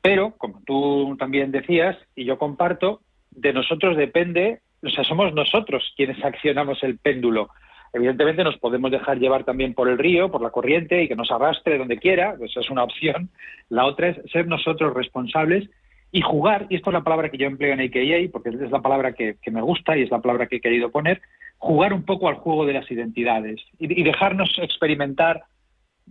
Pero, 0.00 0.32
como 0.36 0.60
tú 0.66 1.16
también 1.18 1.52
decías, 1.52 1.96
y 2.16 2.24
yo 2.24 2.38
comparto, 2.38 3.00
de 3.30 3.52
nosotros 3.52 3.96
depende, 3.96 4.60
o 4.82 4.90
sea, 4.90 5.04
somos 5.04 5.32
nosotros 5.32 5.92
quienes 5.96 6.22
accionamos 6.24 6.82
el 6.82 6.98
péndulo. 6.98 7.50
Evidentemente 7.94 8.42
nos 8.42 8.56
podemos 8.56 8.90
dejar 8.90 9.18
llevar 9.18 9.44
también 9.44 9.74
por 9.74 9.88
el 9.88 9.98
río, 9.98 10.30
por 10.30 10.40
la 10.40 10.50
corriente 10.50 11.02
y 11.02 11.08
que 11.08 11.14
nos 11.14 11.30
arrastre 11.30 11.76
donde 11.76 11.98
quiera, 11.98 12.36
esa 12.42 12.60
es 12.60 12.70
una 12.70 12.84
opción. 12.84 13.28
La 13.68 13.84
otra 13.84 14.08
es 14.08 14.30
ser 14.32 14.46
nosotros 14.46 14.94
responsables 14.94 15.68
y 16.14 16.20
jugar, 16.20 16.66
y 16.68 16.76
esto 16.76 16.90
es 16.90 16.94
la 16.94 17.02
palabra 17.02 17.30
que 17.30 17.38
yo 17.38 17.46
empleo 17.46 17.72
en 17.72 17.80
AKA, 17.80 18.30
porque 18.30 18.50
es 18.50 18.70
la 18.70 18.82
palabra 18.82 19.14
que, 19.14 19.38
me 19.50 19.62
gusta 19.62 19.96
y 19.96 20.02
es 20.02 20.10
la 20.10 20.20
palabra 20.20 20.46
que 20.46 20.56
he 20.56 20.60
querido 20.60 20.90
poner, 20.90 21.22
jugar 21.56 21.94
un 21.94 22.02
poco 22.02 22.28
al 22.28 22.34
juego 22.34 22.66
de 22.66 22.74
las 22.74 22.90
identidades 22.90 23.60
y, 23.78 24.02
dejarnos 24.02 24.50
experimentar 24.58 25.44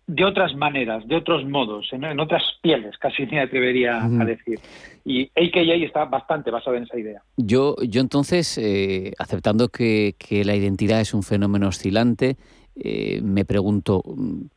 de 0.08 0.26
otras 0.26 0.56
maneras, 0.56 1.08
de 1.08 1.16
otros 1.16 1.46
modos, 1.46 1.88
en, 1.92 2.20
otras 2.20 2.42
pieles, 2.64 2.98
casi 2.98 3.28
me 3.28 3.42
atrevería 3.42 4.04
a 4.04 4.26
decir. 4.26 4.60
Y 5.06 5.26
AKA 5.36 5.86
está 5.86 6.06
bastante 6.06 6.50
basado 6.50 6.78
en 6.78 6.84
esa 6.84 6.98
idea. 6.98 7.22
Yo, 7.38 7.76
yo 7.88 8.02
entonces, 8.02 8.58
eh, 8.58 9.14
aceptando 9.20 9.70
que, 9.70 10.16
la 10.44 10.56
identidad 10.56 11.00
es 11.00 11.14
un 11.14 11.22
fenómeno 11.22 11.68
oscilante, 11.68 12.38
eh, 12.76 13.22
me 13.22 13.46
pregunto, 13.46 14.02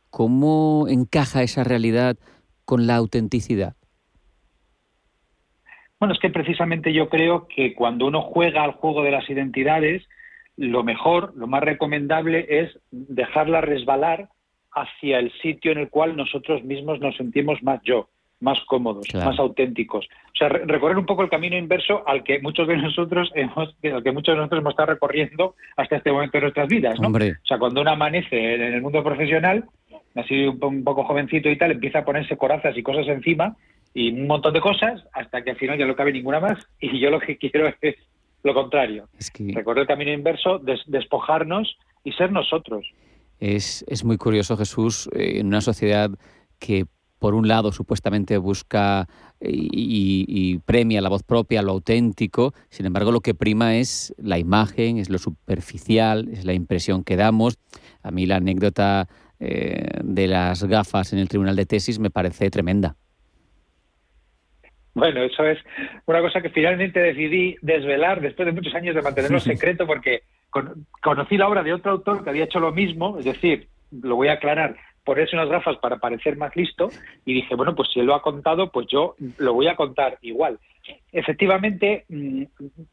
¿cómo 0.09 0.87
encaja 0.89 1.43
esa 1.43 1.63
realidad 1.63 2.17
con 2.63 2.87
la 2.87 2.95
autenticidad? 2.95 3.75
Bueno, 6.05 6.13
es 6.13 6.19
que 6.19 6.29
precisamente 6.29 6.93
yo 6.93 7.09
creo 7.09 7.47
que 7.47 7.73
cuando 7.73 8.05
uno 8.05 8.21
juega 8.21 8.63
al 8.63 8.73
juego 8.73 9.01
de 9.01 9.09
las 9.09 9.27
identidades, 9.27 10.07
lo 10.55 10.83
mejor, 10.83 11.33
lo 11.35 11.47
más 11.47 11.63
recomendable 11.63 12.45
es 12.47 12.79
dejarla 12.91 13.61
resbalar 13.61 14.29
hacia 14.71 15.17
el 15.17 15.31
sitio 15.41 15.71
en 15.71 15.79
el 15.79 15.89
cual 15.89 16.15
nosotros 16.15 16.63
mismos 16.63 16.99
nos 16.99 17.17
sentimos 17.17 17.63
más 17.63 17.81
yo. 17.83 18.07
más 18.39 18.59
cómodos, 18.67 19.07
más 19.15 19.39
auténticos. 19.39 20.05
O 20.05 20.37
sea, 20.37 20.49
recorrer 20.49 20.99
un 20.99 21.07
poco 21.07 21.23
el 21.23 21.29
camino 21.29 21.57
inverso 21.57 22.07
al 22.07 22.23
que 22.23 22.37
muchos 22.39 22.67
de 22.67 22.77
nosotros 22.77 23.31
hemos, 23.33 23.75
al 23.83 24.03
que 24.03 24.11
muchos 24.11 24.35
de 24.35 24.37
nosotros 24.37 24.59
hemos 24.59 24.73
estado 24.73 24.93
recorriendo 24.93 25.55
hasta 25.75 25.95
este 25.95 26.11
momento 26.11 26.37
de 26.37 26.41
nuestras 26.41 26.67
vidas, 26.67 26.99
¿no? 26.99 27.07
O 27.07 27.47
sea, 27.47 27.57
cuando 27.57 27.81
uno 27.81 27.89
amanece 27.89 28.53
en 28.53 28.61
el 28.61 28.81
mundo 28.83 29.03
profesional, 29.03 29.65
así 30.13 30.45
un, 30.45 30.83
poco 30.83 31.03
jovencito 31.03 31.49
y 31.49 31.57
tal, 31.57 31.71
empieza 31.71 31.99
a 31.99 32.05
ponerse 32.05 32.37
corazas 32.37 32.77
y 32.77 32.83
cosas 32.83 33.07
encima 33.07 33.55
y 33.95 34.11
un 34.11 34.27
montón 34.27 34.53
de 34.53 34.61
cosas 34.61 35.01
hasta 35.13 35.41
que 35.41 35.51
al 35.51 35.57
final 35.57 35.79
ya 35.79 35.87
no 35.87 35.95
cabe 35.95 36.11
ninguna 36.11 36.39
más 36.39 36.59
y 36.79 36.99
yo 36.99 37.09
lo 37.09 37.19
que 37.19 37.37
quiero 37.39 37.73
es 37.81 37.95
lo 38.43 38.53
contrario. 38.53 39.07
Recorrer 39.39 39.81
el 39.81 39.87
camino 39.87 40.11
inverso, 40.11 40.59
despojarnos 40.85 41.77
y 42.03 42.11
ser 42.11 42.31
nosotros. 42.31 42.85
Es, 43.39 43.83
es 43.87 44.03
muy 44.03 44.17
curioso, 44.17 44.55
Jesús, 44.55 45.09
eh, 45.15 45.39
en 45.39 45.47
una 45.47 45.61
sociedad 45.61 46.11
que 46.59 46.85
por 47.17 47.33
un 47.33 47.47
lado 47.47 47.71
supuestamente 47.71 48.37
busca 48.37 49.07
y, 49.41 50.59
premia 50.65 51.01
la 51.01 51.09
voz 51.09 51.23
propia, 51.23 51.61
lo 51.61 51.71
auténtico, 51.71 52.53
sin 52.69 52.85
embargo 52.85 53.11
lo 53.11 53.21
que 53.21 53.33
prima 53.33 53.77
es 53.77 54.13
la 54.17 54.37
imagen, 54.37 54.97
es 54.97 55.09
lo 55.09 55.17
superficial, 55.17 56.29
es 56.31 56.45
la 56.45 56.53
impresión 56.53 57.03
que 57.03 57.15
damos. 57.15 57.57
A 58.03 58.11
mí 58.11 58.25
la 58.25 58.35
anécdota 58.35 59.07
eh, 59.39 59.87
de 60.03 60.27
las 60.27 60.65
gafas 60.65 61.13
en 61.13 61.19
el 61.19 61.29
tribunal 61.29 61.55
de 61.55 61.65
tesis 61.65 61.97
me 61.97 62.11
parece 62.11 62.49
tremenda. 62.51 62.95
Bueno, 64.95 65.21
eso 65.23 65.45
es 65.45 65.59
una 66.05 66.21
cosa 66.21 66.41
que 66.41 66.49
finalmente 66.49 67.01
decidí 67.01 67.57
desvelar 67.61 68.21
después 68.21 68.45
de 68.45 68.53
muchos 68.53 68.73
años 68.73 68.95
de 68.95 69.01
mantenerlo 69.01 69.41
secreto 69.41 69.85
porque 69.85 70.23
conocí 71.01 71.37
la 71.37 71.49
obra 71.49 71.63
de 71.63 71.73
otro 71.73 71.91
autor 71.91 72.23
que 72.23 72.29
había 72.29 72.45
hecho 72.45 72.61
lo 72.61 72.71
mismo, 72.71 73.19
es 73.19 73.25
decir, 73.25 73.67
lo 73.91 74.15
voy 74.15 74.29
a 74.29 74.33
aclarar, 74.33 74.77
ponerse 75.03 75.35
unas 75.35 75.49
gafas 75.49 75.77
para 75.77 75.97
parecer 75.97 76.37
más 76.37 76.55
listo 76.55 76.89
y 77.25 77.33
dije, 77.33 77.55
bueno, 77.55 77.75
pues 77.75 77.89
si 77.93 77.99
él 77.99 78.05
lo 78.05 78.15
ha 78.15 78.21
contado, 78.21 78.71
pues 78.71 78.87
yo 78.89 79.15
lo 79.37 79.53
voy 79.53 79.67
a 79.67 79.75
contar 79.75 80.17
igual. 80.21 80.59
Efectivamente, 81.11 82.05
mm, 82.07 82.43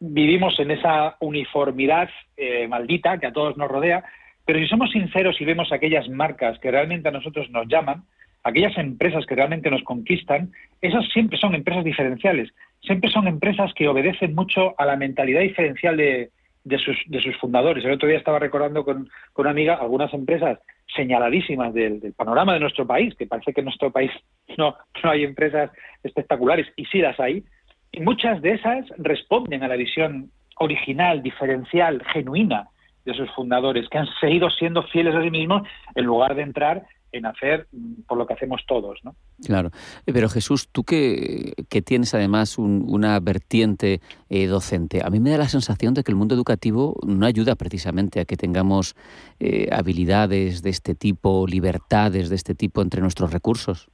vivimos 0.01 0.59
en 0.59 0.73
esa 0.73 1.17
uniformidad 1.21 2.11
eh, 2.37 2.67
maldita 2.67 3.19
que 3.19 3.27
a 3.27 3.33
todos 3.33 3.57
nos 3.57 3.71
rodea, 3.71 4.03
pero 4.45 4.59
si 4.59 4.67
somos 4.67 4.91
sinceros 4.91 5.41
y 5.41 5.45
vemos 5.45 5.71
aquellas 5.71 6.09
marcas 6.09 6.59
que 6.59 6.73
realmente 6.73 7.09
a 7.09 7.13
nosotros 7.13 7.49
nos 7.51 7.69
llaman, 7.69 8.03
aquellas 8.45 8.77
empresas 8.77 9.25
que 9.27 9.35
realmente 9.35 9.71
nos 9.71 9.83
conquistan, 9.83 10.53
esas 10.81 11.07
siempre 11.09 11.39
son 11.39 11.55
empresas 11.55 11.85
diferenciales, 11.85 12.51
siempre 12.81 13.11
son 13.11 13.29
empresas 13.29 13.73
que 13.75 13.89
obedecen 13.89 14.35
mucho 14.35 14.75
a 14.79 14.87
la 14.87 14.97
mentalidad 14.97 15.41
diferencial 15.41 15.97
de, 15.97 16.31
sus, 16.79 16.97
de 17.07 17.21
sus 17.21 17.37
fundadores. 17.39 17.85
El 17.85 17.93
otro 17.93 18.09
día 18.09 18.19
estaba 18.19 18.39
recordando 18.39 18.85
con, 18.85 19.09
con 19.33 19.45
una 19.45 19.51
amiga 19.51 19.75
algunas 19.75 20.13
empresas 20.13 20.59
señaladísimas 20.95 21.73
del, 21.73 22.13
panorama 22.17 22.55
de 22.55 22.61
nuestro 22.61 22.87
país, 22.87 23.15
que 23.15 23.27
parece 23.27 23.53
que 23.53 23.61
en 23.61 23.67
nuestro 23.67 23.91
país 23.91 24.11
no, 24.59 24.77
no 25.03 25.11
hay 25.11 25.25
empresas 25.25 25.71
espectaculares, 26.03 26.67
y 26.77 26.85
sí 26.87 26.99
las 26.99 27.19
hay, 27.21 27.45
y 27.93 28.01
muchas 28.01 28.41
de 28.43 28.53
esas 28.53 28.87
responden 28.99 29.63
a 29.63 29.69
la 29.69 29.77
visión 29.77 30.31
original, 30.59 31.23
diferencial, 31.23 32.03
genuina 32.13 32.69
de 33.05 33.15
sus 33.15 33.31
fundadores, 33.33 33.89
que 33.89 33.99
han 33.99 34.07
seguido 34.21 34.49
siendo 34.51 34.83
fieles 34.85 35.15
a 35.15 35.23
sí 35.23 35.31
mismos 35.31 35.63
en 35.95 36.05
lugar 36.05 36.35
de 36.35 36.43
entrar 36.43 36.83
en 37.13 37.27
hacer 37.27 37.69
por 38.07 38.19
lo 38.19 38.27
que 38.27 38.35
hacemos 38.35 38.63
todos. 38.67 39.01
¿no? 39.05 39.15
Claro, 39.45 39.71
pero 40.07 40.29
Jesús, 40.29 40.69
tú 40.71 40.85
que, 40.85 41.53
tienes 41.85 42.15
además 42.15 42.59
una 42.59 43.21
vertiente 43.21 44.01
eh, 44.29 44.47
docente, 44.47 45.01
a 45.05 45.11
mí 45.11 45.21
me 45.21 45.31
da 45.31 45.39
la 45.39 45.49
sensación 45.49 45.95
de 45.95 46.03
que 46.03 46.11
el 46.11 46.17
mundo 46.17 46.35
educativo 46.35 46.97
no 47.07 47.27
ayuda 47.27 47.55
precisamente 47.55 48.21
a 48.21 48.25
que 48.25 48.37
tengamos 48.37 48.95
eh, 49.41 49.69
habilidades 49.71 50.63
de 50.63 50.71
este 50.71 50.95
tipo, 50.95 51.47
libertades 51.47 52.31
de 52.31 52.37
este 52.37 52.55
tipo 52.55 52.83
entre 52.83 53.01
nuestros 53.01 53.33
recursos. 53.33 53.91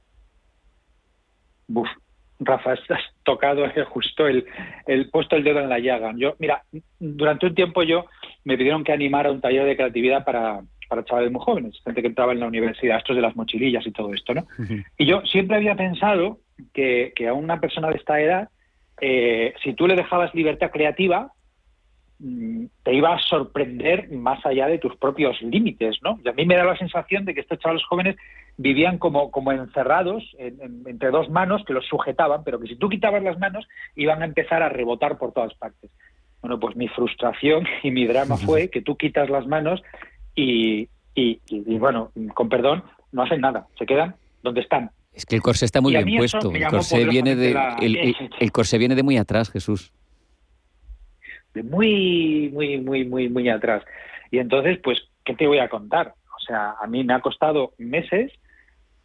Buf, 1.67 1.87
Rafa, 2.39 2.71
has 2.73 2.79
tocado 3.23 3.65
justo 3.89 4.27
el, 4.27 4.45
el 4.87 5.09
puesto 5.09 5.35
el 5.35 5.43
dedo 5.43 5.59
en 5.59 5.69
la 5.69 5.79
llaga. 5.79 6.13
Yo, 6.15 6.35
mira, 6.39 6.63
durante 6.99 7.47
un 7.47 7.55
tiempo 7.55 7.83
yo 7.83 8.05
me 8.43 8.57
pidieron 8.57 8.83
que 8.83 8.93
animara 8.93 9.31
un 9.31 9.41
taller 9.41 9.65
de 9.65 9.75
creatividad 9.75 10.23
para, 10.23 10.61
para 10.89 11.05
chavales 11.05 11.31
muy 11.31 11.41
jóvenes, 11.41 11.79
gente 11.85 12.01
que 12.01 12.07
entraba 12.07 12.33
en 12.33 12.39
la 12.39 12.47
universidad, 12.47 12.97
estos 12.97 13.15
de 13.15 13.21
las 13.21 13.35
mochilillas 13.35 13.85
y 13.85 13.91
todo 13.91 14.13
esto, 14.13 14.33
¿no? 14.33 14.47
Y 14.97 15.05
yo 15.05 15.21
siempre 15.21 15.55
había 15.55 15.75
pensado 15.75 16.39
que, 16.73 17.13
a 17.27 17.33
una 17.33 17.59
persona 17.59 17.89
de 17.89 17.95
esta 17.95 18.19
edad, 18.19 18.49
eh, 18.99 19.53
si 19.63 19.73
tú 19.73 19.87
le 19.87 19.95
dejabas 19.95 20.33
libertad 20.33 20.71
creativa, 20.71 21.31
mm, 22.19 22.65
te 22.83 22.93
iba 22.93 23.13
a 23.13 23.19
sorprender 23.19 24.11
más 24.11 24.43
allá 24.45 24.67
de 24.67 24.79
tus 24.79 24.95
propios 24.97 25.41
límites, 25.41 25.99
¿no? 26.03 26.19
Y 26.25 26.27
a 26.27 26.33
mí 26.33 26.45
me 26.45 26.57
da 26.57 26.65
la 26.65 26.77
sensación 26.77 27.23
de 27.23 27.33
que 27.33 27.41
estos 27.41 27.59
chavales 27.59 27.85
jóvenes 27.85 28.15
vivían 28.57 28.97
como, 28.97 29.31
como 29.31 29.53
encerrados 29.53 30.35
entre 30.37 31.11
dos 31.11 31.29
manos 31.29 31.63
que 31.65 31.73
los 31.73 31.85
sujetaban, 31.85 32.43
pero 32.43 32.59
que 32.59 32.67
si 32.67 32.75
tú 32.75 32.89
quitabas 32.89 33.23
las 33.23 33.39
manos 33.39 33.65
iban 33.95 34.21
a 34.21 34.25
empezar 34.25 34.61
a 34.63 34.69
rebotar 34.69 35.17
por 35.17 35.31
todas 35.31 35.53
partes. 35.53 35.89
Bueno, 36.41 36.59
pues 36.59 36.75
mi 36.75 36.87
frustración 36.89 37.65
y 37.83 37.91
mi 37.91 38.05
drama 38.05 38.35
fue 38.37 38.69
que 38.71 38.81
tú 38.81 38.97
quitas 38.97 39.29
las 39.29 39.47
manos 39.47 39.81
y, 40.39 41.77
bueno, 41.77 42.11
con 42.33 42.49
perdón, 42.49 42.83
no 43.11 43.23
hacen 43.23 43.41
nada, 43.41 43.67
se 43.77 43.85
quedan 43.85 44.15
donde 44.41 44.61
están. 44.61 44.91
Es 45.13 45.25
que 45.25 45.35
el 45.35 45.41
corsé 45.41 45.65
está 45.65 45.81
muy 45.81 45.95
bien 45.95 46.17
puesto. 46.17 46.51
El 46.51 46.67
corsé, 46.67 47.05
viene 47.05 47.35
de, 47.35 47.57
el, 47.81 48.15
el, 48.39 48.51
corsé 48.51 48.77
viene 48.77 48.95
de 48.95 49.03
muy 49.03 49.17
atrás, 49.17 49.51
Jesús. 49.51 49.91
De 51.53 51.63
muy, 51.63 52.49
muy, 52.53 52.77
muy, 52.77 53.05
muy, 53.05 53.27
muy 53.27 53.49
atrás. 53.49 53.83
Y 54.31 54.37
entonces, 54.37 54.79
pues, 54.83 54.99
¿qué 55.25 55.33
te 55.33 55.47
voy 55.47 55.59
a 55.59 55.67
contar? 55.67 56.13
O 56.37 56.39
sea, 56.39 56.75
a 56.79 56.87
mí 56.87 57.03
me 57.03 57.13
ha 57.13 57.21
costado 57.21 57.73
meses 57.77 58.31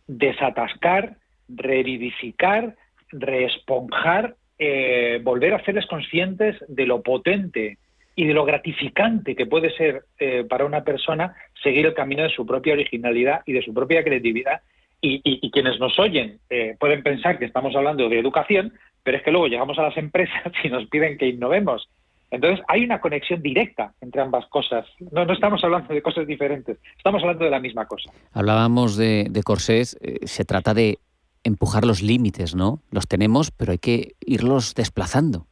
desatascar, 0.06 1.16
revivificar, 1.48 2.76
reesponjar, 3.10 4.36
eh, 4.58 5.20
volver 5.22 5.54
a 5.54 5.56
hacerles 5.56 5.86
conscientes 5.86 6.56
de 6.68 6.86
lo 6.86 7.02
potente 7.02 7.78
y 8.16 8.26
de 8.26 8.34
lo 8.34 8.44
gratificante 8.44 9.34
que 9.34 9.46
puede 9.46 9.74
ser 9.76 10.04
eh, 10.18 10.44
para 10.48 10.64
una 10.64 10.84
persona 10.84 11.34
seguir 11.62 11.86
el 11.86 11.94
camino 11.94 12.22
de 12.22 12.30
su 12.30 12.46
propia 12.46 12.74
originalidad 12.74 13.42
y 13.46 13.52
de 13.52 13.62
su 13.62 13.74
propia 13.74 14.04
creatividad. 14.04 14.60
Y, 15.06 15.50
quienes 15.50 15.78
nos 15.78 15.98
oyen 15.98 16.38
eh, 16.48 16.76
pueden 16.80 17.02
pensar 17.02 17.38
que 17.38 17.44
estamos 17.44 17.76
hablando 17.76 18.08
de 18.08 18.18
educación, 18.18 18.72
pero 19.02 19.18
es 19.18 19.22
que 19.22 19.30
luego 19.30 19.48
llegamos 19.48 19.78
a 19.78 19.82
las 19.82 19.96
empresas 19.98 20.52
y 20.64 20.70
nos 20.70 20.86
piden 20.86 21.18
que 21.18 21.28
innovemos. 21.28 21.90
Entonces 22.30 22.64
hay 22.68 22.84
una 22.84 23.00
conexión 23.02 23.42
directa 23.42 23.92
entre 24.00 24.22
ambas 24.22 24.46
cosas. 24.46 24.86
No, 25.12 25.30
estamos 25.30 25.62
hablando 25.62 25.92
de 25.92 26.00
cosas 26.00 26.26
diferentes, 26.26 26.78
estamos 26.96 27.20
hablando 27.22 27.44
de 27.44 27.50
la 27.50 27.60
misma 27.60 27.84
cosa. 27.84 28.10
Hablábamos 28.32 28.96
de, 28.96 29.26
de 29.30 29.42
corsés, 29.42 29.98
eh, 30.00 30.26
se 30.26 30.46
trata 30.46 30.72
de 30.72 30.98
empujar 31.44 31.84
los 31.84 32.00
límites, 32.02 32.54
¿no? 32.54 32.80
Los 32.90 33.06
tenemos, 33.06 33.50
pero 33.50 33.72
hay 33.72 33.78
que 33.78 34.12
irlos 34.24 34.74
desplazando 34.74 35.46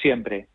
siempre. 0.00 0.46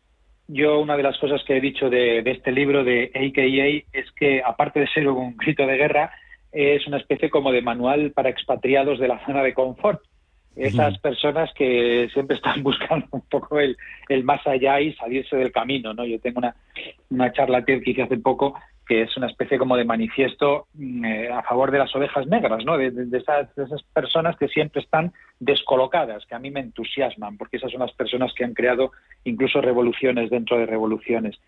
Yo 0.46 0.78
una 0.78 0.96
de 0.96 1.02
las 1.02 1.18
cosas 1.18 1.42
que 1.44 1.56
he 1.56 1.60
dicho 1.60 1.88
de, 1.88 2.18
este 2.18 2.52
libro 2.52 2.84
de 2.84 3.10
AKA 3.14 3.98
es 3.98 4.10
que 4.12 4.42
aparte 4.44 4.80
de 4.80 4.88
ser 4.88 5.08
un 5.08 5.36
grito 5.36 5.66
de 5.66 5.76
guerra, 5.76 6.12
es 6.52 6.86
una 6.86 6.98
especie 6.98 7.30
como 7.30 7.50
de 7.50 7.62
manual 7.62 8.12
para 8.12 8.28
expatriados 8.28 8.98
de 8.98 9.08
la 9.08 9.24
zona 9.24 9.42
de 9.42 9.54
confort. 9.54 10.02
Esas 10.54 10.98
personas 10.98 11.52
que 11.54 12.08
siempre 12.12 12.36
están 12.36 12.62
buscando 12.62 13.06
un 13.10 13.22
poco 13.22 13.58
el, 13.58 13.76
el 14.08 14.22
más 14.22 14.46
allá 14.46 14.80
y 14.80 14.92
salirse 14.94 15.36
del 15.36 15.50
camino. 15.50 15.94
¿no? 15.94 16.04
Yo 16.04 16.20
tengo 16.20 16.38
una, 16.38 16.54
una 17.10 17.32
charla 17.32 17.64
que 17.64 17.82
hice 17.84 18.02
hace 18.02 18.18
poco 18.18 18.54
que 18.86 19.02
es 19.02 19.16
una 19.16 19.26
especie 19.26 19.58
como 19.58 19.76
de 19.76 19.84
manifiesto 19.84 20.66
mm, 20.74 21.04
eh, 21.04 21.28
a 21.30 21.42
favor 21.42 21.70
de 21.70 21.78
las 21.78 21.94
ovejas 21.94 22.26
negras, 22.26 22.64
¿no? 22.64 22.76
De, 22.76 22.92
esas, 23.16 23.48
personas 23.92 24.36
que 24.36 24.48
siempre 24.48 24.82
están 24.82 25.12
descolocadas, 25.40 26.24
que 26.26 26.34
a 26.34 26.38
mí 26.38 26.50
me 26.50 26.60
entusiasman, 26.60 27.36
porque 27.36 27.56
esas 27.56 27.70
son 27.70 27.80
las 27.80 27.92
personas 27.92 28.32
que 28.34 28.44
han 28.44 28.54
creado 28.54 28.92
incluso 29.24 29.60
revoluciones 29.60 30.30
dentro 30.30 30.58
de 30.58 30.66
revoluciones. 30.66 31.38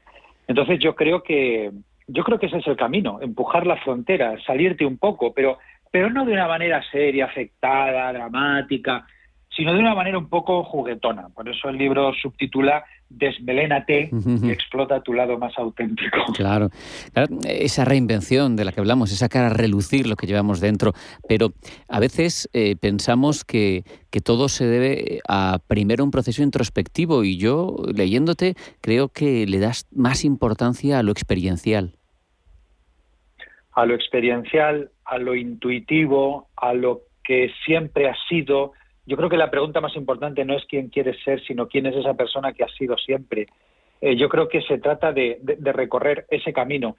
Entonces 0.49 0.79
yo 0.81 0.95
creo 0.95 1.23
que 1.23 1.71
yo 2.09 2.23
creo 2.23 2.39
que 2.39 2.47
ese 2.47 2.59
es 2.59 2.67
el 2.69 2.77
camino, 2.77 3.19
empujar 3.21 3.67
la 3.67 3.79
frontera, 3.79 4.37
salirte 4.47 4.87
un 4.87 4.97
poco, 4.97 5.35
pero 5.35 5.59
pero 5.91 6.11
no 6.11 6.25
de 6.25 6.33
una 6.33 6.47
manera 6.47 6.83
seria, 6.91 7.25
afectada, 7.25 8.13
dramática, 8.13 9.07
sino 9.49 9.73
de 9.73 9.81
una 9.81 9.95
manera 9.95 10.19
un 10.19 10.29
poco 10.29 10.63
juguetona. 10.65 11.29
Por 11.31 11.49
eso 11.49 11.69
el 11.69 11.79
libro 11.79 12.13
subtitula 12.13 12.85
Desmelénate 13.09 14.11
y 14.43 14.51
explota 14.51 15.01
tu 15.03 15.13
lado 15.13 15.39
más 15.39 15.57
auténtico. 15.59 16.19
Claro. 16.35 16.71
esa 17.49 17.85
reinvención 17.85 18.57
de 18.57 18.65
la 18.65 18.73
que 18.73 18.81
hablamos, 18.81 19.13
esa 19.13 19.29
cara 19.29 19.47
a 19.47 19.51
relucir 19.51 20.07
lo 20.07 20.17
que 20.17 20.27
llevamos 20.27 20.61
dentro, 20.61 20.93
pero 21.29 21.53
a 21.89 22.01
veces 22.01 22.49
eh, 22.53 22.77
pensamos 22.77 23.45
que, 23.45 23.85
que 24.11 24.21
todo 24.21 24.49
se 24.49 24.67
debe 24.67 25.21
a 25.29 25.59
primero 25.67 26.05
un 26.05 26.11
proceso 26.11 26.43
introspectivo 26.43 27.25
y 27.25 27.39
yo, 27.39 27.77
leyéndote, 27.95 28.55
creo 28.81 29.09
que 29.09 29.47
le 29.47 29.59
das 29.59 29.87
más 29.93 30.25
importancia 30.25 30.99
a 30.99 31.03
lo 31.03 31.13
experiencial. 31.13 31.93
A 33.73 33.87
lo 33.87 33.95
experiencial, 33.95 34.91
a 35.05 35.19
lo 35.19 35.35
intuitivo, 35.35 36.49
a 36.57 36.75
lo 36.75 37.03
que 37.25 37.51
siempre 37.65 38.09
ha 38.09 38.17
sido, 38.29 38.73
yo 39.07 39.17
creo 39.17 39.29
que 39.29 39.37
la 39.37 39.51
pregunta 39.51 39.81
más 39.81 39.95
importante 39.97 40.45
no 40.45 40.55
es 40.55 40.65
quién 40.67 40.89
quieres 40.89 41.17
ser, 41.23 41.41
sino 41.45 41.69
quién 41.69 41.87
es 41.87 41.95
esa 41.95 42.15
persona 42.15 42.53
que 42.53 42.65
has 42.65 42.75
sido 42.75 42.99
siempre. 42.99 43.47
Eh, 44.01 44.17
yo 44.17 44.29
creo 44.29 44.49
que 44.49 44.63
se 44.63 44.79
trata 44.79 45.13
de, 45.13 45.41
recorrer 45.73 46.27
ese 46.29 46.53
camino. 46.53 46.97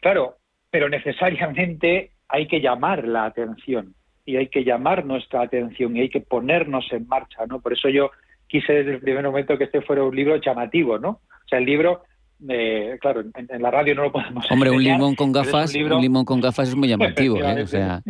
Claro, 0.00 0.36
pero 0.70 0.88
necesariamente 0.88 2.12
hay 2.28 2.48
que 2.48 2.60
llamar 2.60 3.06
la 3.06 3.26
atención. 3.26 3.94
y 4.28 4.36
hay 4.36 4.48
que 4.48 4.64
llamar 4.64 5.04
nuestra 5.04 5.42
atención 5.42 5.96
y 5.96 6.00
hay 6.00 6.08
que 6.08 6.20
ponernos 6.20 6.84
en 6.90 7.06
marcha, 7.06 7.46
¿no? 7.46 7.60
Por 7.60 7.74
eso 7.74 7.88
yo 7.88 8.10
quise 8.48 8.72
desde 8.72 8.94
el 8.94 9.00
primer 9.00 9.24
momento 9.24 9.56
que 9.56 9.64
este 9.64 9.82
fuera 9.82 10.02
un 10.02 10.16
libro 10.16 10.34
llamativo, 10.36 10.98
¿no? 10.98 11.10
O 11.10 11.48
sea, 11.48 11.60
el 11.60 11.64
libro 11.64 12.02
eh, 12.48 12.98
claro, 13.00 13.22
en, 13.34 13.62
la 13.62 13.70
radio 13.70 13.94
no 13.94 14.02
lo 14.02 14.12
podemos. 14.12 14.50
Hombre, 14.50 14.70
un 14.70 14.82
limón 14.82 15.14
con 15.14 15.32
gafas, 15.32 15.74
un, 15.74 16.00
limón 16.00 16.24
con 16.24 16.40
gafas 16.40 16.68
es 16.68 16.74
muy 16.74 16.88
llamativo, 16.88 17.38
¿eh? 17.38 17.62
O 17.62 17.66
sea. 17.66 18.02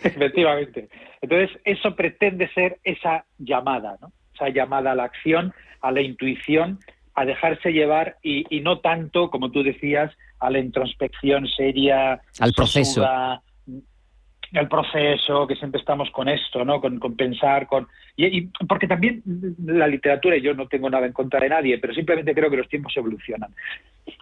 Efectivamente. 0.04 0.88
Entonces, 1.20 1.58
eso 1.64 1.94
pretende 1.94 2.48
ser 2.52 2.78
esa 2.84 3.24
llamada, 3.38 3.96
¿no? 4.00 4.12
Esa 4.34 4.48
llamada 4.48 4.92
a 4.92 4.94
la 4.94 5.04
acción, 5.04 5.52
a 5.80 5.92
la 5.92 6.00
intuición, 6.00 6.78
a 7.14 7.24
dejarse 7.24 7.72
llevar 7.72 8.16
y, 8.22 8.60
no 8.60 8.78
tanto, 8.80 9.30
como 9.30 9.50
tú 9.50 9.62
decías, 9.62 10.12
a 10.38 10.50
la 10.50 10.58
introspección 10.58 11.46
seria, 11.48 12.20
al 12.38 12.52
proceso. 12.52 13.06
el 14.52 14.68
proceso, 14.68 15.46
que 15.46 15.56
siempre 15.56 15.80
estamos 15.80 16.10
con 16.10 16.28
esto, 16.28 16.64
¿no? 16.64 16.80
Con, 16.80 16.98
pensar, 17.16 17.66
con... 17.66 17.86
Y, 18.16 18.46
porque 18.66 18.86
también 18.86 19.22
la 19.64 19.86
literatura, 19.86 20.36
y 20.36 20.40
yo 20.40 20.54
no 20.54 20.66
tengo 20.68 20.88
nada 20.88 21.06
en 21.06 21.12
contra 21.12 21.40
de 21.40 21.50
nadie, 21.50 21.78
pero 21.78 21.92
simplemente 21.92 22.34
creo 22.34 22.50
que 22.50 22.56
los 22.56 22.68
tiempos 22.68 22.96
evolucionan. 22.96 23.54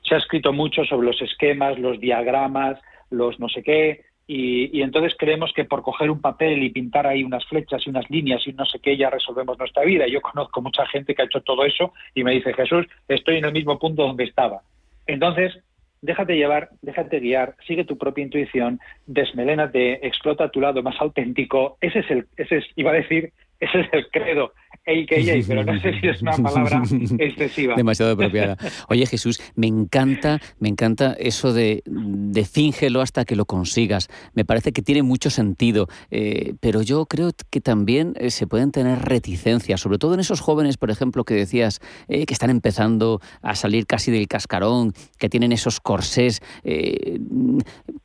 Se 0.03 0.14
ha 0.14 0.18
escrito 0.18 0.53
mucho 0.53 0.85
sobre 0.85 1.07
los 1.07 1.22
esquemas, 1.22 1.79
los 1.79 2.01
diagramas, 2.01 2.81
los 3.11 3.39
no 3.39 3.49
sé 3.49 3.62
qué, 3.62 4.05
y, 4.31 4.83
entonces 4.83 5.14
creemos 5.18 5.55
que 5.55 5.64
por 5.64 5.83
coger 5.83 6.11
un 6.11 6.20
papel 6.20 6.62
y 6.62 6.68
pintar 6.68 7.07
ahí 7.07 7.24
unas 7.24 7.47
flechas 7.47 7.81
y 7.87 7.91
unas 7.91 8.09
líneas 8.11 8.47
y 8.47 8.53
no 8.53 8.66
sé 8.66 8.79
qué 8.79 8.95
ya 8.95 9.09
resolvemos 9.09 9.59
nuestra 9.59 9.85
vida. 9.85 10.07
Yo 10.07 10.20
conozco 10.20 10.61
mucha 10.61 10.85
gente 10.87 11.14
que 11.14 11.22
ha 11.22 11.24
hecho 11.24 11.41
todo 11.41 11.64
eso 11.64 11.95
y 12.14 12.24
me 12.24 12.33
dice, 12.33 12.53
Jesús, 12.53 12.87
estoy 13.09 13.39
en 13.39 13.47
el 13.47 13.53
mismo 13.53 13.79
punto 13.79 14.03
donde 14.03 14.24
estaba. 14.24 14.61
Entonces, 15.07 15.59
déjate 16.03 16.37
llevar, 16.37 16.68
déjate 16.83 17.20
guiar, 17.20 17.57
sigue 17.66 17.85
tu 17.85 17.97
propia 17.97 18.22
intuición, 18.22 18.79
desmelénate, 19.07 20.07
explota 20.07 20.51
tu 20.51 20.61
lado 20.61 20.83
más 20.83 21.01
auténtico. 21.01 21.79
Ese 21.81 22.01
es 22.01 22.11
el, 22.11 22.26
ese 22.37 22.59
es, 22.59 22.66
iba 22.76 22.91
a 22.91 22.95
decir, 22.95 23.33
ese 23.61 23.81
es 23.81 23.89
el 23.93 24.11
credo 24.11 24.53
AKA, 24.89 25.45
pero 25.47 25.64
no 25.64 25.80
sé 25.80 26.01
si 26.01 26.09
es 26.09 26.22
una 26.22 26.32
palabra 26.32 26.82
excesiva. 27.18 27.74
Demasiado 27.76 28.12
apropiada. 28.12 28.57
Oye, 28.89 29.05
Jesús, 29.07 29.41
me 29.55 29.66
encanta, 29.66 30.41
me 30.59 30.68
encanta 30.68 31.14
eso 31.18 31.53
de, 31.53 31.82
de 31.84 32.45
fíngelo 32.45 33.03
hasta 33.03 33.24
que 33.24 33.36
lo 33.36 33.45
consigas. 33.45 34.09
Me 34.34 34.45
parece 34.45 34.72
que 34.72 34.82
tiene 34.82 35.03
mucho 35.03 35.30
sentido, 35.30 35.89
eh, 36.11 36.55
pero 36.61 36.82
yo 36.82 37.07
creo 37.07 37.32
que 37.51 37.61
también 37.61 38.14
eh, 38.16 38.30
se 38.30 38.47
pueden 38.47 38.72
tener 38.72 39.01
reticencias, 39.01 39.80
sobre 39.80 39.99
todo 39.99 40.14
en 40.14 40.20
esos 40.20 40.41
jóvenes, 40.41 40.76
por 40.76 40.91
ejemplo, 40.91 41.24
que 41.24 41.34
decías 41.34 41.80
eh, 42.09 42.24
que 42.24 42.32
están 42.32 42.51
empezando 42.51 43.20
a 43.43 43.55
salir 43.55 43.86
casi 43.86 44.11
del 44.11 44.26
cascarón, 44.28 44.95
que 45.18 45.28
tienen 45.28 45.53
esos 45.53 45.80
corsés. 45.80 46.41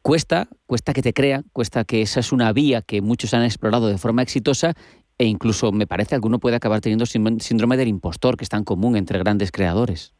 cuesta, 0.01 0.49
cuesta 0.65 0.93
que 0.93 1.01
te 1.01 1.13
crean, 1.13 1.45
cuesta 1.53 1.83
que 1.85 2.01
esa 2.01 2.19
es 2.19 2.31
una 2.31 2.51
vía 2.51 2.81
que 2.81 3.01
muchos 3.01 3.33
han 3.33 3.43
explorado 3.43 3.87
de 3.87 3.97
forma 3.97 4.21
exitosa 4.21 4.73
e 5.17 5.25
incluso 5.25 5.71
me 5.71 5.87
parece 5.87 6.15
alguno 6.15 6.39
puede 6.39 6.55
acabar 6.55 6.81
teniendo 6.81 7.05
síndrome 7.05 7.77
del 7.77 7.87
impostor, 7.87 8.37
que 8.37 8.43
es 8.43 8.49
tan 8.49 8.63
común 8.63 8.95
entre 8.95 9.19
grandes 9.19 9.51
creadores. 9.51 10.13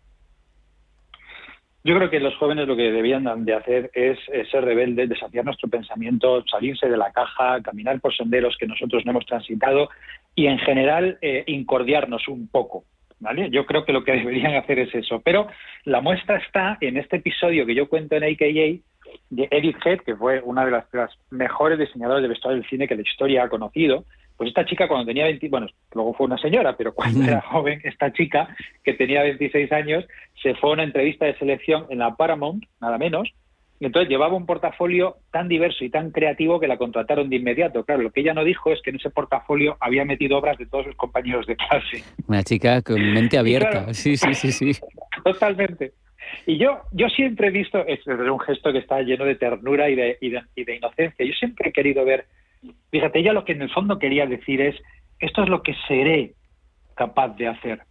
Yo 1.86 1.96
creo 1.96 2.10
que 2.10 2.22
los 2.22 2.36
jóvenes 2.38 2.66
lo 2.66 2.78
que 2.78 2.92
debían 2.92 3.44
de 3.44 3.54
hacer 3.54 3.92
es, 3.94 4.18
ser 4.50 4.64
rebeldes, 4.64 5.10
desafiar 5.10 5.44
nuestro 5.44 5.68
pensamiento, 5.70 6.42
salirse 6.50 6.88
de 6.88 6.96
la 6.96 7.12
caja, 7.12 7.62
caminar 7.62 8.00
por 8.00 8.16
senderos 8.16 8.56
que 8.58 8.68
nosotros 8.68 9.04
no 9.06 9.12
hemos 9.12 9.26
transitado 9.26 9.90
y 10.34 10.48
en 10.48 10.60
general 10.60 11.18
eh, 11.22 11.44
incordiarnos 11.48 12.28
un 12.30 12.48
poco. 12.48 12.86
¿Vale? 13.20 13.50
Yo 13.52 13.66
creo 13.66 13.86
que 13.86 13.94
lo 13.94 14.04
que 14.04 14.12
deberían 14.14 14.56
hacer 14.56 14.80
es 14.80 14.96
eso. 14.96 15.22
Pero 15.24 15.48
la 15.84 16.00
muestra 16.00 16.38
está 16.38 16.78
en 16.80 16.96
este 16.96 17.18
episodio 17.18 17.66
que 17.66 17.76
yo 17.76 17.90
cuento 17.90 18.16
en 18.16 18.24
AKA 18.24 18.82
de 19.30 19.48
Edith 19.52 19.86
Head, 19.86 20.00
que 20.00 20.16
fue 20.16 20.42
una 20.42 20.64
de 20.64 20.72
las, 20.72 20.86
las 20.94 21.12
mejores 21.32 21.80
diseñadoras 21.80 22.22
de 22.22 22.30
vestuario 22.30 22.62
del 22.62 22.70
cine 22.70 22.88
que 22.88 22.96
la 22.96 23.02
historia 23.02 23.44
ha 23.44 23.50
conocido, 23.50 24.06
pues 24.44 24.50
esta 24.50 24.66
chica 24.66 24.90
cuando 24.90 25.06
tenía 25.06 25.24
20, 25.24 25.48
bueno, 25.48 25.68
luego 25.94 26.14
fue 26.14 26.26
una 26.26 26.38
señora, 26.38 26.76
pero 26.76 26.94
cuando 26.94 27.24
era 27.24 27.40
joven, 27.42 27.80
esta 27.86 28.12
chica 28.12 28.54
que 28.84 28.94
tenía 28.94 29.24
26 29.24 29.72
años 29.72 30.06
se 30.42 30.54
fue 30.56 30.72
a 30.72 30.74
una 30.74 30.84
entrevista 30.84 31.26
de 31.26 31.38
selección 31.38 31.86
en 31.90 32.00
la 32.00 32.16
Paramount, 32.16 32.66
nada 32.82 32.98
menos, 32.98 33.34
y 33.80 33.86
entonces 33.86 34.10
llevaba 34.10 34.36
un 34.36 34.46
portafolio 34.46 35.16
tan 35.32 35.48
diverso 35.48 35.86
y 35.86 35.90
tan 35.90 36.12
creativo 36.12 36.60
que 36.60 36.68
la 36.68 36.78
contrataron 36.78 37.30
de 37.30 37.38
inmediato. 37.38 37.86
Claro, 37.86 38.02
lo 38.02 38.12
que 38.12 38.20
ella 38.20 38.34
no 38.34 38.44
dijo 38.44 38.72
es 38.72 38.82
que 38.82 38.90
en 38.90 38.98
ese 38.98 39.12
portafolio 39.12 39.78
había 39.80 40.04
metido 40.04 40.38
obras 40.38 40.58
de 40.58 40.66
todos 40.66 40.88
sus 40.88 40.96
compañeros 40.96 41.48
de 41.48 41.56
clase. 41.56 42.04
Una 42.28 42.44
chica 42.44 42.82
con 42.82 43.02
mente 43.14 43.38
abierta, 43.38 43.94
sí, 43.94 44.18
sí, 44.18 44.34
sí, 44.34 44.52
sí. 44.52 44.72
Totalmente. 45.24 45.94
Y 46.46 46.58
yo, 46.58 46.82
yo 46.92 47.08
siempre 47.08 47.48
he 47.48 47.52
visto, 47.52 47.86
es 47.88 48.06
un 48.08 48.40
gesto 48.42 48.74
que 48.74 48.80
está 48.80 49.02
lleno 49.02 49.24
de 49.24 49.36
ternura 49.36 49.90
y 49.90 49.96
de, 49.96 50.18
y 50.20 50.64
de 50.64 50.76
inocencia, 50.76 51.26
yo 51.26 51.34
siempre 51.34 51.70
he 51.70 51.72
querido 51.72 52.04
ver 52.04 52.26
Fíjate, 52.92 53.20
ella 53.20 53.34
lo 53.34 53.46
que 53.46 53.54
en 53.54 53.62
el 53.62 53.70
fondo 53.70 54.00
quería 54.00 54.26
decir 54.26 54.62
es, 54.62 54.76
esto 55.20 55.44
es 55.44 55.50
lo 55.50 55.64
que 55.64 55.76
seré 55.88 56.34
capaz 56.96 57.30
de 57.30 57.48
hacer. 57.48 57.82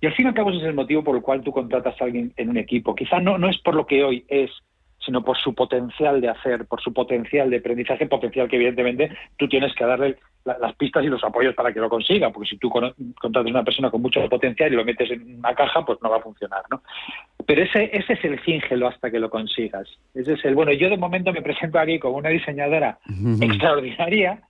Y 0.00 0.06
al 0.06 0.14
fin 0.14 0.26
y 0.26 0.28
al 0.28 0.34
cabo 0.34 0.50
ese 0.50 0.58
es 0.58 0.64
el 0.64 0.74
motivo 0.74 1.02
por 1.02 1.16
el 1.16 1.22
cual 1.22 1.42
tú 1.42 1.52
contratas 1.52 2.00
a 2.00 2.04
alguien 2.04 2.32
en 2.36 2.50
un 2.50 2.56
equipo. 2.56 2.94
Quizá 2.94 3.20
no, 3.20 3.38
no 3.38 3.48
es 3.48 3.58
por 3.58 3.74
lo 3.74 3.86
que 3.86 4.04
hoy 4.04 4.24
es, 4.28 4.50
sino 5.04 5.24
por 5.24 5.36
su 5.38 5.54
potencial 5.54 6.20
de 6.20 6.28
hacer, 6.28 6.66
por 6.66 6.80
su 6.80 6.92
potencial 6.92 7.50
de 7.50 7.58
aprendizaje, 7.58 8.06
potencial 8.06 8.48
que 8.48 8.56
evidentemente 8.56 9.10
tú 9.38 9.48
tienes 9.48 9.74
que 9.74 9.84
darle 9.84 10.16
las 10.44 10.74
pistas 10.76 11.04
y 11.04 11.08
los 11.08 11.24
apoyos 11.24 11.54
para 11.54 11.72
que 11.72 11.80
lo 11.80 11.88
consiga, 11.88 12.30
porque 12.30 12.50
si 12.50 12.58
tú 12.58 12.68
contratas 12.68 13.46
a 13.46 13.50
una 13.50 13.64
persona 13.64 13.90
con 13.90 14.02
mucho 14.02 14.26
potencial 14.28 14.72
y 14.72 14.76
lo 14.76 14.84
metes 14.84 15.10
en 15.10 15.38
una 15.38 15.54
caja, 15.54 15.84
pues 15.84 15.98
no 16.02 16.10
va 16.10 16.18
a 16.18 16.22
funcionar, 16.22 16.62
¿no? 16.70 16.82
Pero 17.46 17.62
ese, 17.62 17.90
ese 17.92 18.12
es 18.14 18.24
el 18.24 18.38
fíngelo 18.40 18.88
hasta 18.88 19.10
que 19.10 19.18
lo 19.18 19.30
consigas. 19.30 19.88
Ese 20.14 20.34
es 20.34 20.44
el, 20.44 20.54
bueno, 20.54 20.72
yo 20.72 20.90
de 20.90 20.96
momento 20.96 21.32
me 21.32 21.42
presento 21.42 21.78
aquí 21.78 21.98
como 21.98 22.18
una 22.18 22.28
diseñadora 22.28 22.98
extraordinaria 23.40 24.42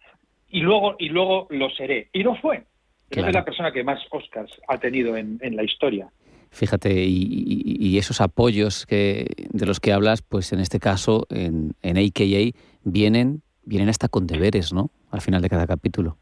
y 0.51 0.61
luego, 0.61 0.97
y 0.99 1.09
luego 1.09 1.47
lo 1.51 1.71
seré. 1.71 2.09
Y 2.13 2.23
lo 2.23 2.35
fue. 2.37 2.65
Es 3.11 3.33
la 3.33 3.45
persona 3.45 3.71
que 3.73 3.85
más 3.85 4.01
Oscars 4.11 4.51
ha 4.67 4.79
tenido 4.79 5.17
en, 5.17 5.39
en 5.41 5.57
la 5.57 5.63
historia. 5.63 6.09
Fíjate, 6.55 7.05
y, 7.05 7.99
esos 7.99 8.21
apoyos 8.21 8.87
que, 8.87 9.27
de 9.51 9.67
los 9.67 9.81
que 9.81 9.93
hablas, 9.93 10.23
pues 10.23 10.53
en 10.53 10.61
este 10.61 10.79
caso, 10.79 11.27
en, 11.31 11.73
en 11.83 11.97
AKA, 11.97 12.57
vienen, 12.85 13.43
vienen 13.65 13.89
hasta 13.89 14.09
con 14.09 14.27
deberes, 14.27 14.73
¿no? 14.73 14.91
Al 15.11 15.21
final 15.21 15.43
de 15.43 15.49
cada 15.49 15.67
capítulo. 15.67 16.17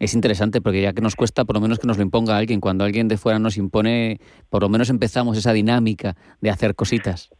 Es 0.00 0.14
interesante 0.14 0.60
porque 0.60 0.82
ya 0.82 0.92
que 0.92 1.00
nos 1.00 1.14
cuesta, 1.14 1.44
por 1.44 1.54
lo 1.54 1.60
menos 1.60 1.78
que 1.78 1.86
nos 1.86 1.96
lo 1.96 2.02
imponga 2.02 2.36
alguien. 2.36 2.60
Cuando 2.60 2.84
alguien 2.84 3.08
de 3.08 3.16
fuera 3.16 3.38
nos 3.38 3.56
impone, 3.56 4.18
por 4.50 4.62
lo 4.62 4.68
menos 4.68 4.90
empezamos 4.90 5.38
esa 5.38 5.52
dinámica 5.52 6.16
de 6.40 6.50
hacer 6.50 6.74
cositas. 6.74 7.30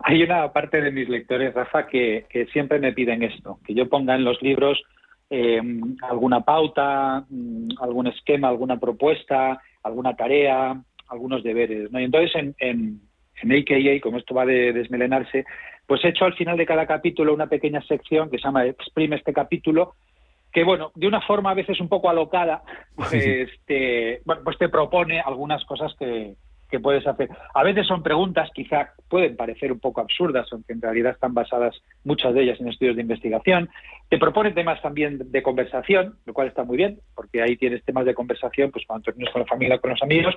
Hay 0.00 0.22
una 0.22 0.52
parte 0.52 0.80
de 0.80 0.92
mis 0.92 1.08
lectores, 1.08 1.52
Rafa, 1.54 1.88
que, 1.88 2.26
siempre 2.52 2.78
me 2.78 2.92
piden 2.92 3.24
esto, 3.24 3.58
que 3.64 3.74
yo 3.74 3.88
ponga 3.88 4.14
en 4.14 4.24
los 4.24 4.40
libros 4.42 4.80
eh, 5.28 5.60
alguna 6.08 6.42
pauta, 6.42 7.24
mm, 7.28 7.70
algún 7.80 8.06
esquema, 8.06 8.48
alguna 8.48 8.78
propuesta, 8.78 9.60
alguna 9.82 10.14
tarea, 10.14 10.80
algunos 11.08 11.42
deberes. 11.42 11.90
¿no? 11.90 12.00
Y 12.00 12.04
entonces 12.04 12.30
en, 12.36 12.54
en, 12.60 13.00
en 13.42 13.52
AKA, 13.52 14.00
como 14.00 14.18
esto 14.18 14.34
va 14.34 14.46
de 14.46 14.72
desmelenarse, 14.72 15.44
pues 15.88 16.04
he 16.04 16.08
hecho 16.08 16.26
al 16.26 16.34
final 16.34 16.58
de 16.58 16.66
cada 16.66 16.86
capítulo 16.86 17.32
una 17.32 17.46
pequeña 17.46 17.80
sección 17.80 18.30
que 18.30 18.36
se 18.36 18.44
llama 18.44 18.66
Exprime 18.66 19.16
este 19.16 19.32
capítulo, 19.32 19.94
que 20.52 20.62
bueno, 20.62 20.92
de 20.94 21.08
una 21.08 21.22
forma 21.22 21.50
a 21.50 21.54
veces 21.54 21.80
un 21.80 21.88
poco 21.88 22.10
alocada, 22.10 22.62
pues 22.94 23.48
te, 23.64 24.20
bueno, 24.26 24.42
pues 24.44 24.58
te 24.58 24.68
propone 24.68 25.18
algunas 25.18 25.64
cosas 25.64 25.94
que, 25.98 26.34
que 26.70 26.78
puedes 26.78 27.06
hacer. 27.06 27.30
A 27.54 27.62
veces 27.62 27.86
son 27.86 28.02
preguntas, 28.02 28.50
quizá 28.54 28.92
pueden 29.08 29.34
parecer 29.34 29.72
un 29.72 29.80
poco 29.80 30.02
absurdas, 30.02 30.46
aunque 30.52 30.74
en 30.74 30.82
realidad 30.82 31.12
están 31.12 31.32
basadas 31.32 31.74
muchas 32.04 32.34
de 32.34 32.42
ellas 32.42 32.60
en 32.60 32.68
estudios 32.68 32.96
de 32.96 33.02
investigación. 33.02 33.70
Te 34.10 34.18
propone 34.18 34.52
temas 34.52 34.82
también 34.82 35.30
de 35.32 35.42
conversación, 35.42 36.16
lo 36.26 36.34
cual 36.34 36.48
está 36.48 36.64
muy 36.64 36.76
bien, 36.76 37.00
porque 37.14 37.40
ahí 37.40 37.56
tienes 37.56 37.82
temas 37.82 38.04
de 38.04 38.14
conversación, 38.14 38.70
pues 38.70 38.84
cuando 38.86 39.10
te 39.10 39.30
con 39.32 39.40
la 39.40 39.46
familia, 39.46 39.78
con 39.78 39.90
los 39.90 40.02
amigos, 40.02 40.34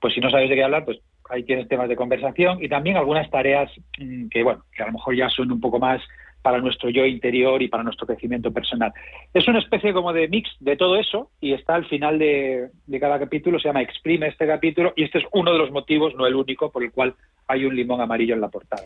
pues 0.00 0.14
si 0.14 0.20
no 0.20 0.30
sabes 0.30 0.48
de 0.48 0.56
qué 0.56 0.64
hablar, 0.64 0.84
pues 0.84 0.98
ahí 1.28 1.42
tienes 1.44 1.68
temas 1.68 1.88
de 1.88 1.96
conversación 1.96 2.62
y 2.62 2.68
también 2.68 2.96
algunas 2.96 3.30
tareas 3.30 3.70
mm, 3.98 4.28
que, 4.28 4.42
bueno, 4.42 4.64
que 4.74 4.82
a 4.82 4.86
lo 4.86 4.92
mejor 4.92 5.16
ya 5.16 5.28
son 5.28 5.52
un 5.52 5.60
poco 5.60 5.78
más 5.78 6.00
para 6.42 6.60
nuestro 6.60 6.88
yo 6.88 7.04
interior 7.04 7.60
y 7.62 7.68
para 7.68 7.82
nuestro 7.82 8.06
crecimiento 8.06 8.52
personal. 8.52 8.92
Es 9.34 9.46
una 9.48 9.58
especie 9.58 9.92
como 9.92 10.12
de 10.12 10.28
mix 10.28 10.48
de 10.60 10.76
todo 10.76 10.96
eso 10.96 11.30
y 11.40 11.52
está 11.52 11.74
al 11.74 11.86
final 11.86 12.18
de, 12.18 12.70
cada 13.00 13.18
capítulo, 13.18 13.58
se 13.58 13.68
llama 13.68 13.82
Exprime 13.82 14.28
este 14.28 14.46
capítulo 14.46 14.92
y 14.96 15.04
este 15.04 15.18
es 15.18 15.24
uno 15.32 15.52
de 15.52 15.58
los 15.58 15.70
motivos, 15.70 16.14
no 16.14 16.26
el 16.26 16.34
único, 16.34 16.70
por 16.70 16.82
el 16.82 16.92
cual 16.92 17.14
hay 17.48 17.64
un 17.64 17.74
limón 17.74 18.00
amarillo 18.00 18.34
en 18.34 18.40
la 18.40 18.48
portada. 18.48 18.84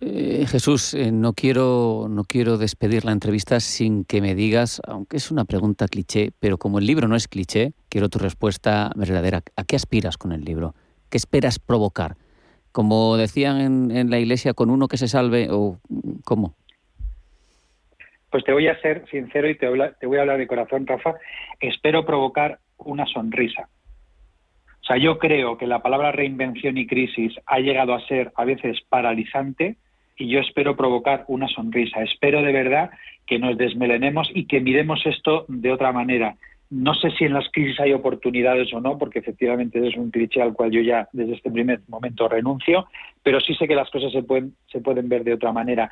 Eh, 0.00 0.46
Jesús, 0.46 0.94
eh, 0.94 1.10
no, 1.10 1.32
quiero, 1.32 2.06
no 2.08 2.22
quiero 2.24 2.56
despedir 2.56 3.04
la 3.04 3.12
entrevista 3.12 3.58
sin 3.58 4.04
que 4.04 4.20
me 4.20 4.34
digas, 4.34 4.80
aunque 4.86 5.16
es 5.16 5.30
una 5.30 5.44
pregunta 5.44 5.88
cliché, 5.88 6.30
pero 6.38 6.56
como 6.58 6.78
el 6.78 6.86
libro 6.86 7.08
no 7.08 7.16
es 7.16 7.26
cliché, 7.26 7.72
quiero 7.88 8.08
tu 8.08 8.18
respuesta 8.18 8.92
verdadera. 8.94 9.42
¿A 9.56 9.64
qué 9.64 9.76
aspiras 9.76 10.16
con 10.16 10.32
el 10.32 10.44
libro? 10.44 10.74
¿Qué 11.10 11.16
esperas 11.16 11.58
provocar? 11.58 12.16
Como 12.72 13.16
decían 13.16 13.60
en, 13.60 13.90
en 13.90 14.10
la 14.10 14.18
iglesia, 14.18 14.54
con 14.54 14.70
uno 14.70 14.88
que 14.88 14.96
se 14.96 15.08
salve 15.08 15.48
o 15.50 15.78
cómo? 16.24 16.54
Pues 18.30 18.44
te 18.44 18.52
voy 18.52 18.68
a 18.68 18.80
ser 18.80 19.04
sincero 19.10 19.48
y 19.48 19.56
te, 19.56 19.66
te 20.00 20.06
voy 20.06 20.18
a 20.18 20.20
hablar 20.20 20.38
de 20.38 20.46
corazón, 20.46 20.86
Rafa. 20.86 21.14
Espero 21.60 22.04
provocar 22.04 22.58
una 22.76 23.06
sonrisa. 23.06 23.68
O 24.82 24.84
sea, 24.84 24.96
yo 24.96 25.18
creo 25.18 25.58
que 25.58 25.66
la 25.66 25.82
palabra 25.82 26.12
reinvención 26.12 26.78
y 26.78 26.86
crisis 26.86 27.34
ha 27.46 27.58
llegado 27.58 27.94
a 27.94 28.06
ser 28.06 28.32
a 28.36 28.44
veces 28.44 28.78
paralizante 28.88 29.76
y 30.16 30.28
yo 30.28 30.40
espero 30.40 30.76
provocar 30.76 31.24
una 31.28 31.48
sonrisa. 31.48 32.02
Espero 32.02 32.42
de 32.42 32.52
verdad 32.52 32.90
que 33.26 33.38
nos 33.38 33.56
desmelenemos 33.56 34.30
y 34.34 34.46
que 34.46 34.60
miremos 34.60 35.04
esto 35.06 35.44
de 35.48 35.72
otra 35.72 35.92
manera. 35.92 36.36
No 36.70 36.94
sé 36.94 37.10
si 37.12 37.24
en 37.24 37.32
las 37.32 37.48
crisis 37.50 37.80
hay 37.80 37.92
oportunidades 37.92 38.72
o 38.74 38.80
no, 38.80 38.98
porque 38.98 39.20
efectivamente 39.20 39.86
es 39.86 39.96
un 39.96 40.10
cliché 40.10 40.42
al 40.42 40.52
cual 40.52 40.70
yo 40.70 40.80
ya 40.82 41.08
desde 41.12 41.34
este 41.34 41.50
primer 41.50 41.80
momento 41.88 42.28
renuncio, 42.28 42.86
pero 43.22 43.40
sí 43.40 43.54
sé 43.54 43.66
que 43.66 43.74
las 43.74 43.90
cosas 43.90 44.12
se 44.12 44.22
pueden, 44.22 44.54
se 44.70 44.80
pueden 44.80 45.08
ver 45.08 45.24
de 45.24 45.34
otra 45.34 45.52
manera. 45.52 45.90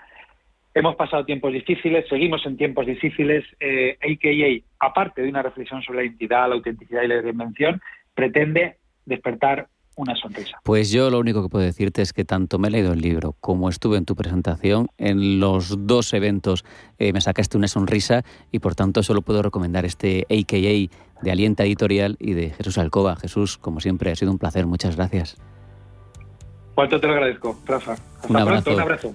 Hemos 0.74 0.94
pasado 0.96 1.24
tiempos 1.24 1.54
difíciles, 1.54 2.06
seguimos 2.08 2.44
en 2.44 2.58
tiempos 2.58 2.84
difíciles. 2.84 3.44
Eh, 3.60 3.96
AKA, 4.02 4.66
aparte 4.86 5.22
de 5.22 5.30
una 5.30 5.40
reflexión 5.40 5.80
sobre 5.80 6.00
la 6.00 6.04
identidad, 6.04 6.48
la 6.48 6.56
autenticidad 6.56 7.02
y 7.02 7.08
la 7.08 7.22
reinvención, 7.22 7.80
pretende 8.14 8.76
despertar 9.06 9.68
una 9.96 10.14
sonrisa. 10.14 10.58
Pues 10.62 10.90
yo 10.90 11.10
lo 11.10 11.18
único 11.18 11.42
que 11.42 11.48
puedo 11.48 11.64
decirte 11.64 12.02
es 12.02 12.12
que 12.12 12.24
tanto 12.24 12.58
me 12.58 12.68
he 12.68 12.70
leído 12.70 12.92
el 12.92 13.00
libro 13.00 13.34
como 13.40 13.68
estuve 13.68 13.96
en 13.96 14.04
tu 14.04 14.14
presentación, 14.14 14.88
en 14.98 15.40
los 15.40 15.86
dos 15.86 16.12
eventos 16.14 16.64
eh, 16.98 17.12
me 17.12 17.20
sacaste 17.20 17.56
una 17.56 17.68
sonrisa 17.68 18.22
y 18.52 18.60
por 18.60 18.74
tanto 18.74 19.02
solo 19.02 19.22
puedo 19.22 19.42
recomendar 19.42 19.84
este 19.84 20.26
AKA 20.30 20.90
de 21.22 21.30
Alienta 21.30 21.64
Editorial 21.64 22.16
y 22.20 22.34
de 22.34 22.50
Jesús 22.50 22.78
Alcoba. 22.78 23.16
Jesús, 23.16 23.58
como 23.58 23.80
siempre, 23.80 24.10
ha 24.12 24.16
sido 24.16 24.30
un 24.30 24.38
placer. 24.38 24.66
Muchas 24.66 24.96
gracias. 24.96 25.36
Cuánto 26.74 27.00
te 27.00 27.06
lo 27.06 27.14
agradezco, 27.14 27.58
Rafa. 27.64 27.92
Hasta 27.92 28.28
un 28.28 28.36
abrazo. 28.36 28.64
pronto, 28.64 28.74
un 28.74 28.80
abrazo. 28.80 29.14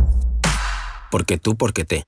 Porque 1.11 1.37
tú, 1.37 1.57
porque 1.57 1.83
te. 1.83 2.05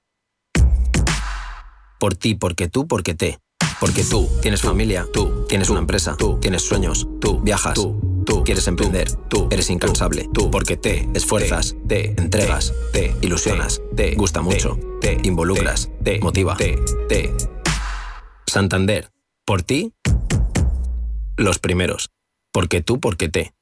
Por 2.00 2.16
ti, 2.16 2.36
porque 2.36 2.70
tú, 2.70 2.88
porque 2.88 3.14
te. 3.14 3.38
Porque 3.82 4.02
tú 4.06 4.30
tienes 4.42 4.62
familia, 4.62 5.06
tú 5.12 5.46
tienes 5.50 5.70
una 5.70 5.82
empresa, 5.82 6.16
tú 6.16 6.40
tienes 6.40 6.62
sueños, 6.62 7.06
tú 7.20 7.42
viajas, 7.42 7.74
tú, 7.74 8.24
tú 8.26 8.46
quieres 8.46 8.66
emprender, 8.70 9.12
tú 9.28 9.50
eres 9.52 9.70
incansable, 9.70 10.30
tú 10.34 10.50
porque 10.50 10.78
te 10.78 11.10
esfuerzas, 11.14 11.76
te 11.86 12.12
entregas, 12.12 12.74
te 12.94 13.14
ilusionas, 13.22 13.82
te 13.94 14.16
gusta 14.16 14.42
mucho, 14.42 14.80
te 15.02 15.20
involucras, 15.24 15.90
te 16.02 16.20
motiva, 16.20 16.56
te, 16.56 16.78
te. 17.10 17.34
Santander, 18.48 19.12
por 19.46 19.64
ti, 19.64 19.92
los 21.36 21.60
primeros. 21.60 22.10
Porque 22.54 22.82
tú, 22.82 23.02
porque 23.02 23.28
te. 23.28 23.54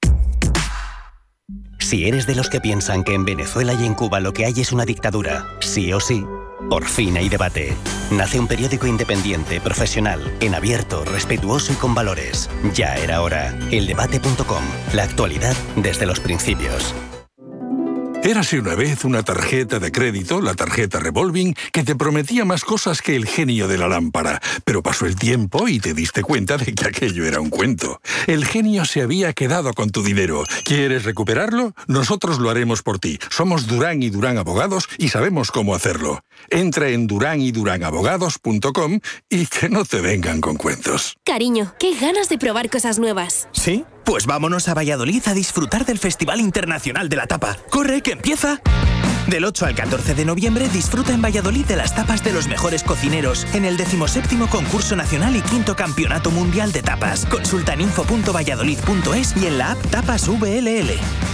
Si 1.82 2.08
eres 2.08 2.28
de 2.28 2.36
los 2.36 2.50
que 2.50 2.62
piensan 2.62 3.04
que 3.04 3.16
en 3.16 3.26
Venezuela 3.26 3.74
y 3.74 3.86
en 3.86 3.96
Cuba 3.96 4.20
lo 4.20 4.34
que 4.34 4.46
hay 4.46 4.54
es 4.62 4.72
una 4.72 4.86
dictadura, 4.86 5.48
sí 5.60 5.92
o 5.92 6.00
sí, 6.00 6.26
por 6.70 6.86
fin 6.86 7.18
hay 7.18 7.28
debate. 7.28 7.74
Nace 8.12 8.40
un 8.40 8.48
periódico 8.48 8.88
independiente, 8.88 9.60
profesional, 9.60 10.32
en 10.40 10.54
abierto, 10.54 11.04
respetuoso 11.04 11.74
y 11.74 11.76
con 11.76 11.96
valores. 11.96 12.50
Ya 12.74 12.96
era 12.96 13.22
hora. 13.22 13.58
Eldebate.com. 13.72 14.64
La 14.94 15.04
actualidad 15.04 15.56
desde 15.76 16.06
los 16.06 16.20
principios. 16.20 16.94
Érase 18.24 18.60
una 18.60 18.76
vez 18.76 19.04
una 19.04 19.24
tarjeta 19.24 19.80
de 19.80 19.92
crédito, 19.92 20.42
la 20.42 20.54
tarjeta 20.54 21.00
revolving, 21.00 21.56
que 21.74 21.84
te 21.84 21.96
prometía 21.96 22.46
más 22.46 22.64
cosas 22.64 23.02
que 23.02 23.16
el 23.16 23.26
genio 23.26 23.68
de 23.68 23.80
la 23.80 23.88
lámpara. 23.88 24.40
Pero 24.64 24.84
pasó 24.84 25.08
el 25.08 25.16
tiempo 25.16 25.68
y 25.68 25.80
te 25.80 25.96
diste 25.96 26.22
cuenta 26.22 26.58
de 26.58 26.76
que 26.76 26.86
aquello 26.86 27.26
era 27.26 27.42
un 27.42 27.50
cuento. 27.50 28.00
El 28.28 28.46
genio 28.46 28.86
se 28.86 29.02
había 29.02 29.34
quedado 29.34 29.74
con 29.74 29.90
tu 29.90 30.04
dinero. 30.04 30.44
¿Quieres 30.66 31.04
recuperarlo? 31.04 31.74
Nosotros 31.88 32.38
lo 32.38 32.52
haremos 32.52 32.84
por 32.84 33.00
ti. 33.00 33.18
Somos 33.32 33.66
Durán 33.66 34.04
y 34.04 34.12
Durán 34.12 34.38
Abogados 34.38 34.88
y 35.00 35.10
sabemos 35.10 35.50
cómo 35.50 35.74
hacerlo. 35.74 36.24
Entra 36.52 36.90
en 36.90 37.08
duranyduranAbogados.com 37.08 39.00
y 39.30 39.48
que 39.48 39.68
no 39.68 39.84
te 39.84 40.00
vengan 40.00 40.42
con 40.42 40.58
cuentos. 40.58 41.18
Cariño, 41.26 41.74
qué 41.80 41.96
ganas 42.00 42.30
de 42.30 42.38
probar 42.38 42.70
cosas 42.70 43.00
nuevas. 43.00 43.48
¿Sí? 43.52 43.84
Pues 44.06 44.26
vámonos 44.26 44.68
a 44.68 44.74
Valladolid 44.74 45.22
a 45.28 45.34
disfrutar 45.34 45.86
del 45.86 46.00
Festival 46.00 46.42
Internacional 46.42 47.08
de 47.08 47.16
la 47.16 47.28
Tapa. 47.28 47.58
¡Corre, 47.70 48.02
que 48.02 48.11
empieza! 48.12 48.62
Del 49.28 49.46
8 49.46 49.66
al 49.66 49.76
14 49.76 50.16
de 50.16 50.26
noviembre 50.26 50.68
disfruta 50.70 51.14
en 51.14 51.22
Valladolid 51.22 51.66
de 51.66 51.76
las 51.76 51.96
tapas 51.96 52.24
de 52.24 52.34
los 52.34 52.48
mejores 52.48 52.84
cocineros 52.84 53.46
en 53.54 53.66
el 53.66 53.78
17 53.78 54.38
concurso 54.50 54.96
nacional 54.96 55.36
y 55.36 55.42
quinto 55.42 55.76
campeonato 55.76 56.32
mundial 56.32 56.72
de 56.72 56.82
tapas. 56.82 57.26
Consulta 57.26 57.74
en 57.74 57.82
info.valladolid.es 57.82 59.38
y 59.38 59.46
en 59.46 59.58
la 59.58 59.72
app 59.72 59.82
Tapas 59.90 60.28
VLL. 60.28 61.31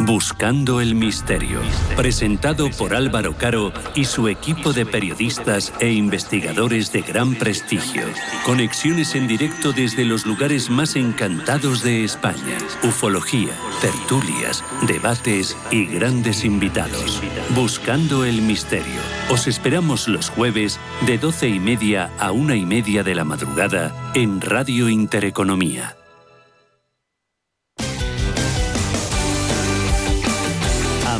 Buscando 0.00 0.80
el 0.80 0.96
misterio, 0.96 1.60
presentado 1.96 2.68
por 2.70 2.94
Álvaro 2.94 3.36
Caro 3.38 3.72
y 3.94 4.04
su 4.04 4.28
equipo 4.28 4.72
de 4.72 4.84
periodistas 4.84 5.72
e 5.78 5.92
investigadores 5.92 6.92
de 6.92 7.02
gran 7.02 7.36
prestigio. 7.36 8.02
Conexiones 8.44 9.14
en 9.14 9.28
directo 9.28 9.72
desde 9.72 10.04
los 10.04 10.26
lugares 10.26 10.68
más 10.68 10.96
encantados 10.96 11.82
de 11.84 12.04
España. 12.04 12.58
Ufología, 12.82 13.52
tertulias, 13.80 14.64
debates 14.86 15.56
y 15.70 15.86
grandes 15.86 16.44
invitados. 16.44 17.22
Buscando 17.54 18.24
el 18.24 18.42
misterio. 18.42 19.00
Os 19.30 19.46
esperamos 19.46 20.08
los 20.08 20.28
jueves 20.28 20.80
de 21.06 21.18
12 21.18 21.48
y 21.48 21.60
media 21.60 22.10
a 22.18 22.32
una 22.32 22.56
y 22.56 22.66
media 22.66 23.04
de 23.04 23.14
la 23.14 23.24
madrugada 23.24 23.94
en 24.14 24.40
Radio 24.40 24.88
Intereconomía. 24.88 25.96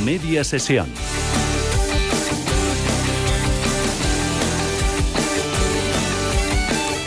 Media 0.05 0.45
sesión. 0.45 1.14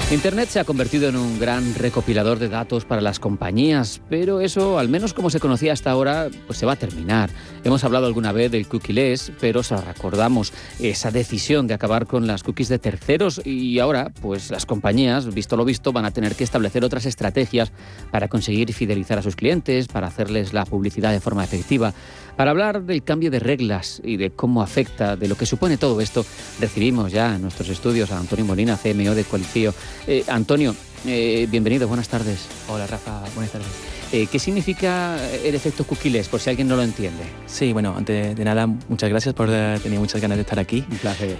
Internet 0.09 0.47
se 0.47 0.61
ha 0.61 0.63
convertido 0.63 1.09
en 1.09 1.17
un 1.17 1.37
gran 1.37 1.75
recopilador 1.75 2.39
de 2.39 2.47
datos 2.47 2.85
para 2.85 3.01
las 3.01 3.19
compañías, 3.19 4.01
pero 4.09 4.39
eso, 4.39 4.79
al 4.79 4.87
menos 4.87 5.13
como 5.13 5.29
se 5.29 5.41
conocía 5.41 5.73
hasta 5.73 5.91
ahora, 5.91 6.29
pues 6.45 6.57
se 6.57 6.65
va 6.65 6.73
a 6.73 6.75
terminar. 6.77 7.29
Hemos 7.65 7.83
hablado 7.83 8.05
alguna 8.05 8.31
vez 8.31 8.49
del 8.49 8.69
cookie-less, 8.69 9.33
pero 9.41 9.59
os 9.59 9.69
recordamos 9.69 10.53
esa 10.79 11.11
decisión 11.11 11.67
de 11.67 11.73
acabar 11.73 12.07
con 12.07 12.25
las 12.25 12.41
cookies 12.43 12.69
de 12.69 12.79
terceros 12.79 13.41
y 13.43 13.79
ahora, 13.79 14.13
pues 14.21 14.49
las 14.49 14.65
compañías, 14.65 15.33
visto 15.33 15.57
lo 15.57 15.65
visto, 15.65 15.91
van 15.91 16.05
a 16.05 16.11
tener 16.11 16.35
que 16.35 16.45
establecer 16.45 16.85
otras 16.85 17.05
estrategias 17.05 17.73
para 18.09 18.29
conseguir 18.29 18.71
fidelizar 18.73 19.17
a 19.17 19.21
sus 19.21 19.35
clientes, 19.35 19.89
para 19.89 20.07
hacerles 20.07 20.53
la 20.53 20.63
publicidad 20.63 21.11
de 21.11 21.19
forma 21.19 21.43
efectiva. 21.43 21.93
Para 22.37 22.51
hablar 22.51 22.83
del 22.83 23.03
cambio 23.03 23.31
de 23.31 23.39
reglas 23.39 23.99
y 24.05 24.17
de 24.17 24.29
cómo 24.29 24.61
afecta, 24.61 25.15
de 25.15 25.27
lo 25.27 25.35
que 25.35 25.47
supone 25.47 25.77
todo 25.77 25.99
esto, 25.99 26.23
recibimos 26.61 27.11
ya 27.11 27.35
en 27.35 27.41
nuestros 27.41 27.67
estudios 27.67 28.11
a 28.11 28.19
Antonio 28.19 28.45
Molina, 28.45 28.77
CMO 28.77 29.15
de 29.15 29.23
Coalicio. 29.23 29.73
Eh, 30.09 30.23
Antonio, 30.29 30.73
eh, 31.05 31.47
bienvenido, 31.51 31.85
buenas 31.89 32.07
tardes. 32.07 32.47
Hola 32.69 32.87
Rafa, 32.87 33.25
buenas 33.35 33.51
tardes. 33.51 33.67
Eh, 34.13 34.25
¿Qué 34.31 34.39
significa 34.39 35.17
el 35.43 35.53
efecto 35.53 35.83
cookies, 35.83 36.29
por 36.29 36.39
si 36.39 36.49
alguien 36.49 36.69
no 36.69 36.77
lo 36.77 36.81
entiende? 36.83 37.25
Sí, 37.45 37.73
bueno, 37.73 37.93
antes 37.97 38.37
de 38.37 38.45
nada, 38.45 38.67
muchas 38.67 39.09
gracias 39.09 39.35
por 39.35 39.49
tener 39.49 39.99
muchas 39.99 40.21
ganas 40.21 40.37
de 40.37 40.43
estar 40.43 40.59
aquí. 40.59 40.85
Un 40.89 40.97
placer. 40.97 41.37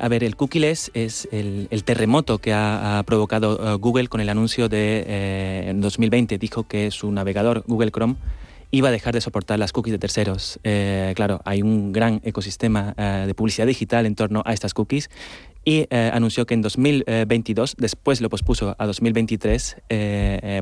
a 0.00 0.08
ver, 0.08 0.22
el 0.22 0.36
cookies 0.36 0.92
es 0.94 1.28
el, 1.32 1.82
terremoto 1.84 2.38
que 2.38 2.52
ha, 2.54 3.02
provocado 3.04 3.76
Google 3.80 4.06
con 4.06 4.20
el 4.20 4.28
anuncio 4.28 4.68
de 4.68 5.66
en 5.68 5.80
2020. 5.80 6.38
Dijo 6.38 6.62
que 6.62 6.92
su 6.92 7.10
navegador 7.10 7.64
Google 7.66 7.90
Chrome 7.90 8.14
iba 8.70 8.88
a 8.88 8.92
dejar 8.92 9.14
de 9.14 9.20
soportar 9.20 9.58
las 9.58 9.72
cookies 9.72 9.90
de 9.90 9.98
terceros. 9.98 10.60
Claro, 11.16 11.40
hay 11.44 11.62
un 11.62 11.90
gran 11.90 12.20
ecosistema 12.22 12.94
de 13.26 13.34
publicidad 13.34 13.66
digital 13.66 14.06
en 14.06 14.14
torno 14.14 14.44
a 14.46 14.52
estas 14.52 14.74
cookies 14.74 15.10
y 15.66 15.86
eh, 15.90 16.10
anunció 16.14 16.46
que 16.46 16.54
en 16.54 16.62
2022, 16.62 17.74
después 17.76 18.22
lo 18.22 18.30
pospuso 18.30 18.74
a 18.78 18.86
2023, 18.86 19.82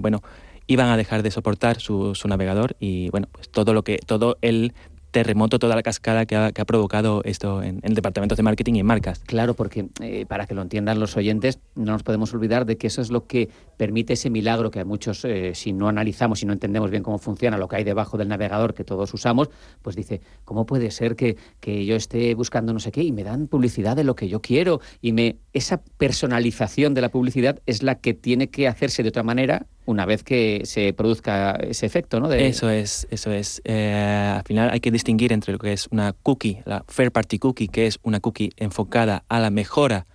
bueno, 0.00 0.22
iban 0.66 0.88
a 0.88 0.96
dejar 0.96 1.22
de 1.22 1.30
soportar 1.30 1.78
su, 1.78 2.14
su, 2.14 2.26
navegador 2.26 2.74
y 2.80 3.10
bueno, 3.10 3.28
pues 3.30 3.48
todo 3.50 3.72
lo 3.74 3.84
que 3.84 3.98
todo 3.98 4.38
el 4.40 4.72
terremoto, 5.14 5.60
toda 5.60 5.76
la 5.76 5.82
cascada 5.84 6.26
que 6.26 6.34
ha, 6.34 6.64
provocado 6.64 7.22
esto 7.24 7.62
en, 7.62 7.78
en, 7.82 7.94
departamentos 7.94 8.36
de 8.36 8.42
marketing 8.42 8.74
y 8.74 8.80
en 8.80 8.86
marcas. 8.86 9.20
Claro, 9.20 9.54
porque 9.54 9.86
eh, 10.00 10.26
para 10.26 10.46
que 10.46 10.54
lo 10.54 10.62
entiendan 10.62 10.98
los 10.98 11.16
oyentes, 11.16 11.60
no 11.76 11.92
nos 11.92 12.02
podemos 12.02 12.34
olvidar 12.34 12.66
de 12.66 12.76
que 12.76 12.88
eso 12.88 13.00
es 13.00 13.12
lo 13.12 13.28
que 13.28 13.48
permite 13.76 14.14
ese 14.14 14.28
milagro 14.28 14.72
que 14.72 14.80
a 14.80 14.84
muchos, 14.84 15.24
eh, 15.24 15.52
si 15.54 15.72
no 15.72 15.88
analizamos, 15.88 16.40
si 16.40 16.46
no 16.46 16.52
entendemos 16.52 16.90
bien 16.90 17.04
cómo 17.04 17.18
funciona 17.18 17.56
lo 17.56 17.68
que 17.68 17.76
hay 17.76 17.84
debajo 17.84 18.18
del 18.18 18.26
navegador 18.26 18.74
que 18.74 18.82
todos 18.82 19.14
usamos, 19.14 19.50
pues 19.82 19.94
dice, 19.94 20.20
¿cómo 20.44 20.66
puede 20.66 20.90
ser 20.90 21.14
que, 21.14 21.36
que 21.60 21.86
yo 21.86 21.94
esté 21.94 22.34
buscando 22.34 22.72
no 22.72 22.80
sé 22.80 22.90
qué 22.90 23.04
y 23.04 23.12
me 23.12 23.22
dan 23.22 23.46
publicidad 23.46 23.94
de 23.94 24.02
lo 24.02 24.16
que 24.16 24.28
yo 24.28 24.42
quiero? 24.42 24.80
Y 25.00 25.12
me, 25.12 25.36
esa 25.52 25.80
personalización 25.96 26.92
de 26.92 27.02
la 27.02 27.10
publicidad 27.10 27.60
es 27.66 27.84
la 27.84 27.94
que 28.00 28.14
tiene 28.14 28.50
que 28.50 28.66
hacerse 28.66 29.04
de 29.04 29.10
otra 29.10 29.22
manera 29.22 29.66
una 29.86 30.06
vez 30.06 30.22
que 30.22 30.62
se 30.64 30.92
produzca 30.92 31.52
ese 31.52 31.86
efecto, 31.86 32.20
¿no? 32.20 32.32
Eso 32.32 32.70
es, 32.70 33.06
eso 33.10 33.32
es. 33.32 33.60
Eh, 33.64 34.34
al 34.36 34.42
final 34.44 34.70
hay 34.70 34.80
que 34.80 34.90
distinguir 34.90 35.32
entre 35.32 35.52
lo 35.52 35.58
que 35.58 35.72
es 35.72 35.88
una 35.90 36.12
cookie, 36.12 36.60
la 36.64 36.84
Fair 36.88 37.12
Party 37.12 37.38
Cookie, 37.38 37.68
que 37.68 37.86
es 37.86 37.98
una 38.02 38.20
cookie 38.20 38.50
enfocada 38.56 39.24
a 39.28 39.40
la 39.40 39.50
mejora 39.50 40.06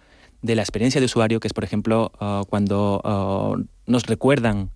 de 0.42 0.56
la 0.56 0.62
experiencia 0.62 1.02
de 1.02 1.06
usuario, 1.06 1.40
que 1.40 1.48
es, 1.48 1.54
por 1.54 1.64
ejemplo, 1.64 2.12
uh, 2.20 2.46
cuando 2.48 3.02
uh, 3.04 3.64
nos 3.86 4.06
recuerdan 4.06 4.72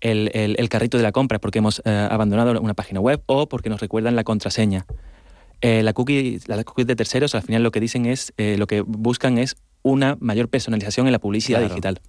el, 0.00 0.30
el, 0.34 0.68
carrito 0.68 0.96
de 0.96 1.02
la 1.02 1.12
compra 1.12 1.38
porque 1.38 1.58
hemos 1.58 1.80
uh, 1.80 1.90
abandonado 2.10 2.60
una 2.60 2.74
página 2.74 3.00
web 3.00 3.22
o 3.26 3.48
porque 3.48 3.70
nos 3.70 3.80
recuerdan 3.80 4.16
la 4.16 4.24
contraseña. 4.24 4.86
Eh, 5.60 5.82
la 5.82 5.94
cookie, 5.94 6.40
las 6.46 6.62
cookies 6.64 6.86
de 6.86 6.94
terceros 6.94 7.34
al 7.34 7.42
final 7.42 7.62
lo 7.62 7.70
que 7.70 7.80
dicen 7.80 8.04
es, 8.04 8.34
eh, 8.36 8.56
lo 8.58 8.66
que 8.66 8.82
buscan 8.82 9.38
es 9.38 9.56
una 9.82 10.16
mayor 10.20 10.48
personalización 10.48 11.06
en 11.06 11.12
la 11.12 11.18
publicidad 11.18 11.62
digital. 11.62 12.00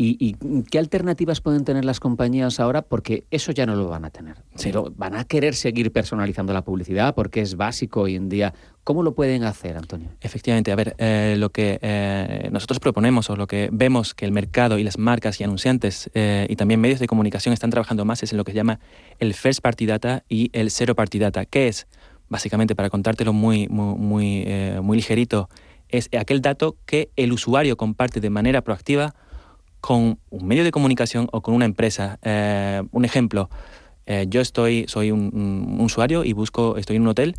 ¿Y, 0.00 0.36
qué 0.70 0.78
alternativas 0.78 1.40
pueden 1.40 1.64
tener 1.64 1.84
las 1.84 1.98
compañías 1.98 2.60
ahora? 2.60 2.82
Porque 2.82 3.24
eso 3.32 3.50
ya 3.50 3.66
no 3.66 3.74
lo 3.74 3.88
van 3.88 4.04
a 4.04 4.10
tener. 4.10 4.36
Pero 4.62 4.92
van 4.96 5.16
a 5.16 5.24
querer 5.24 5.56
seguir 5.56 5.90
personalizando 5.90 6.52
la 6.52 6.62
publicidad 6.62 7.16
porque 7.16 7.40
es 7.40 7.56
básico 7.56 8.02
hoy 8.02 8.14
en 8.14 8.28
día. 8.28 8.54
¿Cómo 8.84 9.02
lo 9.02 9.16
pueden 9.16 9.42
hacer, 9.42 9.76
Antonio? 9.76 10.10
Efectivamente, 10.20 10.70
a 10.70 10.76
ver, 10.76 10.94
eh, 10.98 11.34
lo 11.36 11.50
que 11.50 11.80
eh, 11.82 12.48
nosotros 12.52 12.78
proponemos 12.78 13.28
o 13.28 13.34
lo 13.34 13.48
que 13.48 13.70
vemos 13.72 14.14
que 14.14 14.24
el 14.24 14.30
mercado 14.30 14.78
y 14.78 14.84
las 14.84 14.98
marcas 14.98 15.40
y 15.40 15.44
anunciantes 15.44 16.08
eh, 16.14 16.46
y 16.48 16.54
también 16.54 16.80
medios 16.80 17.00
de 17.00 17.08
comunicación 17.08 17.52
están 17.52 17.70
trabajando 17.70 18.04
más 18.04 18.22
es 18.22 18.30
en 18.30 18.38
lo 18.38 18.44
que 18.44 18.52
se 18.52 18.56
llama 18.56 18.78
el 19.18 19.34
first 19.34 19.62
party 19.62 19.86
data 19.86 20.22
y 20.28 20.50
el 20.52 20.70
zero 20.70 20.94
party 20.94 21.18
data. 21.18 21.44
¿Qué 21.44 21.66
es? 21.66 21.88
Básicamente, 22.28 22.76
para 22.76 22.88
contártelo 22.88 23.32
muy, 23.32 23.66
muy, 23.66 23.96
muy, 23.96 24.46
muy 24.80 24.96
ligerito, 24.96 25.48
es 25.88 26.08
aquel 26.16 26.40
dato 26.40 26.76
que 26.86 27.10
el 27.16 27.32
usuario 27.32 27.76
comparte 27.76 28.20
de 28.20 28.30
manera 28.30 28.62
proactiva 28.62 29.16
con 29.80 30.18
un 30.30 30.46
medio 30.46 30.64
de 30.64 30.70
comunicación 30.70 31.28
o 31.32 31.40
con 31.42 31.54
una 31.54 31.64
empresa. 31.64 32.18
Eh, 32.22 32.82
un 32.90 33.04
ejemplo, 33.04 33.50
eh, 34.06 34.26
yo 34.28 34.40
estoy, 34.40 34.86
soy 34.88 35.10
un, 35.10 35.78
usuario 35.80 36.24
y 36.24 36.32
busco, 36.32 36.76
estoy 36.76 36.96
en 36.96 37.02
un 37.02 37.08
hotel 37.08 37.36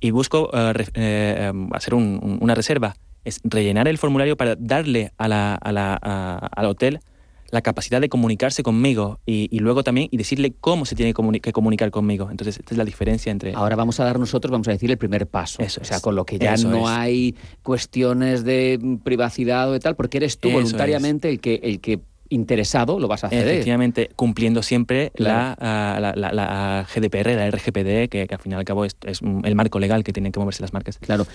y 0.00 0.10
busco 0.10 0.50
eh, 0.52 1.52
hacer 1.72 1.94
una 1.94 2.54
reserva. 2.54 2.96
Es 3.24 3.40
rellenar 3.44 3.88
el 3.88 3.98
formulario 3.98 4.36
para 4.36 4.56
darle 4.56 5.12
a 5.18 5.28
la, 5.28 5.54
al 5.54 6.66
hotel 6.66 7.00
la 7.50 7.62
capacidad 7.62 8.00
de 8.00 8.08
comunicarse 8.08 8.62
conmigo 8.62 9.20
y, 9.24 9.58
luego 9.58 9.82
también 9.82 10.08
y 10.10 10.16
decirle 10.16 10.54
cómo 10.60 10.84
se 10.84 10.94
tiene 10.94 11.14
que, 11.40 11.52
comunicar 11.52 11.90
conmigo. 11.90 12.30
Entonces, 12.30 12.58
esta 12.58 12.74
es 12.74 12.78
la 12.78 12.84
diferencia 12.84 13.32
entre... 13.32 13.54
Ahora 13.54 13.76
vamos 13.76 13.98
a 14.00 14.04
dar 14.04 14.18
nosotros, 14.18 14.50
vamos 14.50 14.68
a 14.68 14.72
decir, 14.72 14.90
el 14.90 14.98
primer 14.98 15.26
paso. 15.26 15.62
Eso 15.62 15.80
o 15.80 15.84
sea, 15.84 16.00
con 16.00 16.14
lo 16.14 16.24
que 16.24 16.38
ya 16.38 16.56
no 16.56 16.88
hay 16.88 17.34
cuestiones 17.62 18.44
de 18.44 18.98
privacidad 19.02 19.68
o 19.70 19.72
de 19.72 19.80
tal, 19.80 19.96
porque 19.96 20.18
eres 20.18 20.38
tú 20.38 20.50
voluntariamente 20.50 21.28
el 21.30 21.40
que, 21.40 21.60
el 21.62 21.80
que 21.80 22.00
interesado 22.28 23.00
lo 23.00 23.08
vas 23.08 23.24
a 23.24 23.28
hacer. 23.28 23.48
Efectivamente, 23.48 24.10
cumpliendo 24.14 24.62
siempre 24.62 25.12
la, 25.16 25.56
la, 25.58 26.86
GDPR, 26.94 27.28
la 27.34 27.50
RGPD, 27.50 28.08
que, 28.08 28.26
que, 28.26 28.34
al 28.34 28.40
fin 28.40 28.52
y 28.52 28.54
al 28.54 28.64
cabo 28.64 28.84
es, 28.84 28.96
es, 29.04 29.20
el 29.22 29.54
marco 29.54 29.78
legal 29.78 30.04
que 30.04 30.12
tienen 30.12 30.32
que 30.32 30.40
moverse 30.40 30.62
las 30.62 30.72
marcas. 30.72 30.98
Claro. 30.98 31.26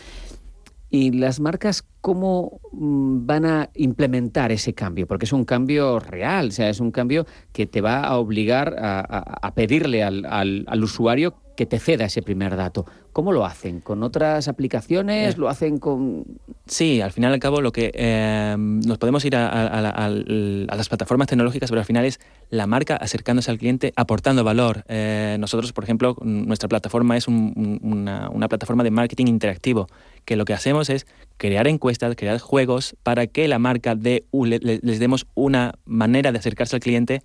¿Y 0.94 1.10
las 1.10 1.40
marcas 1.40 1.84
cómo 2.02 2.62
mm, 2.72 3.26
van 3.26 3.46
a 3.46 3.72
implementar 3.74 4.52
ese 4.52 4.76
cambio? 4.76 5.08
Porque 5.08 5.26
es 5.26 5.34
un 5.34 5.44
cambio 5.44 6.00
real, 6.00 6.50
o 6.50 6.52
sea, 6.52 6.70
es 6.70 6.80
un 6.80 6.92
cambio 6.92 7.26
que 7.52 7.66
te 7.66 7.82
va 7.82 8.04
a 8.04 8.16
obligar 8.20 8.76
a, 8.78 9.52
pedirle 9.56 10.04
al, 10.04 10.24
al, 10.28 10.84
usuario 10.84 11.34
que 11.56 11.66
te 11.66 11.80
ceda 11.80 12.06
ese 12.06 12.22
primer 12.22 12.56
dato. 12.56 12.86
¿Cómo 13.12 13.32
lo 13.32 13.44
hacen? 13.44 13.80
¿Con 13.80 14.04
otras 14.04 14.48
aplicaciones? 14.48 15.34
Eh. 15.34 15.38
¿Lo 15.40 15.50
hacen 15.50 15.80
con...? 15.80 16.26
Sí, 16.68 17.02
al 17.02 17.12
final 17.12 17.32
y 17.32 17.34
al 17.36 17.40
cabo 17.40 17.62
lo 17.62 17.72
que 17.72 17.92
eh, 17.96 18.56
nos 18.58 19.00
podemos 19.00 19.26
ir 19.26 19.36
a, 19.36 20.10
las 20.10 20.90
plataformas 20.90 21.28
tecnológicas, 21.28 21.72
pero 21.72 21.82
al 21.82 21.86
final 21.86 22.06
es 22.06 22.20
la 22.52 22.68
marca 22.68 22.98
acercándose 22.98 23.50
al 23.50 23.58
cliente, 23.58 23.94
aportando 23.96 24.44
valor. 24.44 24.84
Eh, 24.88 25.38
nosotros, 25.40 25.74
por 25.74 25.84
ejemplo, 25.84 26.16
nuestra 26.22 26.70
plataforma 26.70 27.18
es 27.18 27.28
una, 27.28 28.30
una 28.30 28.48
plataforma 28.48 28.84
de 28.84 28.92
marketing 28.92 29.26
interactivo, 29.26 29.88
que 30.26 30.36
lo 30.36 30.46
que 30.46 30.54
hacemos 30.54 30.90
es 30.90 31.06
crear 31.38 31.68
encuestas, 31.68 32.16
crear 32.16 32.40
juegos 32.40 32.96
para 33.04 33.28
que 33.28 33.48
la 33.48 33.60
marca 33.60 33.96
de, 33.96 34.26
les 34.32 35.00
demos 35.00 35.28
una 35.36 35.74
manera 35.86 36.32
de 36.32 36.40
acercarse 36.40 36.76
al 36.76 36.82
cliente 36.82 37.22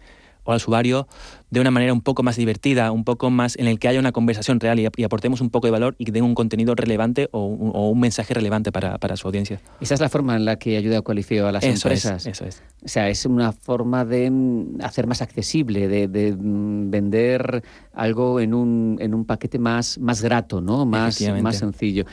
o 0.48 0.52
al 0.52 0.56
usuario 0.56 1.06
de 1.50 1.60
una 1.60 1.70
manera 1.70 1.92
un 1.92 2.00
poco 2.00 2.22
más 2.22 2.36
divertida, 2.36 2.90
un 2.90 3.04
poco 3.04 3.28
más 3.28 3.56
en 3.56 3.66
el 3.66 3.78
que 3.78 3.88
haya 3.88 4.00
una 4.00 4.12
conversación 4.12 4.60
real 4.60 4.80
y, 4.80 4.86
aportemos 5.04 5.42
un 5.42 5.50
poco 5.50 5.66
de 5.66 5.70
valor 5.72 5.94
y 5.98 6.06
que 6.06 6.12
den 6.12 6.24
un 6.24 6.34
contenido 6.34 6.74
relevante 6.74 7.28
o 7.32 7.44
un, 7.44 8.00
mensaje 8.00 8.32
relevante 8.32 8.72
para, 8.72 9.16
su 9.16 9.28
audiencia. 9.28 9.60
Esa 9.80 9.94
es 9.94 10.00
la 10.00 10.08
forma 10.08 10.36
en 10.36 10.46
la 10.46 10.56
que 10.56 10.78
ayuda 10.78 10.98
a 10.98 11.02
cualificar 11.02 11.46
a 11.46 11.52
las 11.52 11.64
empresas. 11.64 12.26
eso 12.26 12.46
es. 12.46 12.62
O 12.82 12.88
sea, 12.88 13.10
es 13.10 13.26
una 13.26 13.52
forma 13.52 14.04
de 14.04 14.30
mm, 14.30 14.80
hacer 14.82 15.06
más 15.06 15.20
accesible, 15.20 15.88
de, 15.88 16.32
mm, 16.32 16.90
vender 16.90 17.62
algo 17.92 18.40
en 18.40 18.54
un, 18.54 18.96
en 19.00 19.14
un 19.14 19.26
paquete 19.26 19.58
más, 19.58 19.98
más 19.98 20.22
grato, 20.22 20.62
¿no? 20.62 20.86
Más, 20.86 21.20
más 21.42 21.56
sencillo. 21.56 22.04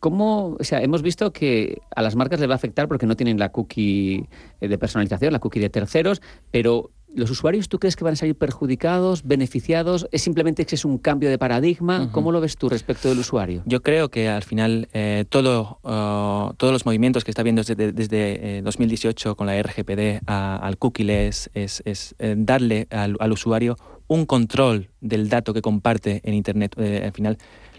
¿Cómo, 0.00 0.56
o 0.58 0.64
sea, 0.64 0.82
hemos 0.82 1.02
visto 1.02 1.32
que 1.32 1.80
a 1.94 2.02
las 2.02 2.14
marcas 2.16 2.40
les 2.40 2.48
va 2.48 2.54
a 2.54 2.56
afectar 2.56 2.88
porque 2.88 3.06
no 3.06 3.16
tienen 3.16 3.38
la 3.38 3.50
cookie 3.50 4.28
eh, 4.60 4.68
de 4.68 4.78
personalización, 4.78 5.32
la 5.32 5.40
cookie 5.40 5.60
de 5.60 5.70
terceros, 5.70 6.22
pero 6.50 6.90
¿los 7.14 7.30
usuarios 7.30 7.68
tú 7.68 7.78
crees 7.78 7.96
que 7.96 8.04
van 8.04 8.12
a 8.12 8.16
salir 8.16 8.36
perjudicados, 8.36 9.26
beneficiados? 9.26 10.06
¿Es 10.12 10.22
simplemente 10.22 10.66
que 10.66 10.76
es 10.76 10.84
un 10.84 10.98
cambio 10.98 11.30
de 11.30 11.38
paradigma? 11.38 12.10
¿Cómo 12.12 12.30
lo 12.30 12.40
ves 12.40 12.56
tú 12.56 12.68
respecto 12.68 13.08
del 13.08 13.18
usuario? 13.18 13.62
Yo 13.66 13.82
creo 13.82 14.08
que 14.08 14.28
al 14.28 14.42
final 14.42 14.88
eh, 14.92 15.24
todo, 15.28 15.80
uh, 15.82 16.54
todos 16.54 16.72
los 16.72 16.86
movimientos 16.86 17.24
que 17.24 17.30
está 17.30 17.42
viendo 17.42 17.62
desde, 17.62 17.92
desde 17.92 18.62
2018 18.62 19.30
eh, 19.30 19.34
con 19.34 19.46
la 19.46 19.60
RGPD 19.60 20.20
al 20.26 20.78
cookie-less 20.78 21.50
es, 21.54 21.82
es 21.84 22.14
darle 22.18 22.86
al, 22.90 23.16
al, 23.18 23.32
usuario 23.32 23.76
un 24.06 24.26
control 24.26 24.90
del 25.00 25.28
dato 25.28 25.52
que 25.52 25.62
comparte 25.62 26.20
en 26.24 26.34
Internet. 26.34 26.78
al 26.78 27.12
final 27.12 27.38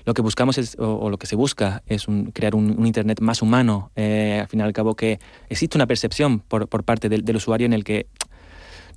lo 0.10 0.16
que 0.16 0.24
buscamos 0.24 0.58
es, 0.58 0.76
o, 0.80 1.12
lo 1.12 1.20
que 1.20 1.28
se 1.28 1.36
busca 1.36 1.84
es 1.86 2.08
crear 2.34 2.56
un, 2.56 2.84
Internet 2.84 3.22
más 3.22 3.44
humano, 3.44 3.92
eh, 3.96 4.40
al 4.42 4.48
fin 4.48 4.60
y 4.60 4.64
al 4.64 4.74
cabo 4.74 4.96
que 4.96 5.20
existe 5.50 5.78
una 5.78 5.86
percepción 5.86 6.40
por, 6.40 6.68
parte 6.84 7.10
del, 7.10 7.36
usuario 7.36 7.68
en 7.68 7.74
el 7.74 7.84
que 7.84 8.08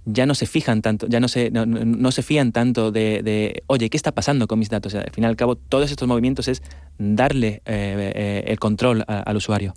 ya 0.07 0.25
no 0.25 0.35
se 0.35 0.47
fijan 0.47 0.81
tanto, 0.81 1.07
ya 1.09 1.21
no 1.21 1.29
se, 1.29 1.51
no, 1.51 2.11
se 2.13 2.23
fían 2.23 2.51
tanto 2.53 2.91
de, 2.93 3.63
oye, 3.67 3.91
¿qué 3.91 3.99
está 3.99 4.13
pasando 4.13 4.47
con 4.49 4.59
mis 4.59 4.71
datos? 4.71 4.95
al 4.95 5.11
fin 5.11 5.25
y 5.25 5.27
al 5.27 5.37
cabo, 5.37 5.57
todos 5.57 5.91
estos 5.91 6.09
movimientos 6.09 6.49
es 6.49 6.63
darle 6.97 7.61
eh, 7.67 8.13
eh, 8.15 8.45
el 8.47 8.59
control 8.59 9.05
al 9.07 9.37
usuario. 9.37 9.75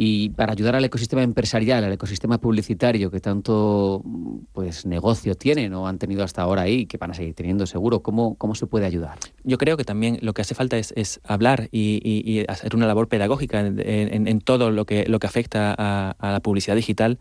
Y 0.00 0.28
para 0.28 0.52
ayudar 0.52 0.76
al 0.76 0.84
ecosistema 0.84 1.24
empresarial, 1.24 1.82
al 1.82 1.92
ecosistema 1.92 2.38
publicitario 2.38 3.10
que 3.10 3.18
tanto 3.18 4.04
pues, 4.52 4.86
negocio 4.86 5.34
tienen 5.34 5.74
o 5.74 5.88
han 5.88 5.98
tenido 5.98 6.22
hasta 6.22 6.40
ahora 6.40 6.62
ahí, 6.62 6.86
que 6.86 6.98
van 6.98 7.10
a 7.10 7.14
seguir 7.14 7.34
teniendo 7.34 7.66
seguro, 7.66 8.00
¿cómo, 8.00 8.36
cómo 8.36 8.54
se 8.54 8.68
puede 8.68 8.86
ayudar? 8.86 9.18
Yo 9.42 9.58
creo 9.58 9.76
que 9.76 9.82
también 9.82 10.20
lo 10.22 10.34
que 10.34 10.42
hace 10.42 10.54
falta 10.54 10.76
es, 10.76 11.20
hablar 11.24 11.68
y, 11.72 12.44
hacer 12.46 12.76
una 12.76 12.86
labor 12.86 13.08
pedagógica 13.08 13.58
en, 13.58 14.40
todo 14.40 14.70
lo 14.70 14.84
que, 14.84 15.04
lo 15.08 15.18
que 15.18 15.26
afecta 15.26 15.74
a, 15.76 16.30
la 16.30 16.38
publicidad 16.38 16.76
digital 16.76 17.18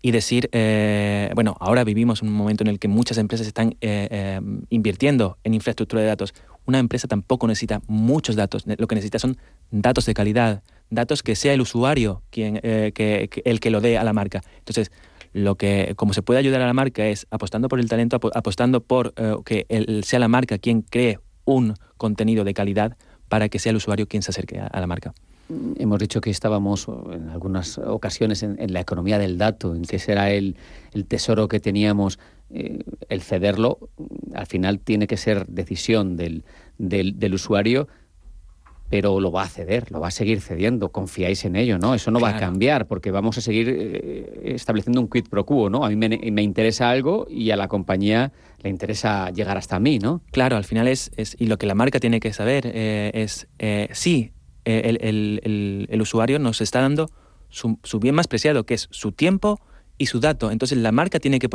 y 0.00 0.12
decir, 0.12 0.48
eh, 0.52 1.32
bueno, 1.34 1.56
ahora 1.58 1.82
vivimos 1.82 2.22
un 2.22 2.32
momento 2.32 2.62
en 2.62 2.68
el 2.68 2.78
que 2.78 2.86
muchas 2.86 3.18
empresas 3.18 3.48
están 3.48 3.70
eh, 3.80 4.06
eh, 4.12 4.40
invirtiendo 4.70 5.38
en 5.42 5.54
infraestructura 5.54 6.00
de 6.02 6.06
datos. 6.06 6.32
Una 6.64 6.78
empresa 6.78 7.08
tampoco 7.08 7.48
necesita 7.48 7.82
muchos 7.88 8.36
datos, 8.36 8.62
lo 8.66 8.86
que 8.86 8.94
necesita 8.94 9.18
son 9.18 9.36
datos 9.72 10.06
de 10.06 10.14
calidad, 10.14 10.62
datos 10.90 11.22
que 11.22 11.36
sea 11.36 11.52
el 11.52 11.60
usuario 11.60 12.22
quien, 12.30 12.60
eh, 12.62 12.92
que, 12.94 13.28
el 13.44 13.60
que 13.60 13.70
lo 13.70 13.80
dé 13.80 13.98
a 13.98 14.04
la 14.04 14.12
marca. 14.12 14.42
Entonces, 14.58 14.92
lo 15.32 15.56
que, 15.56 15.94
como 15.96 16.12
se 16.12 16.22
puede 16.22 16.38
ayudar 16.38 16.60
a 16.60 16.66
la 16.66 16.72
marca 16.72 17.06
es 17.06 17.26
apostando 17.30 17.68
por 17.68 17.80
el 17.80 17.88
talento, 17.88 18.20
apostando 18.34 18.80
por 18.80 19.12
eh, 19.16 19.34
que 19.44 19.66
sea 20.04 20.20
la 20.20 20.28
marca 20.28 20.58
quien 20.58 20.82
cree 20.82 21.18
un 21.44 21.74
contenido 21.96 22.44
de 22.44 22.54
calidad 22.54 22.96
para 23.28 23.48
que 23.48 23.58
sea 23.58 23.70
el 23.70 23.76
usuario 23.76 24.06
quien 24.06 24.22
se 24.22 24.30
acerque 24.30 24.60
a, 24.60 24.80
la 24.80 24.86
marca. 24.86 25.12
Hemos 25.76 25.98
dicho 25.98 26.20
que 26.20 26.30
estábamos 26.30 26.86
en 27.12 27.28
algunas 27.28 27.78
ocasiones 27.78 28.42
en, 28.42 28.72
la 28.72 28.80
economía 28.80 29.18
del 29.18 29.36
dato, 29.36 29.74
en 29.74 29.82
que 29.82 29.98
será 29.98 30.30
el, 30.30 30.56
el 30.92 31.04
tesoro 31.04 31.48
que 31.48 31.60
teníamos, 31.60 32.18
eh, 32.50 32.84
el 33.08 33.20
cederlo, 33.20 33.90
al 34.34 34.46
final 34.46 34.78
tiene 34.78 35.06
que 35.06 35.16
ser 35.16 35.46
decisión 35.46 36.16
del, 36.16 36.44
del 36.78 37.34
usuario 37.34 37.88
pero 38.90 39.18
lo 39.18 39.32
va 39.32 39.42
a 39.42 39.48
ceder, 39.48 39.90
lo 39.90 40.00
va 40.00 40.08
a 40.08 40.10
seguir 40.10 40.40
cediendo, 40.40 40.90
confiáis 40.92 41.44
en 41.44 41.56
ello, 41.56 41.78
¿no? 41.78 41.94
Eso 41.94 42.10
no 42.10 42.20
va 42.20 42.30
a 42.30 42.36
cambiar 42.36 42.86
porque 42.86 43.10
vamos 43.10 43.38
a 43.38 43.40
seguir 43.40 43.68
eh, 43.68 44.52
estableciendo 44.54 45.00
un 45.00 45.08
quid 45.08 45.24
pro 45.28 45.46
quo, 45.46 45.70
¿no? 45.70 45.84
A 45.84 45.88
mí 45.88 45.96
me, 45.96 46.42
interesa 46.42 46.90
algo 46.90 47.26
y 47.28 47.50
a 47.50 47.56
la 47.56 47.66
compañía 47.68 48.32
le 48.62 48.70
interesa 48.70 49.30
llegar 49.30 49.56
hasta 49.56 49.80
mí, 49.80 49.98
¿no? 49.98 50.22
Claro, 50.30 50.56
al 50.56 50.64
final 50.64 50.86
es, 50.86 51.10
es 51.16 51.34
y 51.38 51.46
lo 51.46 51.56
que 51.56 51.66
la 51.66 51.74
marca 51.74 51.98
tiene 51.98 52.20
que 52.20 52.32
saber 52.32 52.70
eh, 52.72 53.10
es, 53.14 53.48
eh, 53.58 53.88
sí, 53.92 54.32
el, 54.64 54.98
el, 55.02 55.88
el, 55.90 56.00
usuario 56.00 56.38
nos 56.38 56.60
está 56.60 56.80
dando 56.80 57.10
su, 57.48 57.78
su, 57.82 58.00
bien 58.00 58.14
más 58.14 58.28
preciado, 58.28 58.64
que 58.64 58.74
es 58.74 58.88
su 58.90 59.12
tiempo 59.12 59.60
y 59.98 60.06
su 60.06 60.20
dato. 60.20 60.50
Entonces 60.50 60.78
la 60.78 60.92
marca 60.92 61.20
tiene 61.20 61.38
que 61.38 61.48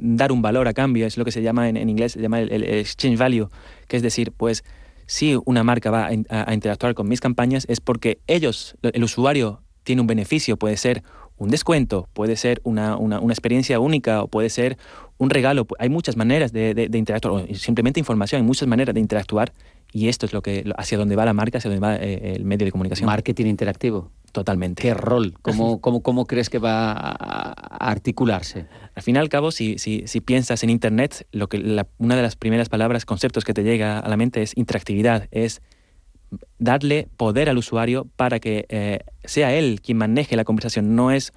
dar 0.00 0.32
un 0.32 0.42
valor 0.42 0.68
a 0.68 0.74
cambio, 0.74 1.06
es 1.06 1.16
lo 1.16 1.24
que 1.24 1.32
se 1.32 1.42
llama 1.42 1.68
en, 1.68 1.76
en 1.76 1.88
inglés, 1.88 2.12
se 2.12 2.20
llama 2.20 2.40
el 2.40 2.64
exchange 2.64 3.18
value, 3.18 3.48
que 3.88 3.96
es 3.96 4.02
decir, 4.02 4.32
pues 4.32 4.62
si 5.10 5.36
una 5.44 5.64
marca 5.64 5.90
va 5.90 6.06
a, 6.06 6.54
interactuar 6.54 6.94
con 6.94 7.08
mis 7.08 7.20
campañas 7.20 7.66
es 7.68 7.80
porque 7.80 8.20
ellos, 8.28 8.76
el 8.80 9.02
usuario, 9.02 9.60
tiene 9.82 10.02
un 10.02 10.06
beneficio, 10.06 10.56
puede 10.56 10.76
ser 10.76 11.02
un 11.36 11.50
descuento, 11.50 12.08
puede 12.12 12.36
ser 12.36 12.60
una, 12.62 12.96
experiencia 13.28 13.80
única 13.80 14.22
o 14.22 14.28
puede 14.28 14.50
ser 14.50 14.78
un 15.18 15.28
regalo. 15.28 15.66
Hay 15.80 15.88
muchas 15.88 16.16
maneras 16.16 16.52
de, 16.52 16.88
interactuar, 16.94 17.42
o 17.42 17.54
simplemente 17.56 17.98
información, 17.98 18.42
hay 18.42 18.46
muchas 18.46 18.68
maneras 18.68 18.94
de 18.94 19.00
interactuar 19.00 19.52
y 19.92 20.08
esto 20.08 20.26
es 20.26 20.32
lo 20.32 20.42
que 20.42 20.70
hacia 20.76 20.98
dónde 20.98 21.16
va 21.16 21.24
la 21.24 21.32
marca, 21.32 21.58
hacia 21.58 21.70
dónde 21.70 21.84
va 21.84 21.96
eh, 21.96 22.34
el 22.36 22.44
medio 22.44 22.64
de 22.64 22.72
comunicación. 22.72 23.06
Marketing 23.06 23.46
interactivo. 23.46 24.10
Totalmente. 24.32 24.82
¿Qué 24.82 24.94
rol? 24.94 25.34
¿Cómo, 25.42 25.80
cómo, 25.80 26.02
cómo 26.02 26.26
crees 26.26 26.48
que 26.48 26.58
va 26.58 26.92
a 26.92 27.90
articularse? 27.90 28.66
Al 28.94 29.02
fin 29.02 29.16
y 29.16 29.18
al 29.18 29.28
cabo, 29.28 29.50
si, 29.50 29.78
si, 29.78 30.04
si 30.06 30.20
piensas 30.20 30.62
en 30.62 30.70
Internet, 30.70 31.26
lo 31.32 31.48
que 31.48 31.58
una 31.98 32.16
de 32.16 32.22
las 32.22 32.36
primeras 32.36 32.68
palabras, 32.68 33.04
conceptos 33.04 33.44
que 33.44 33.54
te 33.54 33.62
llega 33.62 33.98
a 33.98 34.08
la 34.08 34.16
mente 34.16 34.42
es 34.42 34.56
interactividad, 34.56 35.28
es 35.32 35.62
darle 36.58 37.08
poder 37.16 37.48
al 37.48 37.58
usuario 37.58 38.06
para 38.16 38.38
que 38.38 38.66
eh, 38.68 39.00
sea 39.24 39.52
él 39.52 39.80
quien 39.82 39.98
maneje 39.98 40.36
la 40.36 40.44
conversación, 40.44 40.94
no 40.94 41.10
es 41.10 41.32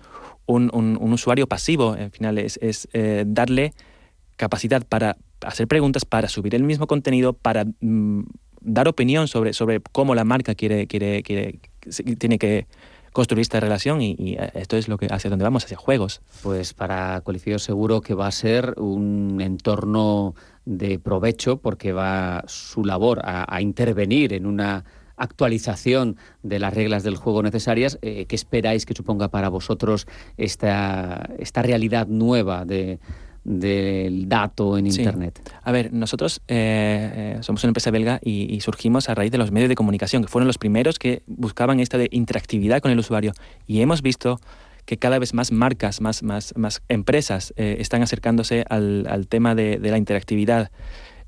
un, 0.45 0.69
un, 0.73 1.13
usuario 1.13 1.47
pasivo, 1.47 1.95
en 1.95 2.11
final 2.11 2.37
es, 2.37 2.59
es 2.61 2.87
eh, 2.93 3.23
darle 3.25 3.73
capacidad 4.35 4.85
para 4.85 5.17
hacer 5.41 5.67
preguntas, 5.67 6.05
para 6.05 6.27
subir 6.27 6.53
el 6.55 6.63
mismo 6.63 6.85
contenido, 6.87 7.33
para 7.33 7.65
mm, 7.79 8.23
dar 8.63 8.87
opinión 8.87 9.27
sobre, 9.27 9.53
sobre 9.53 9.81
cómo 9.91 10.15
la 10.15 10.23
marca 10.23 10.55
quiere, 10.55 10.87
quiere, 10.87 11.23
quiere, 11.23 11.59
tiene 12.17 12.37
que 12.37 12.67
construir 13.13 13.41
esta 13.41 13.59
relación 13.59 14.01
y, 14.01 14.15
eh, 14.17 14.51
esto 14.55 14.75
es 14.75 14.87
lo 14.87 14.97
que 14.97 15.07
hacia 15.09 15.29
donde 15.29 15.43
vamos, 15.43 15.63
hacia 15.63 15.77
juegos. 15.77 16.21
Pues 16.41 16.73
para 16.73 17.21
Coalición 17.21 17.59
seguro 17.59 18.01
que 18.01 18.15
va 18.15 18.27
a 18.27 18.31
ser 18.31 18.73
un 18.77 19.39
entorno 19.39 20.33
de 20.65 20.99
provecho 20.99 21.57
porque 21.57 21.93
va 21.93 22.43
su 22.47 22.83
labor 22.83 23.21
a, 23.23 23.61
intervenir 23.61 24.33
en 24.33 24.45
una 24.45 24.83
actualización 25.15 26.17
de 26.41 26.57
las 26.57 26.73
reglas 26.73 27.03
del 27.03 27.15
juego 27.15 27.43
necesarias. 27.43 27.99
Eh, 28.01 28.25
¿Qué 28.25 28.35
esperáis 28.35 28.85
que 28.85 28.95
suponga 28.95 29.29
para 29.29 29.49
vosotros 29.49 30.07
esta, 30.37 31.29
esta 31.37 31.61
realidad 31.61 32.07
nueva 32.07 32.65
de, 32.65 32.99
del 33.43 34.29
dato 34.29 34.77
en 34.77 34.87
Internet? 34.87 35.39
A 35.63 35.71
ver, 35.71 35.91
nosotros 35.93 36.41
eh, 36.47 37.35
eh, 37.37 37.43
somos 37.43 37.63
una 37.63 37.69
empresa 37.69 37.91
belga 37.91 38.19
y, 38.23 38.59
surgimos 38.61 39.09
a 39.09 39.15
raíz 39.15 39.31
de 39.31 39.37
los 39.37 39.51
medios 39.51 39.69
de 39.69 39.75
comunicación, 39.75 40.21
que 40.23 40.29
fueron 40.29 40.47
los 40.47 40.57
primeros 40.57 40.99
que 40.99 41.23
buscaban 41.27 41.79
esta 41.79 41.97
de 41.97 42.07
interactividad 42.11 42.81
con 42.81 42.91
el 42.91 42.99
usuario. 42.99 43.33
Y 43.67 43.81
hemos 43.81 44.01
visto 44.01 44.39
que 44.85 44.97
cada 44.97 45.19
vez 45.19 45.33
más 45.33 45.51
marcas, 45.51 46.01
más, 46.01 46.23
más, 46.23 46.53
más 46.55 46.81
empresas 46.89 47.53
eh, 47.57 47.77
están 47.79 48.01
acercándose 48.01 48.65
al, 48.69 49.05
al 49.09 49.27
tema 49.27 49.55
de, 49.55 49.77
de, 49.77 49.91
la 49.91 49.97
interactividad. 49.97 50.71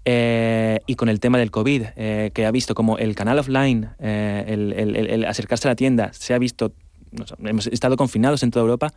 y 0.05 0.95
con 0.95 1.09
el 1.09 1.19
tema 1.19 1.37
del 1.39 1.51
COVID, 1.51 1.83
que 2.33 2.45
ha 2.45 2.51
visto 2.51 2.75
como 2.75 2.97
el 2.97 3.15
canal 3.15 3.39
offline, 3.39 3.89
el, 3.99 4.71
el, 4.73 4.95
el, 4.95 5.25
acercarse 5.25 5.67
a 5.67 5.71
la 5.71 5.75
tienda, 5.75 6.13
se 6.13 6.33
ha 6.33 6.37
visto, 6.37 6.73
hemos 7.43 7.67
estado 7.67 7.97
confinados 7.97 8.43
en 8.43 8.51
toda 8.51 8.63
Europa, 8.63 8.93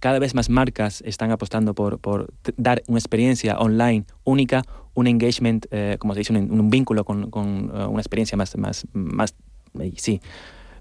cada 0.00 0.18
vez 0.18 0.34
más 0.34 0.48
marcas 0.48 1.02
están 1.06 1.30
apostando 1.30 1.74
por, 1.74 1.98
por 1.98 2.32
dar 2.56 2.82
una 2.88 2.98
experiencia 2.98 3.58
online 3.58 4.04
única, 4.24 4.64
un 4.94 5.06
engagement, 5.06 5.66
eh, 5.70 5.96
como 5.98 6.14
se 6.14 6.20
dice, 6.20 6.32
un, 6.32 6.70
vínculo 6.70 7.04
con, 7.04 7.30
con 7.30 7.70
eh, 7.72 7.86
una 7.86 8.00
experiencia 8.00 8.36
más, 8.36 8.56
más, 8.56 8.86
más, 8.92 9.34
eh, 9.78 9.92
sí, 9.96 10.20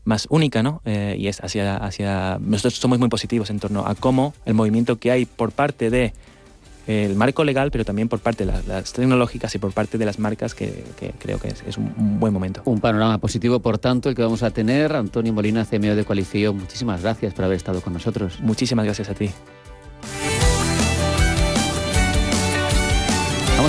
más 0.05 0.25
única, 0.29 0.63
¿no? 0.63 0.81
y 0.85 1.27
es 1.27 1.43
hacia, 1.43 1.77
hacia... 1.77 2.39
Nosotros 2.39 2.75
somos 2.75 2.97
muy 2.97 3.09
positivos 3.09 3.49
en 3.51 3.59
torno 3.59 3.85
a 3.85 3.93
cómo 3.93 4.33
el 4.45 4.55
movimiento 4.55 4.95
que 4.97 5.11
hay 5.11 5.25
por 5.25 5.51
parte 5.51 5.91
de 5.91 6.13
el 6.89 7.15
marco 7.15 7.43
legal, 7.43 7.69
pero 7.69 7.85
también 7.85 8.09
por 8.09 8.19
parte 8.19 8.47
de 8.47 8.51
las, 8.67 8.93
tecnológicas 8.93 9.53
y 9.53 9.59
por 9.59 9.71
parte 9.73 9.99
de 9.99 10.05
las 10.05 10.17
marcas, 10.17 10.55
que, 10.55 10.83
creo 11.19 11.39
que 11.39 11.49
es, 11.49 11.77
un, 11.77 12.19
buen 12.19 12.33
momento. 12.33 12.63
Un 12.65 12.79
panorama 12.79 13.19
positivo, 13.19 13.59
por 13.59 13.77
tanto, 13.77 14.09
el 14.09 14.15
que 14.15 14.23
vamos 14.23 14.41
a 14.41 14.49
tener. 14.49 14.95
Antonio 14.95 15.31
Molina, 15.31 15.65
CMO 15.65 15.95
de 15.95 16.03
Coalición, 16.03 16.57
muchísimas 16.57 17.03
gracias 17.03 17.35
por 17.35 17.45
haber 17.45 17.57
estado 17.57 17.81
con 17.81 17.93
nosotros. 17.93 18.39
Muchísimas 18.41 18.85
gracias 18.85 19.09
a 19.09 19.13
ti. 19.13 19.29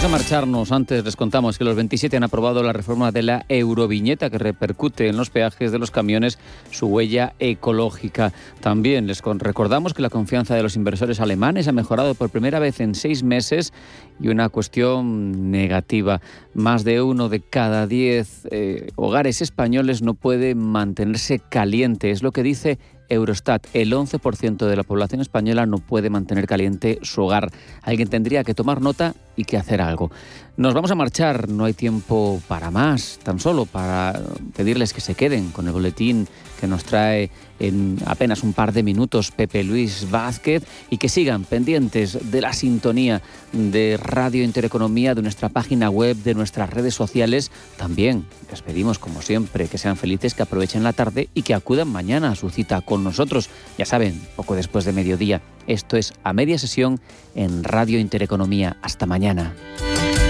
Vamos 0.01 0.15
a 0.15 0.19
marcharnos. 0.19 0.73
Antes 0.73 1.05
les 1.05 1.15
contamos 1.15 1.59
que 1.59 1.65
los 1.65 1.77
27 1.77 2.17
han 2.17 2.23
aprobado 2.23 2.63
la 2.63 2.73
reforma 2.73 3.13
de 3.13 3.23
la 3.23 3.45
Euroviñeta 3.51 4.31
que 4.31 4.39
repercute 4.39 5.09
en 5.09 5.19
los 5.19 5.29
peajes 5.29 5.73
de 5.73 5.79
los 5.79 5.91
camiones 5.91 6.39
su 6.71 6.87
huella 6.87 7.35
ecológica. 7.39 8.33
También 8.61 9.07
les 9.07 9.21
recordamos 9.21 9.93
que 9.93 10.01
la 10.01 10.09
confianza 10.09 10.55
de 10.55 10.63
los 10.63 10.75
inversores 10.75 11.21
alemanes 11.21 11.69
ha 11.69 11.73
mejorado 11.73 12.15
por 12.15 12.31
primera 12.31 12.59
vez 12.59 12.81
en 12.81 12.95
seis 12.95 13.23
meses 13.23 13.75
y 14.19 14.29
una 14.29 14.49
cuestión 14.49 15.51
negativa. 15.51 16.23
Más 16.55 16.83
de 16.83 17.03
uno 17.03 17.29
de 17.29 17.41
cada 17.41 17.87
diez 17.87 18.49
eh, 18.51 18.93
hogares 18.97 19.43
españoles 19.43 20.01
no 20.01 20.15
puede 20.15 20.55
mantenerse 20.55 21.41
caliente. 21.41 22.11
Es 22.11 22.23
lo 22.23 22.33
que 22.33 22.43
dice 22.43 22.79
Eurostat, 23.11 23.67
el 23.75 23.93
11% 23.93 24.67
de 24.67 24.77
la 24.77 24.85
población 24.85 25.21
española 25.21 25.67
no 25.67 25.79
puede 25.79 26.09
mantener 26.09 26.47
caliente 26.47 27.01
su 27.03 27.23
hogar. 27.23 27.51
Alguien 27.83 28.09
tendría 28.09 28.45
que 28.45 28.55
tomar 28.55 28.81
nota 28.81 29.15
y 29.41 29.45
que 29.45 29.57
hacer 29.57 29.81
algo. 29.81 30.11
Nos 30.57 30.75
vamos 30.75 30.91
a 30.91 30.95
marchar, 30.95 31.49
no 31.49 31.65
hay 31.65 31.73
tiempo 31.73 32.43
para 32.47 32.71
más, 32.71 33.19
tan 33.23 33.41
solo 33.41 33.65
para 33.65 34.21
pedirles 34.55 34.93
que 34.93 35.01
se 35.01 35.15
queden 35.15 35.53
con 35.53 35.67
el 35.67 35.73
boletín 35.73 36.29
que 36.61 36.67
nos 36.67 36.85
trae 36.85 37.31
en 37.59 37.99
apenas 38.05 38.43
un 38.43 38.53
par 38.53 38.75
de 38.75 38.83
minutos 38.83 39.31
Pepe 39.31 39.65
Luis 39.65 40.11
Vázquez 40.11 40.65
y 40.91 40.99
que 40.99 41.09
sigan 41.09 41.45
pendientes 41.45 42.31
de 42.31 42.41
la 42.43 42.53
sintonía 42.53 43.23
de 43.53 43.99
Radio 44.03 44.45
Intereconomía, 44.45 45.15
de 45.15 45.23
nuestra 45.23 45.49
página 45.49 45.89
web, 45.89 46.17
de 46.19 46.35
nuestras 46.35 46.69
redes 46.69 46.95
sociales. 46.95 47.51
También 47.79 48.27
les 48.51 48.61
pedimos, 48.61 48.99
como 48.99 49.23
siempre, 49.23 49.69
que 49.69 49.79
sean 49.79 49.97
felices, 49.97 50.35
que 50.35 50.43
aprovechen 50.43 50.83
la 50.83 50.93
tarde 50.93 51.31
y 51.33 51.41
que 51.41 51.55
acudan 51.55 51.89
mañana 51.89 52.33
a 52.33 52.37
su 52.37 52.51
cita 52.51 52.83
con 52.83 53.03
nosotros. 53.03 53.49
Ya 53.79 53.87
saben, 53.87 54.21
poco 54.37 54.55
después 54.55 54.85
de 54.85 54.93
mediodía. 54.93 55.41
Esto 55.67 55.97
es 55.97 56.13
a 56.23 56.35
media 56.35 56.59
sesión 56.59 57.01
en 57.35 57.65
Radio 57.65 57.99
Intereconomía. 57.99 58.77
Hasta 58.83 59.07
mañana. 59.07 59.30
mañana. 59.35 60.30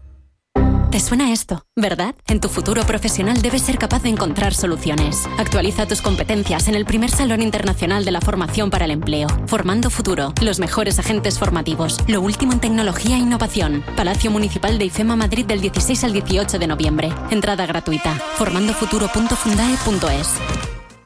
¿Te 0.91 0.99
suena 0.99 1.31
esto? 1.31 1.65
¿Verdad? 1.73 2.15
En 2.27 2.41
tu 2.41 2.49
futuro 2.49 2.83
profesional 2.83 3.41
debes 3.41 3.61
ser 3.61 3.77
capaz 3.77 4.03
de 4.03 4.09
encontrar 4.09 4.53
soluciones. 4.53 5.25
Actualiza 5.37 5.87
tus 5.87 6.01
competencias 6.01 6.67
en 6.67 6.75
el 6.75 6.83
primer 6.83 7.09
Salón 7.09 7.41
Internacional 7.41 8.03
de 8.03 8.11
la 8.11 8.19
Formación 8.19 8.69
para 8.69 8.83
el 8.83 8.91
Empleo. 8.91 9.29
Formando 9.47 9.89
Futuro, 9.89 10.33
los 10.41 10.59
mejores 10.59 10.99
agentes 10.99 11.39
formativos, 11.39 11.97
lo 12.09 12.19
último 12.19 12.51
en 12.51 12.59
tecnología 12.59 13.15
e 13.15 13.19
innovación. 13.19 13.85
Palacio 13.95 14.31
Municipal 14.31 14.77
de 14.77 14.85
IFEMA 14.85 15.15
Madrid 15.15 15.45
del 15.45 15.61
16 15.61 16.03
al 16.03 16.11
18 16.11 16.59
de 16.59 16.67
noviembre. 16.67 17.13
Entrada 17.29 17.65
gratuita. 17.65 18.13
formandofuturo.fundae.es. 18.35 20.80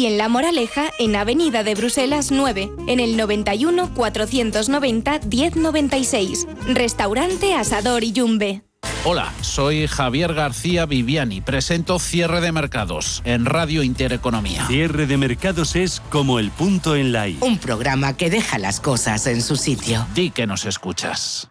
y 0.00 0.06
en 0.06 0.16
La 0.16 0.30
Moraleja, 0.30 0.90
en 0.98 1.14
Avenida 1.14 1.62
de 1.62 1.74
Bruselas 1.74 2.30
9, 2.30 2.70
en 2.86 3.00
el 3.00 3.18
91 3.18 3.92
490 3.92 5.20
1096. 5.30 6.46
Restaurante 6.68 7.54
Asador 7.54 8.02
y 8.02 8.12
Yumbe. 8.12 8.62
Hola, 9.04 9.30
soy 9.42 9.86
Javier 9.86 10.32
García 10.32 10.86
Viviani. 10.86 11.42
Presento 11.42 11.98
Cierre 11.98 12.40
de 12.40 12.50
Mercados 12.50 13.20
en 13.26 13.44
Radio 13.44 13.82
Intereconomía. 13.82 14.66
Cierre 14.68 15.04
de 15.06 15.18
mercados 15.18 15.76
es 15.76 16.00
como 16.08 16.38
el 16.38 16.50
punto 16.50 16.96
en 16.96 17.12
la 17.12 17.28
I. 17.28 17.36
Un 17.42 17.58
programa 17.58 18.16
que 18.16 18.30
deja 18.30 18.58
las 18.58 18.80
cosas 18.80 19.26
en 19.26 19.42
su 19.42 19.56
sitio. 19.56 20.06
Di 20.14 20.30
que 20.30 20.46
nos 20.46 20.64
escuchas. 20.64 21.50